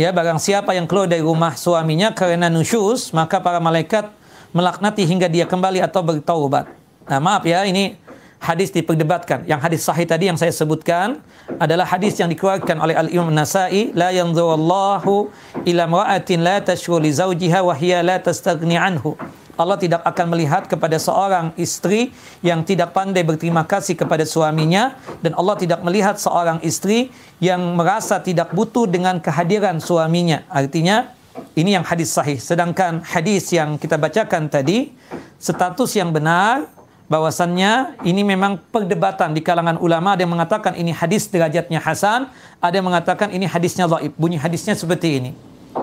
[0.00, 4.08] Ya, barang siapa yang keluar dari rumah suaminya karena nusyus, maka para malaikat
[4.56, 6.70] melaknati hingga dia kembali atau bertaubat.
[7.10, 7.98] Nah, maaf ya, ini
[8.38, 9.42] hadis diperdebatkan.
[9.44, 11.18] Yang hadis sahih tadi yang saya sebutkan
[11.58, 15.34] adalah hadis yang dikeluarkan oleh Al-Imam Nasai, la yanzurullahu
[15.66, 19.18] ila mra'atin la tashru li zawjiha wa hiya la tastaghni anhu.
[19.58, 22.14] Allah tidak akan melihat kepada seorang istri
[22.46, 27.10] yang tidak pandai berterima kasih kepada suaminya dan Allah tidak melihat seorang istri
[27.42, 30.46] yang merasa tidak butuh dengan kehadiran suaminya.
[30.46, 31.10] Artinya
[31.58, 32.38] ini yang hadis sahih.
[32.38, 34.94] Sedangkan hadis yang kita bacakan tadi
[35.42, 36.70] status yang benar
[37.10, 42.30] bahwasannya ini memang perdebatan di kalangan ulama ada yang mengatakan ini hadis derajatnya hasan,
[42.62, 44.14] ada yang mengatakan ini hadisnya dhaif.
[44.14, 45.32] Bunyi hadisnya seperti ini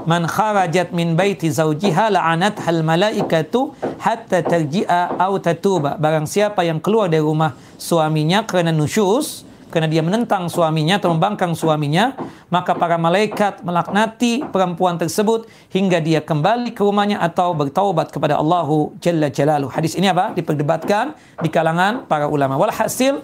[0.05, 6.77] man kharajat min baiti zawjiha la'anat hal malaikatu hatta tarji'a aw tatuba barang siapa yang
[6.77, 9.45] keluar dari rumah suaminya karena nusyus
[9.75, 12.15] karena dia menentang suaminya atau membangkang suaminya,
[12.47, 18.95] maka para malaikat melaknati perempuan tersebut hingga dia kembali ke rumahnya atau bertaubat kepada Allahu
[19.03, 19.67] Jalla Jalaluh.
[19.67, 20.31] Hadis ini apa?
[20.31, 21.11] Diperdebatkan
[21.43, 22.55] di kalangan para ulama.
[22.55, 23.19] Walhasil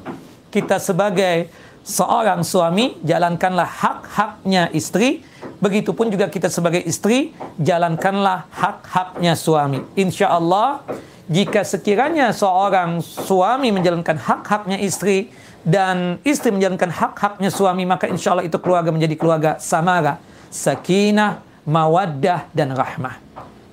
[0.51, 1.47] kita sebagai
[1.87, 5.23] seorang suami jalankanlah hak-haknya istri
[5.61, 9.85] Begitupun juga kita sebagai istri, jalankanlah hak-haknya suami.
[9.93, 10.81] Insya Allah,
[11.29, 15.29] jika sekiranya seorang suami menjalankan hak-haknya istri,
[15.61, 20.17] dan istri menjalankan hak-haknya suami, maka insya Allah itu keluarga menjadi keluarga samara,
[20.49, 23.21] sakinah, mawaddah, dan rahmah.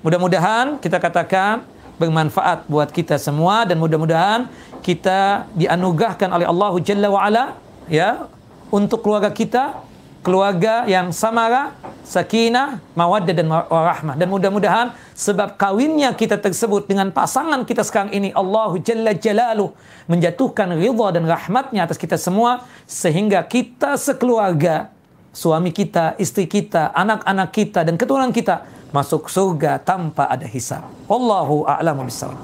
[0.05, 1.65] Mudah-mudahan kita katakan
[1.99, 4.47] bermanfaat buat kita semua dan mudah-mudahan
[4.79, 7.43] kita dianugerahkan oleh Allah Jalla wa'ala
[7.91, 8.29] ya
[8.71, 9.88] untuk keluarga kita
[10.19, 11.71] keluarga yang samara,
[12.03, 14.15] sakinah, mawaddah dan warahmah.
[14.19, 19.71] Dan mudah-mudahan sebab kawinnya kita tersebut dengan pasangan kita sekarang ini Allahu Jalla Jalalu
[20.11, 24.91] menjatuhkan ridha dan rahmatnya atas kita semua sehingga kita sekeluarga
[25.31, 30.89] suami kita, istri kita, anak-anak kita dan keturunan kita masuk surga tanpa ada hisab.
[31.05, 32.37] Wallahu a'lamu bishawab.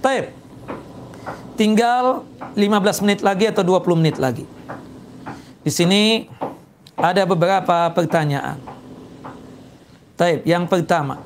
[0.00, 0.32] Taib.
[1.54, 2.26] Tinggal
[2.58, 4.44] 15 menit lagi atau 20 menit lagi.
[5.64, 6.28] Di sini
[7.04, 8.56] ada beberapa pertanyaan.
[10.16, 11.20] Taib, yang pertama.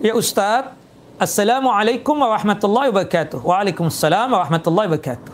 [0.00, 0.76] Ya Ustaz,
[1.20, 3.40] Assalamualaikum warahmatullahi wabarakatuh.
[3.44, 5.32] Waalaikumsalam warahmatullahi wabarakatuh.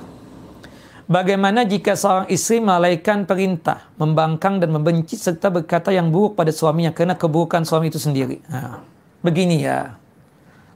[1.07, 6.91] Bagaimana jika seorang istri melalaikan perintah, membangkang dan membenci serta berkata yang buruk pada suaminya
[6.91, 8.43] karena keburukan suami itu sendiri?
[8.51, 8.83] Nah,
[9.23, 9.95] begini ya,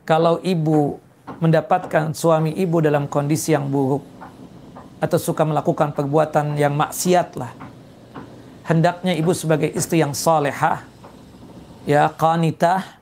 [0.07, 1.03] kalau ibu
[1.43, 4.20] mendapatkan suami ibu dalam kondisi yang buruk,
[5.01, 7.53] atau suka melakukan perbuatan yang maksiat lah.
[8.69, 10.85] Hendaknya ibu sebagai istri yang salehah,
[11.89, 13.01] ya qanitah,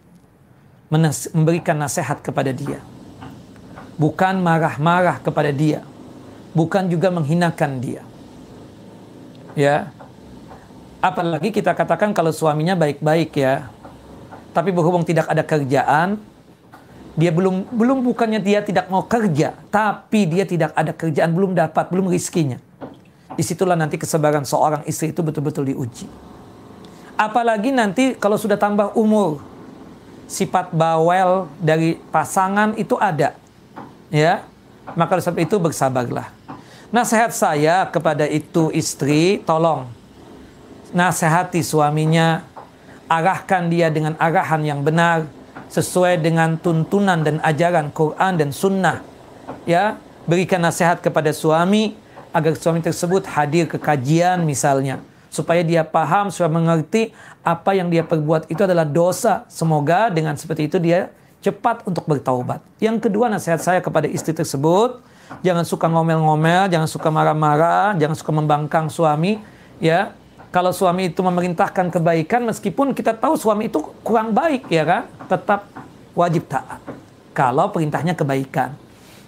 [1.34, 2.80] memberikan nasihat kepada dia.
[3.98, 5.84] Bukan marah-marah kepada dia.
[6.54, 8.02] Bukan juga menghinakan dia.
[9.58, 9.90] Ya.
[11.02, 13.68] Apalagi kita katakan kalau suaminya baik-baik ya.
[14.54, 16.16] Tapi berhubung tidak ada kerjaan,
[17.18, 21.90] dia belum belum bukannya dia tidak mau kerja, tapi dia tidak ada kerjaan, belum dapat,
[21.90, 22.62] belum rizkinya.
[23.34, 26.06] Di situlah nanti kesabaran seorang istri itu betul-betul diuji.
[27.18, 29.42] Apalagi nanti kalau sudah tambah umur,
[30.30, 33.34] sifat bawel dari pasangan itu ada,
[34.14, 34.46] ya.
[34.94, 36.30] Maka sebab itu bersabarlah.
[36.94, 39.90] Nasihat saya kepada itu istri, tolong
[40.94, 42.46] nasihati suaminya,
[43.10, 45.28] arahkan dia dengan arahan yang benar,
[45.68, 49.04] sesuai dengan tuntunan dan ajaran Quran dan Sunnah.
[49.64, 51.96] Ya, berikan nasihat kepada suami
[52.32, 57.12] agar suami tersebut hadir ke kajian misalnya supaya dia paham, supaya mengerti
[57.44, 59.44] apa yang dia perbuat itu adalah dosa.
[59.48, 61.12] Semoga dengan seperti itu dia
[61.44, 62.58] cepat untuk bertaubat.
[62.82, 64.98] Yang kedua nasihat saya kepada istri tersebut,
[65.44, 69.38] jangan suka ngomel-ngomel, jangan suka marah-marah, jangan suka membangkang suami,
[69.78, 70.12] ya
[70.48, 75.02] kalau suami itu memerintahkan kebaikan meskipun kita tahu suami itu kurang baik ya kan?
[75.28, 75.68] Tetap
[76.16, 76.80] wajib taat.
[77.36, 78.72] Kalau perintahnya kebaikan.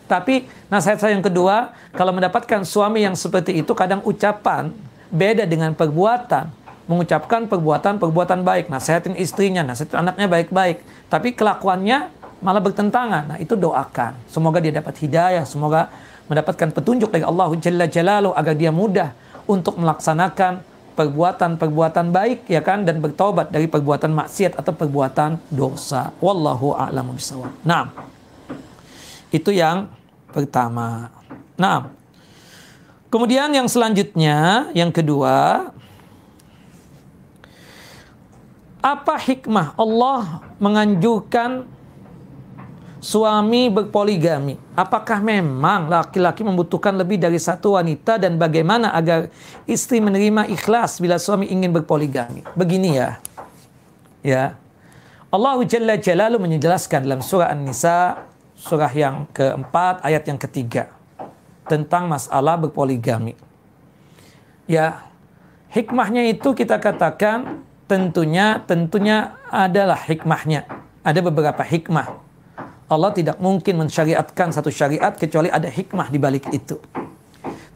[0.08, 4.72] Tapi nasihat saya yang kedua kalau mendapatkan suami yang seperti itu kadang ucapan
[5.12, 6.56] beda dengan perbuatan.
[6.88, 8.72] Mengucapkan perbuatan-perbuatan baik.
[8.72, 10.82] Nasihatin istrinya nasihatin anaknya baik-baik.
[11.06, 12.10] Tapi kelakuannya
[12.40, 13.36] malah bertentangan.
[13.36, 14.16] Nah itu doakan.
[14.26, 15.44] Semoga dia dapat hidayah.
[15.44, 15.92] Semoga
[16.26, 19.14] mendapatkan petunjuk dari Allah Jalla Jalaluhu agar dia mudah
[19.46, 20.69] untuk melaksanakan
[21.00, 26.12] perbuatan-perbuatan baik ya kan dan bertobat dari perbuatan maksiat atau perbuatan dosa.
[26.20, 27.48] Wallahu a'lamu bishawab.
[27.64, 27.88] Nah,
[29.32, 29.88] itu yang
[30.28, 31.08] pertama.
[31.56, 31.88] Nah,
[33.08, 35.64] kemudian yang selanjutnya, yang kedua,
[38.80, 41.68] Apa hikmah Allah menganjurkan
[43.00, 44.60] suami berpoligami?
[44.76, 49.32] Apakah memang laki-laki membutuhkan lebih dari satu wanita dan bagaimana agar
[49.64, 52.44] istri menerima ikhlas bila suami ingin berpoligami?
[52.54, 53.16] Begini ya.
[54.20, 54.44] Ya.
[55.32, 60.92] Allah Jalla Jalalu menjelaskan dalam surah An-Nisa surah yang keempat ayat yang ketiga
[61.64, 63.32] tentang masalah berpoligami.
[64.68, 65.08] Ya,
[65.72, 70.68] hikmahnya itu kita katakan tentunya tentunya adalah hikmahnya.
[71.00, 72.29] Ada beberapa hikmah.
[72.90, 76.74] Allah tidak mungkin mensyariatkan satu syariat kecuali ada hikmah di balik itu.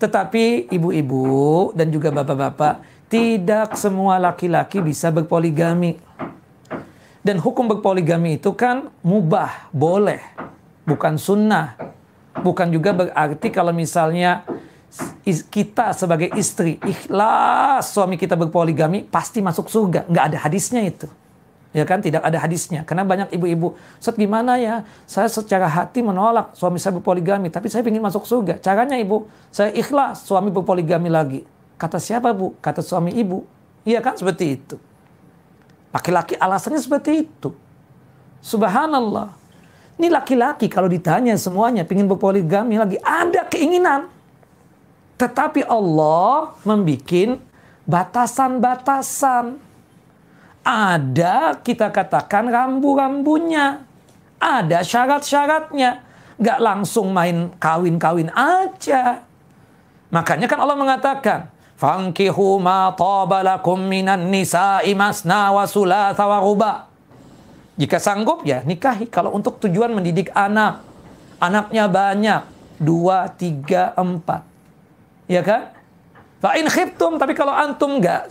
[0.02, 6.02] Tetapi ibu-ibu dan juga bapak-bapak, tidak semua laki-laki bisa berpoligami.
[7.22, 10.18] Dan hukum berpoligami itu kan mubah, boleh,
[10.82, 11.78] bukan sunnah.
[12.34, 14.42] Bukan juga berarti kalau misalnya
[15.24, 20.10] kita sebagai istri ikhlas suami kita berpoligami pasti masuk surga.
[20.10, 21.06] Nggak ada hadisnya itu.
[21.74, 22.86] Ya kan tidak ada hadisnya.
[22.86, 24.86] Karena banyak ibu-ibu, Ustaz gimana ya?
[25.10, 28.62] Saya secara hati menolak suami saya berpoligami, tapi saya ingin masuk surga.
[28.62, 31.42] Caranya ibu, saya ikhlas suami berpoligami lagi.
[31.74, 32.54] Kata siapa bu?
[32.62, 33.42] Kata suami ibu.
[33.82, 34.78] Iya kan seperti itu.
[35.90, 37.50] Laki-laki alasannya seperti itu.
[38.38, 39.34] Subhanallah.
[39.98, 44.10] Ini laki-laki kalau ditanya semuanya ingin berpoligami lagi ada keinginan.
[45.18, 47.38] Tetapi Allah membuat
[47.86, 49.58] batasan-batasan.
[50.64, 53.84] Ada kita katakan rambu-rambunya.
[54.40, 56.00] Ada syarat-syaratnya.
[56.40, 59.22] Gak langsung main kawin-kawin aja.
[60.08, 66.88] Makanya kan Allah mengatakan, Fankihu ma tabalakum minan nisa'i masna wa sulatha wa ruba.
[67.76, 69.12] Jika sanggup ya nikahi.
[69.12, 70.80] Kalau untuk tujuan mendidik anak.
[71.44, 72.40] Anaknya banyak.
[72.80, 74.42] Dua, tiga, empat
[75.30, 75.70] Ya kan?
[76.42, 78.28] Fa in khiftum, tapi kalau antum enggak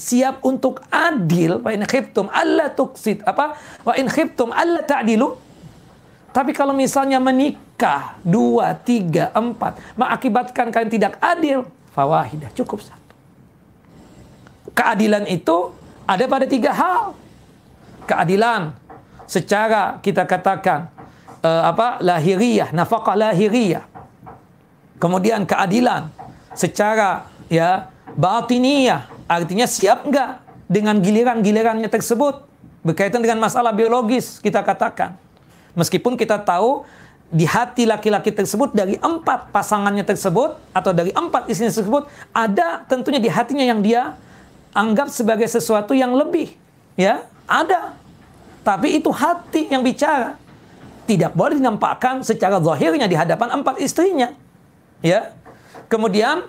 [0.00, 3.56] siap untuk adil, fa in khiftum alla tuksid apa?
[3.86, 5.36] Wa in khiftum alla ta'dilu.
[6.32, 13.12] Tapi kalau misalnya menikah dua, tiga, empat, mengakibatkan kalian tidak adil, fawahidah cukup satu.
[14.72, 15.76] Keadilan itu
[16.08, 17.12] ada pada tiga hal.
[18.08, 18.72] Keadilan
[19.28, 20.88] secara kita katakan
[21.44, 23.84] uh, apa lahiriah, nafkah lahiriah.
[24.96, 26.08] Kemudian keadilan
[26.56, 32.44] secara ya batiniyah artinya siap enggak dengan giliran-gilirannya tersebut?
[32.82, 35.16] Berkaitan dengan masalah biologis kita katakan.
[35.72, 36.84] Meskipun kita tahu
[37.32, 43.16] di hati laki-laki tersebut dari empat pasangannya tersebut atau dari empat istrinya tersebut ada tentunya
[43.16, 44.20] di hatinya yang dia
[44.76, 46.52] anggap sebagai sesuatu yang lebih
[46.92, 47.24] ya?
[47.48, 47.96] Ada.
[48.62, 50.36] Tapi itu hati yang bicara.
[51.08, 54.36] Tidak boleh dinampakkan secara zahirnya di hadapan empat istrinya
[55.00, 55.32] ya?
[55.88, 56.46] Kemudian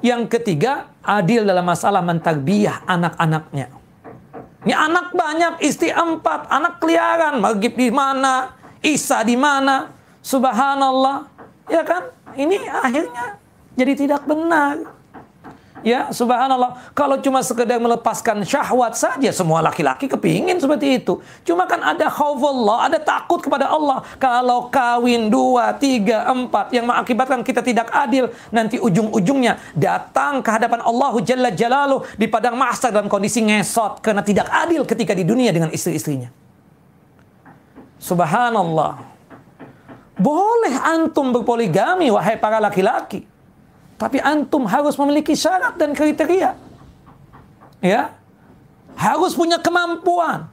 [0.00, 3.68] yang ketiga, adil dalam masalah mentarbiyah anak-anaknya.
[4.64, 9.92] Ini anak banyak, istri empat, anak keliaran, magib di mana, Isa di mana,
[10.24, 11.28] subhanallah.
[11.68, 12.08] Ya kan?
[12.32, 13.36] Ini akhirnya
[13.76, 14.93] jadi tidak benar.
[15.84, 16.96] Ya, subhanallah.
[16.96, 21.20] Kalau cuma sekedar melepaskan syahwat saja, semua laki-laki kepingin seperti itu.
[21.44, 24.00] Cuma kan ada khawfullah, ada takut kepada Allah.
[24.16, 30.80] Kalau kawin dua, tiga, empat, yang mengakibatkan kita tidak adil, nanti ujung-ujungnya datang ke hadapan
[30.80, 35.52] Allah Jalla Jalaluh di padang mahsyar dalam kondisi ngesot karena tidak adil ketika di dunia
[35.52, 36.32] dengan istri-istrinya.
[38.00, 39.04] Subhanallah.
[40.16, 43.33] Boleh antum berpoligami, wahai para laki-laki.
[43.94, 46.58] Tapi antum harus memiliki syarat dan kriteria.
[47.78, 48.14] Ya.
[48.94, 50.50] Harus punya kemampuan.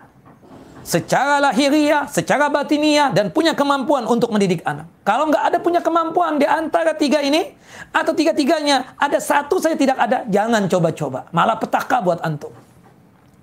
[0.82, 4.90] Secara lahiriah, secara batiniah, dan punya kemampuan untuk mendidik anak.
[5.06, 7.54] Kalau nggak ada punya kemampuan di antara tiga ini,
[7.94, 11.30] atau tiga-tiganya, ada satu saya tidak ada, jangan coba-coba.
[11.30, 12.50] Malah petaka buat antum.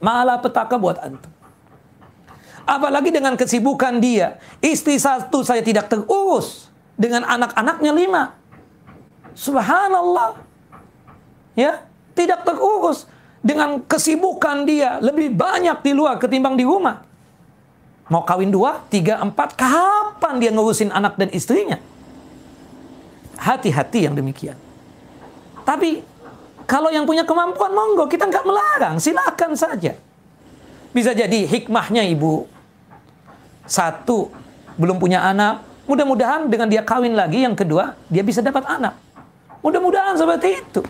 [0.03, 1.31] Malah petaka buat antum.
[2.69, 4.37] Apalagi dengan kesibukan dia.
[4.61, 6.69] Istri satu saya tidak terurus.
[6.99, 8.23] Dengan anak-anaknya lima.
[9.39, 10.35] Subhanallah.
[11.55, 11.87] Ya,
[12.19, 13.07] tidak terurus
[13.39, 17.07] dengan kesibukan dia lebih banyak di luar ketimbang di rumah.
[18.11, 21.79] Mau kawin dua, tiga, empat, kapan dia ngurusin anak dan istrinya?
[23.39, 24.59] Hati-hati yang demikian.
[25.63, 26.03] Tapi
[26.67, 29.95] kalau yang punya kemampuan monggo kita nggak melarang, silakan saja.
[30.91, 32.49] Bisa jadi hikmahnya ibu.
[33.69, 34.33] Satu,
[34.81, 35.63] belum punya anak.
[35.85, 39.08] Mudah-mudahan dengan dia kawin lagi yang kedua, dia bisa dapat anak.
[39.63, 40.81] Mudah-mudahan seperti itu.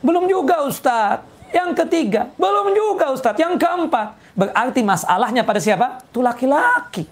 [0.00, 1.28] Belum juga Ustadz.
[1.50, 3.42] Yang ketiga, belum juga Ustadz.
[3.42, 5.98] Yang keempat, berarti masalahnya pada siapa?
[6.06, 7.04] Itu laki-laki.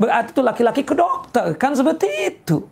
[0.00, 1.52] Berarti itu laki-laki ke dokter.
[1.60, 2.64] Kan seperti itu.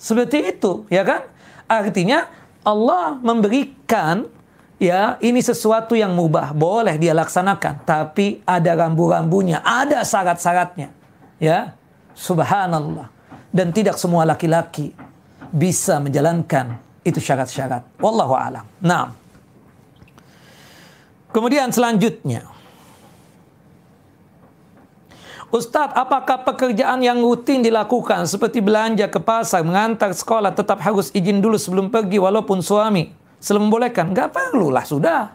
[0.00, 1.28] Seperti itu, ya kan?
[1.68, 2.24] Artinya
[2.64, 4.24] Allah memberikan
[4.80, 10.88] ya ini sesuatu yang mubah, boleh dia laksanakan, tapi ada rambu-rambunya, ada syarat-syaratnya.
[11.38, 11.76] Ya,
[12.16, 13.12] subhanallah.
[13.52, 14.96] Dan tidak semua laki-laki
[15.52, 17.84] bisa menjalankan itu syarat-syarat.
[17.98, 18.64] Wallahu alam.
[18.84, 19.16] Nah.
[21.28, 22.48] Kemudian selanjutnya,
[25.48, 31.40] Ustadz, apakah pekerjaan yang rutin dilakukan seperti belanja ke pasar, mengantar sekolah tetap harus izin
[31.40, 33.08] dulu sebelum pergi walaupun suami
[33.40, 34.12] sebelum membolehkan?
[34.12, 35.32] Gak perlu lah sudah.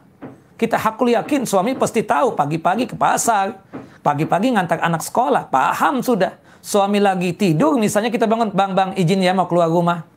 [0.54, 3.58] Kita hakul yakin suami pasti tahu pagi-pagi ke pasar,
[4.06, 6.38] pagi-pagi ngantar anak sekolah, paham sudah.
[6.62, 10.13] Suami lagi tidur, misalnya kita bangun, bang bang izin ya mau keluar rumah.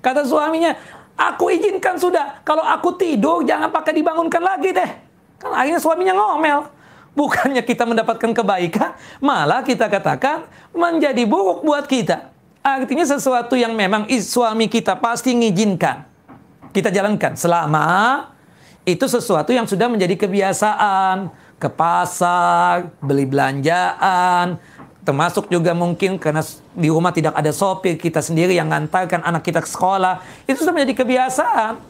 [0.00, 0.72] Kata suaminya,
[1.16, 2.40] aku izinkan sudah.
[2.44, 4.90] Kalau aku tidur jangan pakai dibangunkan lagi deh.
[5.40, 6.68] Kan akhirnya suaminya ngomel.
[7.10, 12.30] Bukannya kita mendapatkan kebaikan, malah kita katakan menjadi buruk buat kita.
[12.62, 16.06] Artinya sesuatu yang memang suami kita pasti mengizinkan.
[16.70, 17.88] Kita jalankan selama
[18.86, 21.34] itu sesuatu yang sudah menjadi kebiasaan.
[21.60, 24.56] Ke pasar, beli belanjaan,
[25.10, 26.38] termasuk juga mungkin karena
[26.70, 30.22] di rumah tidak ada sopir, kita sendiri yang ngantarkan anak kita ke sekolah.
[30.46, 31.82] Itu sudah menjadi kebiasaan.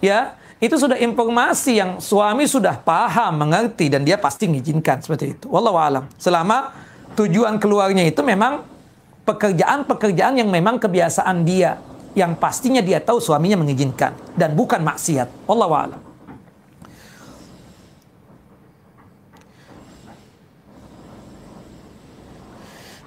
[0.00, 5.52] Ya, itu sudah informasi yang suami sudah paham, mengerti dan dia pasti mengizinkan seperti itu.
[5.52, 6.04] Wallahu alam.
[6.16, 6.72] Selama
[7.12, 8.64] tujuan keluarnya itu memang
[9.28, 11.76] pekerjaan-pekerjaan yang memang kebiasaan dia,
[12.16, 15.44] yang pastinya dia tahu suaminya mengizinkan dan bukan maksiat.
[15.44, 16.11] Wallahu alam.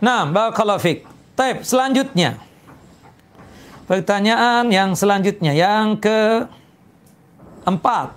[0.06, 1.02] Nah, barakallahu fik.
[1.34, 2.38] Taib, selanjutnya.
[3.90, 6.46] Pertanyaan yang selanjutnya yang ke
[7.66, 8.14] Empat.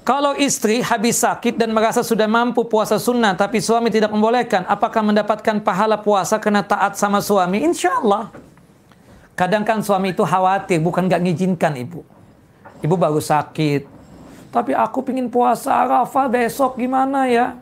[0.00, 5.04] Kalau istri habis sakit dan merasa sudah mampu puasa sunnah tapi suami tidak membolehkan, apakah
[5.04, 7.60] mendapatkan pahala puasa kena taat sama suami?
[7.60, 8.32] Insya Allah.
[9.36, 12.00] Kadang kan suami itu khawatir, bukan gak ngizinkan ibu.
[12.80, 13.97] Ibu baru sakit.
[14.48, 17.56] Tapi aku pingin puasa Arafah besok gimana ya?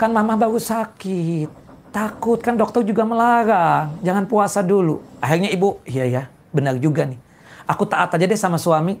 [0.00, 1.64] Kan mama baru sakit
[1.94, 3.94] Takut kan dokter juga melarang.
[4.02, 4.98] Jangan puasa dulu.
[5.22, 7.14] Akhirnya ibu, iya ya, benar juga nih.
[7.70, 8.98] Aku taat aja deh sama suami.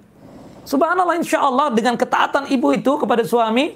[0.62, 3.74] Subhanallah insya Allah dengan ketaatan ibu itu kepada suami,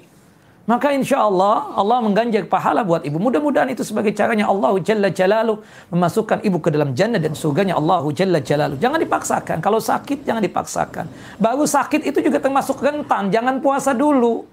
[0.69, 3.17] maka insya Allah Allah mengganjar pahala buat ibu.
[3.17, 5.57] Mudah-mudahan itu sebagai caranya Allah Jalla Jalalu
[5.89, 8.77] memasukkan ibu ke dalam jannah dan surganya Allah Jalla Jalalu.
[8.77, 9.57] Jangan dipaksakan.
[9.65, 11.09] Kalau sakit jangan dipaksakan.
[11.41, 13.33] Baru sakit itu juga termasuk rentan.
[13.33, 14.45] Jangan puasa dulu.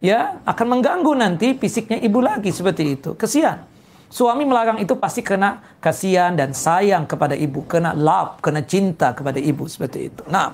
[0.00, 3.12] Ya, akan mengganggu nanti fisiknya ibu lagi seperti itu.
[3.12, 3.68] Kesian.
[4.08, 9.36] Suami melarang itu pasti kena kasihan dan sayang kepada ibu, kena love, kena cinta kepada
[9.36, 10.24] ibu seperti itu.
[10.32, 10.48] Nah,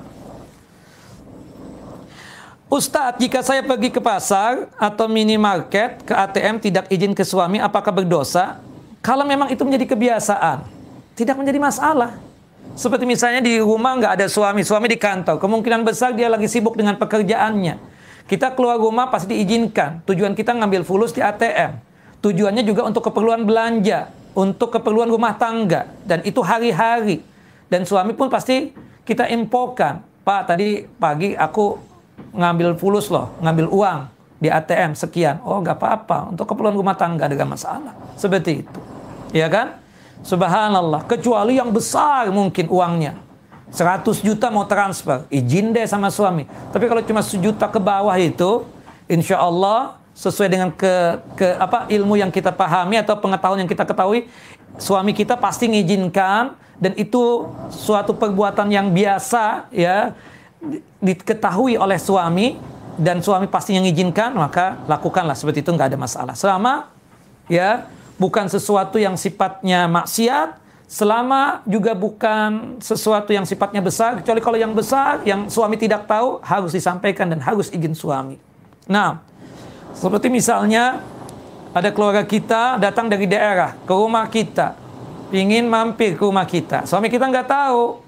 [2.75, 7.95] Ustadz, jika saya pergi ke pasar atau minimarket ke ATM tidak izin ke suami, apakah
[7.95, 8.59] berdosa?
[8.99, 10.67] Kalau memang itu menjadi kebiasaan,
[11.15, 12.19] tidak menjadi masalah.
[12.75, 16.75] Seperti misalnya di rumah nggak ada suami, suami di kantor, kemungkinan besar dia lagi sibuk
[16.75, 17.79] dengan pekerjaannya.
[18.27, 20.03] Kita keluar rumah pasti diizinkan.
[20.03, 21.79] Tujuan kita ngambil fulus di ATM
[22.25, 27.21] Tujuannya juga untuk keperluan belanja, untuk keperluan rumah tangga, dan itu hari-hari.
[27.71, 28.75] Dan suami pun pasti
[29.07, 31.94] kita infokan, Pak tadi pagi aku
[32.35, 34.01] ngambil fulus loh, ngambil uang
[34.43, 35.41] di ATM sekian.
[35.47, 37.95] Oh nggak apa-apa, untuk keperluan rumah tangga ada masalah.
[38.19, 38.81] Seperti itu.
[39.35, 39.79] Ya kan?
[40.25, 41.05] Subhanallah.
[41.05, 43.21] Kecuali yang besar mungkin uangnya.
[43.75, 46.47] 100 juta mau transfer, izin deh sama suami.
[46.71, 48.63] Tapi kalau cuma sejuta ke bawah itu,
[49.11, 53.83] insya Allah sesuai dengan ke, ke apa ilmu yang kita pahami atau pengetahuan yang kita
[53.83, 54.31] ketahui
[54.79, 60.15] suami kita pasti mengizinkan dan itu suatu perbuatan yang biasa ya
[61.01, 62.57] diketahui oleh suami
[62.95, 66.91] dan suami pasti yang mengizinkan maka lakukanlah seperti itu nggak ada masalah selama
[67.51, 74.59] ya bukan sesuatu yang sifatnya maksiat selama juga bukan sesuatu yang sifatnya besar kecuali kalau
[74.61, 78.39] yang besar yang suami tidak tahu harus disampaikan dan harus izin suami
[78.87, 79.25] nah
[79.95, 81.03] seperti misalnya
[81.75, 84.79] ada keluarga kita datang dari daerah ke rumah kita,
[85.35, 86.87] ingin mampir ke rumah kita.
[86.87, 88.04] Suami kita nggak tahu.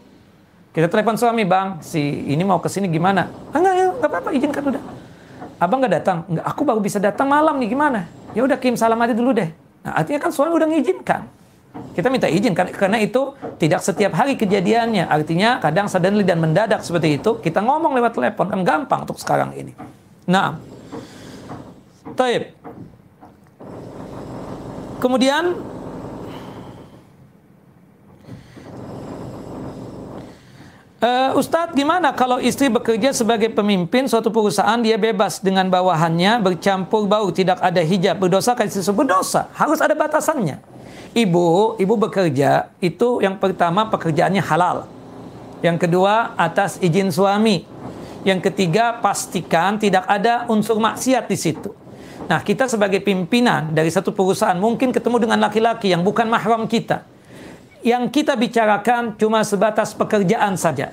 [0.76, 3.32] Kita telepon suami, bang, si ini mau ke sini gimana?
[3.48, 4.82] Ah, enggak, ya, nggak apa-apa, izinkan udah.
[5.56, 6.28] Abang nggak datang?
[6.28, 8.04] Enggak, aku baru bisa datang malam nih, gimana?
[8.36, 9.48] Ya udah, Kim salam aja dulu deh.
[9.80, 11.32] Nah, artinya kan suami udah ngizinkan.
[11.96, 15.08] Kita minta izin karena itu tidak setiap hari kejadiannya.
[15.08, 17.40] Artinya kadang suddenly dan mendadak seperti itu.
[17.40, 19.72] Kita ngomong lewat telepon kan gampang untuk sekarang ini.
[20.28, 20.60] Nah,
[22.12, 22.52] Taib.
[25.00, 25.56] Kemudian
[30.96, 37.04] Uh, Ustadz, gimana kalau istri bekerja sebagai pemimpin suatu perusahaan, dia bebas dengan bawahannya, bercampur
[37.04, 39.52] bau, tidak ada hijab, berdosa kan istri berdosa.
[39.52, 40.56] Harus ada batasannya.
[41.12, 44.88] Ibu, ibu bekerja itu yang pertama pekerjaannya halal.
[45.60, 47.68] Yang kedua atas izin suami.
[48.24, 51.76] Yang ketiga pastikan tidak ada unsur maksiat di situ.
[52.24, 57.04] Nah, kita sebagai pimpinan dari satu perusahaan mungkin ketemu dengan laki-laki yang bukan mahram kita.
[57.86, 60.90] Yang kita bicarakan cuma sebatas pekerjaan saja.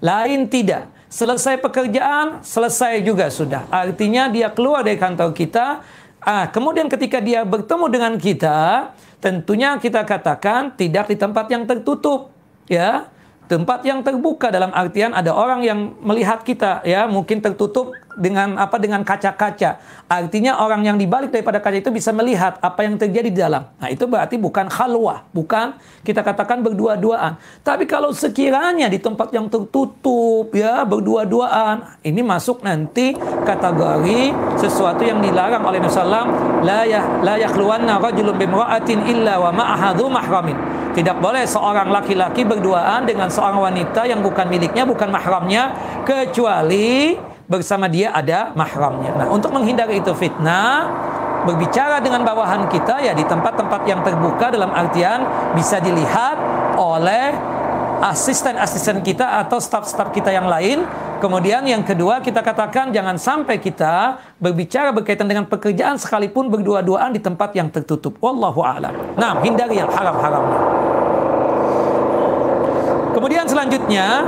[0.00, 0.88] Lain tidak.
[1.12, 3.68] Selesai pekerjaan, selesai juga sudah.
[3.68, 5.84] Artinya dia keluar dari kantor kita,
[6.20, 8.92] Ah, kemudian ketika dia bertemu dengan kita,
[9.24, 12.28] tentunya kita katakan tidak di tempat yang tertutup,
[12.68, 13.08] ya
[13.48, 18.76] tempat yang terbuka dalam artian ada orang yang melihat kita ya mungkin tertutup dengan apa
[18.80, 19.78] dengan kaca-kaca.
[20.10, 23.66] Artinya orang yang dibalik daripada kaca itu bisa melihat apa yang terjadi di dalam.
[23.78, 27.38] Nah itu berarti bukan khalwah bukan kita katakan berdua-duaan.
[27.62, 33.14] Tapi kalau sekiranya di tempat yang tertutup ya berdua-duaan ini masuk nanti
[33.46, 36.26] kategori sesuatu yang dilarang oleh Nabi sallam
[36.66, 40.58] la ya la yakhluwanna rajulun bimra'atin illa wa ma'ahadhu mahramin.
[40.90, 45.70] Tidak boleh seorang laki-laki berduaan dengan seorang wanita yang bukan miliknya, bukan mahramnya,
[46.02, 47.14] kecuali
[47.50, 49.10] bersama dia ada mahramnya.
[49.18, 50.86] Nah, untuk menghindari itu fitnah,
[51.42, 55.26] berbicara dengan bawahan kita ya di tempat-tempat yang terbuka dalam artian
[55.58, 56.38] bisa dilihat
[56.78, 57.34] oleh
[58.00, 60.86] asisten-asisten kita atau staf-staf kita yang lain.
[61.20, 67.20] Kemudian yang kedua kita katakan jangan sampai kita berbicara berkaitan dengan pekerjaan sekalipun berdua-duaan di
[67.20, 68.16] tempat yang tertutup.
[68.24, 69.20] Wallahu a'lam.
[69.20, 70.44] Nah, hindari yang haram-haram.
[73.10, 74.24] Kemudian selanjutnya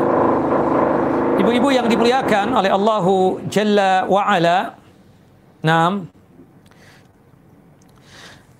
[1.42, 4.78] ibu-ibu yang dimuliakan oleh Allahu Jalla wa Ala.
[5.58, 6.06] Nah,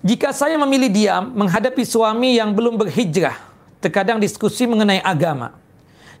[0.03, 3.39] jika saya memilih diam menghadapi suami yang belum berhijrah,
[3.79, 5.55] terkadang diskusi mengenai agama.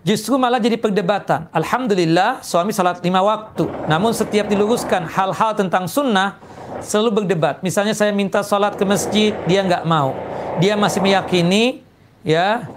[0.03, 1.47] Justru malah jadi perdebatan.
[1.51, 3.67] Alhamdulillah suami salat lima waktu.
[3.87, 6.39] Namun setiap diluruskan hal-hal tentang sunnah,
[6.83, 7.63] selalu berdebat.
[7.63, 10.11] Misalnya saya minta salat ke masjid, dia nggak mau.
[10.59, 11.83] Dia masih meyakini,
[12.23, 12.67] ya,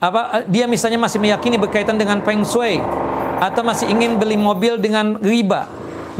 [0.00, 0.48] apa?
[0.48, 2.80] Dia misalnya masih meyakini berkaitan dengan feng shui,
[3.40, 5.66] atau masih ingin beli mobil dengan riba,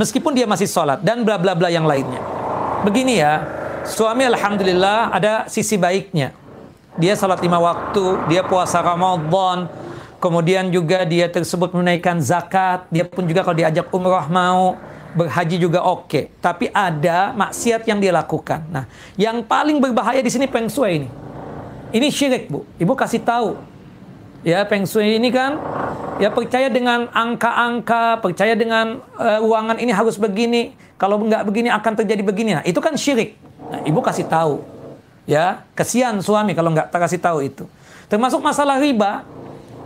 [0.01, 2.25] meskipun dia masih sholat dan bla bla bla yang lainnya.
[2.81, 3.45] Begini ya,
[3.85, 6.41] suami alhamdulillah ada sisi baiknya
[6.99, 9.71] dia salat lima waktu, dia puasa Ramadan,
[10.19, 14.75] kemudian juga dia tersebut menunaikan zakat, dia pun juga kalau diajak umrah mau,
[15.15, 16.11] berhaji juga oke.
[16.11, 16.25] Okay.
[16.43, 18.67] Tapi ada maksiat yang dia lakukan.
[18.69, 18.85] Nah,
[19.15, 21.09] yang paling berbahaya di sini Peng Shui ini.
[21.91, 22.63] Ini syirik, Bu.
[22.79, 23.59] Ibu kasih tahu.
[24.41, 25.61] Ya, Peng Shui ini kan
[26.17, 30.73] ya percaya dengan angka-angka, percaya dengan uh, uangan ini harus begini.
[30.97, 32.51] Kalau nggak begini akan terjadi begini.
[32.57, 33.37] Nah, itu kan syirik.
[33.69, 34.65] Nah, Ibu kasih tahu.
[35.29, 37.65] Ya kesian suami kalau nggak kasih tahu itu.
[38.09, 39.29] Termasuk masalah riba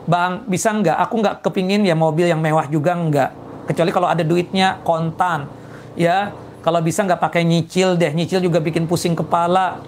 [0.07, 0.97] bang bisa nggak?
[1.03, 3.31] Aku nggak kepingin ya mobil yang mewah juga nggak.
[3.71, 5.51] Kecuali kalau ada duitnya kontan.
[5.99, 6.31] Ya
[6.63, 8.15] kalau bisa nggak pakai nyicil deh.
[8.15, 9.83] Nyicil juga bikin pusing kepala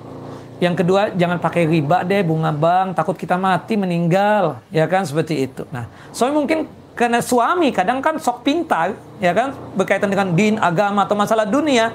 [0.63, 5.49] yang kedua jangan pakai riba deh bunga bang takut kita mati meninggal ya kan seperti
[5.49, 6.59] itu nah suami mungkin
[6.97, 11.93] karena suami kadang kan sok pintar ya kan berkaitan dengan din agama atau masalah dunia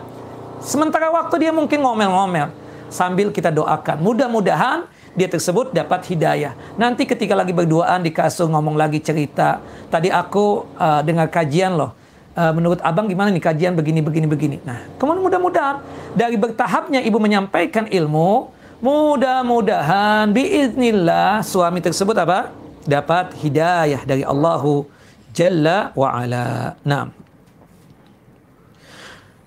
[0.61, 2.61] sementara waktu dia mungkin ngomel-ngomel
[2.91, 4.03] sambil kita doakan.
[4.03, 4.85] Mudah-mudahan
[5.15, 6.53] dia tersebut dapat hidayah.
[6.75, 9.63] Nanti ketika lagi berduaan di kasur ngomong lagi cerita.
[9.87, 11.95] Tadi aku uh, dengar kajian loh.
[12.31, 14.57] Uh, menurut abang gimana nih kajian begini begini begini.
[14.63, 15.83] Nah, kemudian mudah-mudahan
[16.15, 18.47] dari bertahapnya ibu menyampaikan ilmu,
[18.79, 22.55] mudah-mudahan biiznillah suami tersebut apa?
[22.87, 24.87] Dapat hidayah dari Allahu
[25.35, 26.79] Jalla wa ala.
[26.87, 27.11] Nah,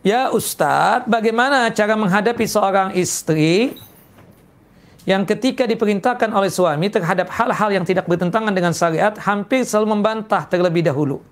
[0.05, 3.73] Ya Ustadz, bagaimana cara menghadapi seorang istri
[5.09, 10.44] yang ketika diperintahkan oleh suami terhadap hal-hal yang tidak bertentangan dengan syariat hampir selalu membantah
[10.44, 11.24] terlebih dahulu.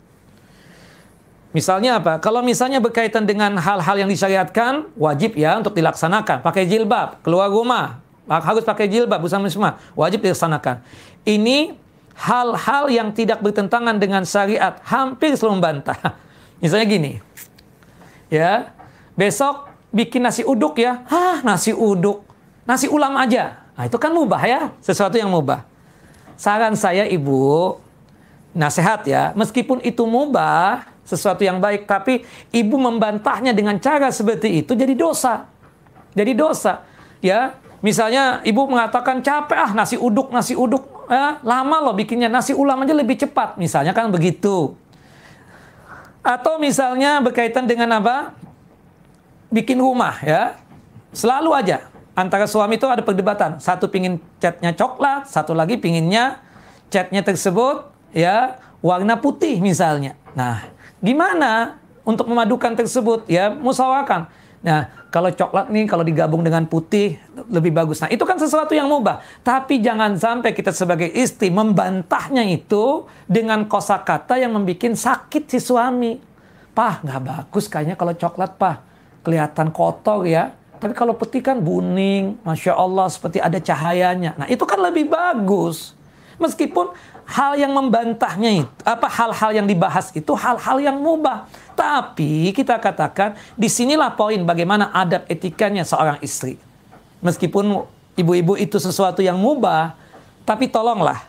[1.53, 2.17] Misalnya apa?
[2.17, 6.41] Kalau misalnya berkaitan dengan hal-hal yang disyariatkan, wajib ya untuk dilaksanakan.
[6.41, 10.81] Pakai jilbab, keluar rumah, harus pakai jilbab bersama semua, wajib dilaksanakan.
[11.29, 11.77] Ini
[12.17, 16.01] hal-hal yang tidak bertentangan dengan syariat, hampir selalu membantah.
[16.65, 17.13] Misalnya gini,
[18.33, 18.73] ya.
[19.13, 21.05] Besok bikin nasi uduk ya.
[21.05, 22.25] Hah nasi uduk.
[22.65, 23.61] Nasi ulam aja.
[23.77, 24.61] Nah itu kan mubah ya.
[24.81, 25.69] Sesuatu yang mubah.
[26.41, 27.77] Saran saya ibu
[28.57, 29.37] nasihat ya.
[29.37, 35.45] Meskipun itu mubah sesuatu yang baik tapi ibu membantahnya dengan cara seperti itu jadi dosa
[36.17, 36.83] jadi dosa
[37.21, 37.53] ya
[37.85, 42.81] misalnya ibu mengatakan capek ah nasi uduk nasi uduk ya, lama loh bikinnya nasi ulam
[42.81, 44.75] aja lebih cepat misalnya kan begitu
[46.23, 48.33] atau misalnya berkaitan dengan apa?
[49.51, 50.57] Bikin rumah ya.
[51.13, 53.59] Selalu aja antara suami itu ada perdebatan.
[53.59, 56.41] Satu pingin catnya coklat, satu lagi pinginnya
[56.89, 60.17] catnya tersebut ya warna putih misalnya.
[60.33, 60.72] Nah,
[61.03, 61.77] gimana
[62.07, 63.27] untuk memadukan tersebut?
[63.29, 64.31] Ya, musawarkan.
[64.63, 67.21] Nah, Kalau coklat nih kalau digabung dengan putih
[67.53, 68.01] lebih bagus.
[68.01, 69.21] Nah, itu kan sesuatu yang mubah.
[69.45, 76.17] Tapi jangan sampai kita sebagai istri membantahnya itu dengan kosakata yang membuat sakit si suami.
[76.73, 78.81] Pah, nggak bagus kayaknya kalau coklat, pah.
[79.21, 80.57] Kelihatan kotor ya.
[80.81, 84.33] Tapi kalau putih kan buning, Masya Allah seperti ada cahayanya.
[84.41, 85.93] Nah itu kan lebih bagus.
[86.41, 86.97] Meskipun
[87.27, 91.47] hal yang membantahnya itu, apa hal-hal yang dibahas itu hal-hal yang mubah.
[91.73, 96.61] Tapi kita katakan di sinilah poin bagaimana adab etikanya seorang istri.
[97.23, 97.87] Meskipun
[98.19, 99.95] ibu-ibu itu sesuatu yang mubah,
[100.43, 101.23] tapi tolonglah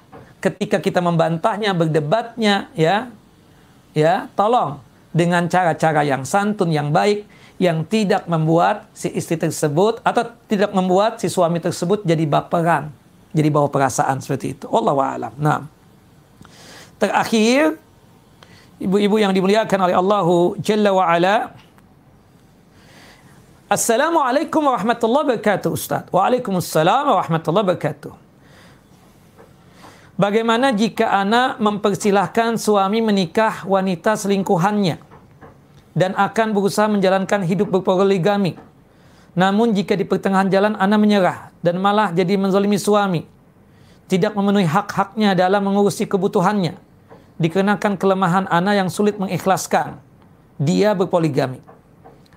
[0.43, 3.07] ketika kita membantahnya, berdebatnya, ya,
[3.95, 4.83] ya, tolong
[5.15, 7.23] dengan cara-cara yang santun, yang baik,
[7.61, 12.91] yang tidak membuat si istri tersebut atau tidak membuat si suami tersebut jadi baperan,
[13.31, 14.65] jadi bawa perasaan seperti itu.
[14.67, 15.33] Allah alam.
[15.39, 15.59] Nah,
[16.99, 17.77] terakhir
[18.81, 20.27] ibu-ibu yang dimuliakan oleh Allah
[20.59, 21.35] Jalla wa ala.
[23.71, 26.05] Assalamualaikum warahmatullahi wabarakatuh Ustaz.
[26.13, 28.13] Waalaikumsalam warahmatullahi wabarakatuh.
[30.13, 35.01] Bagaimana jika anak mempersilahkan suami menikah wanita selingkuhannya
[35.97, 38.53] dan akan berusaha menjalankan hidup berpoligami?
[39.33, 43.25] Namun jika di pertengahan jalan anak menyerah dan malah jadi menzalimi suami,
[44.13, 46.77] tidak memenuhi hak-haknya dalam mengurusi kebutuhannya,
[47.41, 49.97] dikenakan kelemahan anak yang sulit mengikhlaskan.
[50.61, 51.57] Dia berpoligami.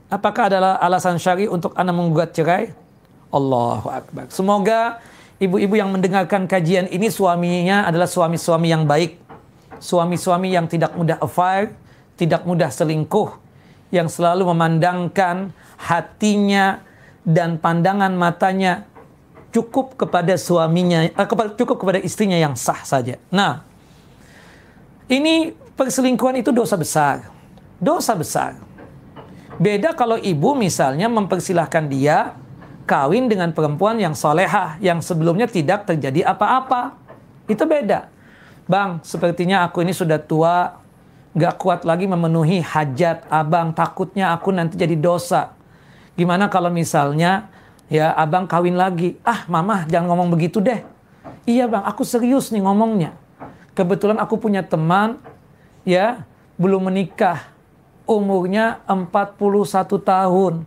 [0.09, 2.73] Apakah adalah alasan syari untuk anak menggugat cerai?
[3.29, 4.33] Allahu Akbar.
[4.33, 5.05] Semoga
[5.37, 9.21] ibu-ibu yang mendengarkan kajian ini suaminya adalah suami-suami yang baik.
[9.77, 11.77] Suami-suami yang tidak mudah affair,
[12.17, 13.37] tidak mudah selingkuh,
[13.93, 16.81] yang selalu memandangkan hatinya
[17.21, 18.89] dan pandangan matanya
[19.57, 23.17] cukup kepada suaminya, eh, cukup kepada istrinya yang sah saja.
[23.33, 23.65] Nah,
[25.09, 27.33] ini perselingkuhan itu dosa besar.
[27.81, 28.61] Dosa besar.
[29.57, 32.37] Beda kalau ibu misalnya mempersilahkan dia
[32.85, 36.93] kawin dengan perempuan yang solehah, yang sebelumnya tidak terjadi apa-apa.
[37.49, 38.13] Itu beda.
[38.69, 40.77] Bang, sepertinya aku ini sudah tua,
[41.33, 45.57] gak kuat lagi memenuhi hajat abang, takutnya aku nanti jadi dosa.
[46.13, 47.49] Gimana kalau misalnya
[47.91, 49.19] ya abang kawin lagi?
[49.23, 50.83] Ah, mama jangan ngomong begitu deh.
[51.47, 53.15] Iya bang, aku serius nih ngomongnya
[53.77, 55.21] Kebetulan aku punya teman
[55.85, 56.25] ya
[56.57, 57.53] belum menikah.
[58.09, 59.37] Umurnya 41
[60.01, 60.65] tahun.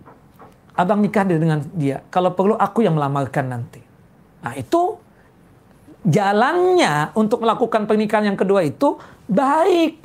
[0.78, 2.06] Abang nikah dengan dia.
[2.14, 3.82] Kalau perlu aku yang melamarkan nanti.
[4.46, 5.02] Nah itu
[6.06, 9.98] jalannya untuk melakukan pernikahan yang kedua itu baik.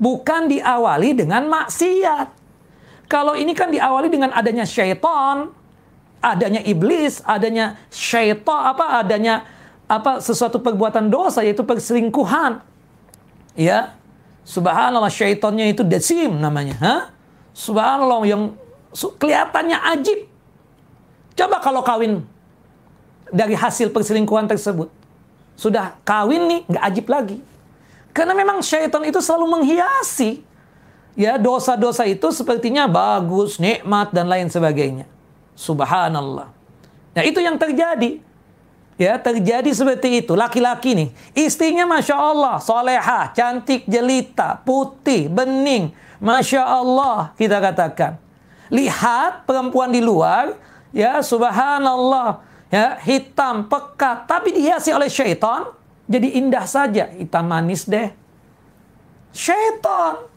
[0.00, 2.28] Bukan diawali dengan maksiat.
[3.12, 5.52] Kalau ini kan diawali dengan adanya syaitan,
[6.22, 9.42] adanya iblis, adanya syaitan, apa adanya
[9.90, 12.62] apa sesuatu perbuatan dosa yaitu perselingkuhan.
[13.58, 13.98] Ya.
[14.42, 16.96] Subhanallah syaitannya itu desim namanya, ha?
[17.54, 18.42] Subhanallah yang
[18.94, 20.26] kelihatannya ajib.
[21.38, 22.26] Coba kalau kawin
[23.30, 24.90] dari hasil perselingkuhan tersebut.
[25.54, 27.38] Sudah kawin nih, nggak ajib lagi.
[28.10, 30.42] Karena memang syaitan itu selalu menghiasi.
[31.12, 35.04] Ya, dosa-dosa itu sepertinya bagus, nikmat, dan lain sebagainya.
[35.56, 36.48] Subhanallah.
[37.12, 38.20] Nah, itu yang terjadi.
[39.00, 40.36] Ya, terjadi seperti itu.
[40.36, 45.90] Laki-laki nih, istrinya Masya Allah, soleha, cantik, jelita, putih, bening.
[46.22, 48.20] Masya Allah, kita katakan.
[48.70, 50.54] Lihat perempuan di luar,
[50.94, 55.72] ya subhanallah, ya hitam, pekat, tapi dihiasi oleh syaitan,
[56.06, 57.10] jadi indah saja.
[57.10, 58.12] Hitam manis deh.
[59.34, 60.31] Syaitan.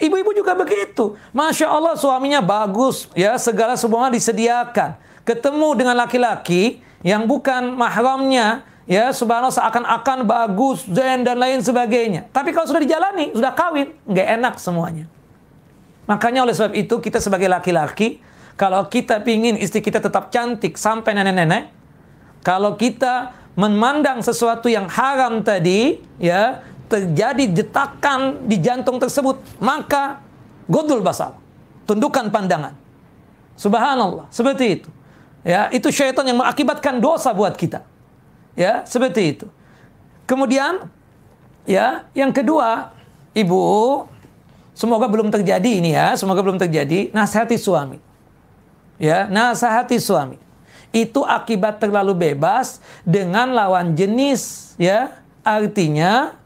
[0.00, 1.20] Ibu-ibu juga begitu.
[1.36, 4.96] Masya Allah suaminya bagus, ya segala semuanya disediakan.
[5.28, 12.52] Ketemu dengan laki-laki, yang bukan mahramnya ya subhanallah seakan-akan bagus zen dan lain sebagainya tapi
[12.52, 15.04] kalau sudah dijalani sudah kawin nggak enak semuanya
[16.04, 18.20] makanya oleh sebab itu kita sebagai laki-laki
[18.58, 21.72] kalau kita ingin istri kita tetap cantik sampai nenek-nenek
[22.44, 26.60] kalau kita memandang sesuatu yang haram tadi ya
[26.90, 30.18] terjadi jetakan di jantung tersebut maka
[30.66, 31.38] godul basal
[31.86, 32.74] tundukkan pandangan
[33.54, 34.90] subhanallah seperti itu
[35.40, 37.80] Ya, itu syaitan yang mengakibatkan dosa buat kita.
[38.52, 39.46] Ya, seperti itu.
[40.28, 40.92] Kemudian
[41.64, 42.92] ya, yang kedua,
[43.32, 43.60] Ibu,
[44.76, 47.98] semoga belum terjadi ini ya, semoga belum terjadi, nasihati suami.
[49.00, 50.36] Ya, nasihati suami.
[50.92, 55.16] Itu akibat terlalu bebas dengan lawan jenis, ya.
[55.40, 56.36] Artinya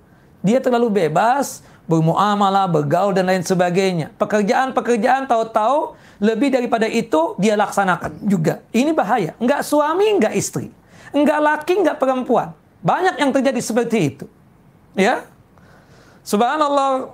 [0.45, 4.12] dia terlalu bebas bermuamalah, bergaul dan lain sebagainya.
[4.16, 8.65] Pekerjaan-pekerjaan tahu-tahu lebih daripada itu dia laksanakan juga.
[8.73, 9.37] Ini bahaya.
[9.37, 10.73] Enggak suami, enggak istri.
[11.12, 12.57] Enggak laki, enggak perempuan.
[12.85, 14.27] Banyak yang terjadi seperti itu.
[14.97, 15.25] Ya.
[16.25, 17.12] Subhanallah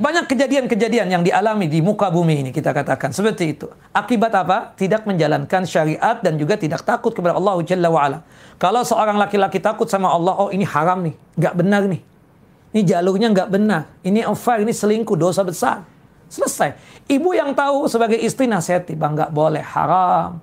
[0.00, 3.66] banyak kejadian-kejadian yang dialami di muka bumi ini kita katakan seperti itu.
[3.90, 4.72] Akibat apa?
[4.78, 8.18] Tidak menjalankan syariat dan juga tidak takut kepada Allah Jalla wa'ala.
[8.56, 12.09] Kalau seorang laki-laki takut sama Allah, oh ini haram nih, nggak benar nih.
[12.70, 13.90] Ini jalurnya nggak benar.
[14.06, 15.82] Ini affair, ini selingkuh, dosa besar.
[16.30, 16.78] Selesai.
[17.10, 20.38] Ibu yang tahu sebagai istri nasihati, bang nggak boleh haram,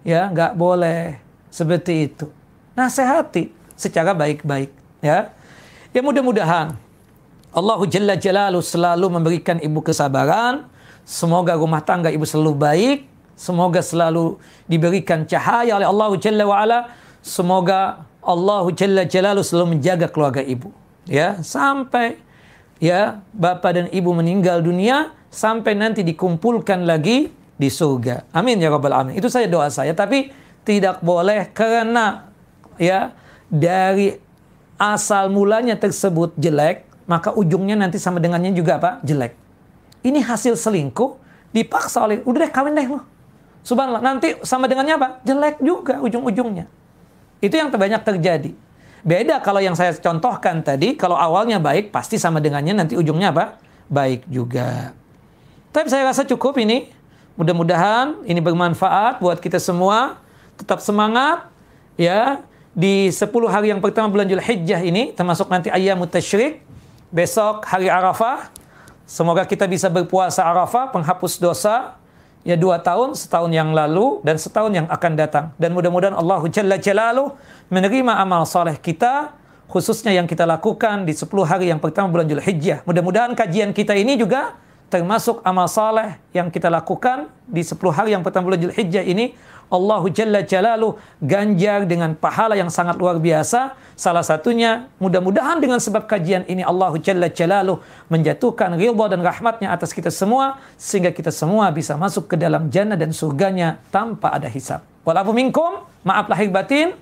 [0.00, 1.20] ya nggak boleh
[1.52, 2.32] seperti itu.
[2.72, 4.72] Nasihati secara baik-baik,
[5.04, 5.28] ya.
[5.92, 6.76] Ya mudah-mudahan
[7.56, 10.68] Allah Jalla Jalalu selalu memberikan ibu kesabaran.
[11.08, 12.98] Semoga rumah tangga ibu selalu baik.
[13.32, 16.78] Semoga selalu diberikan cahaya oleh Allah Jalla wa'ala.
[17.24, 20.68] Semoga Allah Jalla Jalalu selalu menjaga keluarga ibu.
[21.06, 22.18] Ya, sampai
[22.82, 28.28] ya bapak dan ibu meninggal dunia sampai nanti dikumpulkan lagi di surga.
[28.34, 29.14] Amin ya rabbal alamin.
[29.16, 30.34] Itu saya doa saya, tapi
[30.66, 32.26] tidak boleh karena
[32.76, 33.14] ya
[33.46, 34.18] dari
[34.76, 38.90] asal mulanya tersebut jelek maka ujungnya nanti sama dengannya juga apa?
[39.06, 39.38] Jelek.
[40.02, 41.16] Ini hasil selingkuh
[41.54, 43.00] dipaksa oleh udah deh kawin deh lo.
[43.62, 45.08] Subhanallah, nanti sama dengannya apa?
[45.26, 46.70] Jelek juga ujung-ujungnya.
[47.42, 48.54] Itu yang terbanyak terjadi.
[49.06, 53.62] Beda kalau yang saya contohkan tadi, kalau awalnya baik, pasti sama dengannya nanti ujungnya apa?
[53.86, 54.98] Baik juga.
[55.70, 56.90] Tapi saya rasa cukup ini.
[57.38, 60.18] Mudah-mudahan ini bermanfaat buat kita semua.
[60.58, 61.46] Tetap semangat.
[61.94, 62.42] Ya,
[62.76, 66.60] di 10 hari yang pertama bulan Julhijjah ini, termasuk nanti ayam tasyrik,
[67.08, 68.52] besok hari Arafah.
[69.06, 71.96] Semoga kita bisa berpuasa Arafah, penghapus dosa,
[72.46, 75.50] ya dua tahun, setahun yang lalu, dan setahun yang akan datang.
[75.58, 77.34] Dan mudah-mudahan Allah Jalla Jalalu
[77.66, 79.34] menerima amal soleh kita,
[79.66, 82.86] khususnya yang kita lakukan di 10 hari yang pertama bulan Julhijjah.
[82.86, 84.54] Mudah-mudahan kajian kita ini juga
[84.86, 89.34] termasuk amal saleh yang kita lakukan di 10 hari yang pertama bulan Julhijjah ini
[89.66, 93.74] Allah Jalla Jalalu ganjar dengan pahala yang sangat luar biasa.
[93.96, 99.90] Salah satunya mudah-mudahan dengan sebab kajian ini Allah Jalla Jalalu menjatuhkan ridha dan rahmatnya atas
[99.90, 104.84] kita semua sehingga kita semua bisa masuk ke dalam jannah dan surganya tanpa ada hisab.
[105.02, 106.94] Walafu minkum, maaf lahir batin.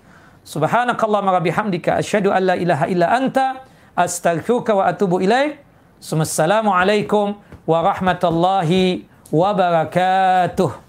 [0.44, 3.64] Subhanakallahumma bihamdika asyhadu an la ilaha illa anta
[3.96, 5.60] astaghfiruka wa atubu ilaik.
[6.04, 10.83] Assalamualaikum warahmatullahi wabarakatuh.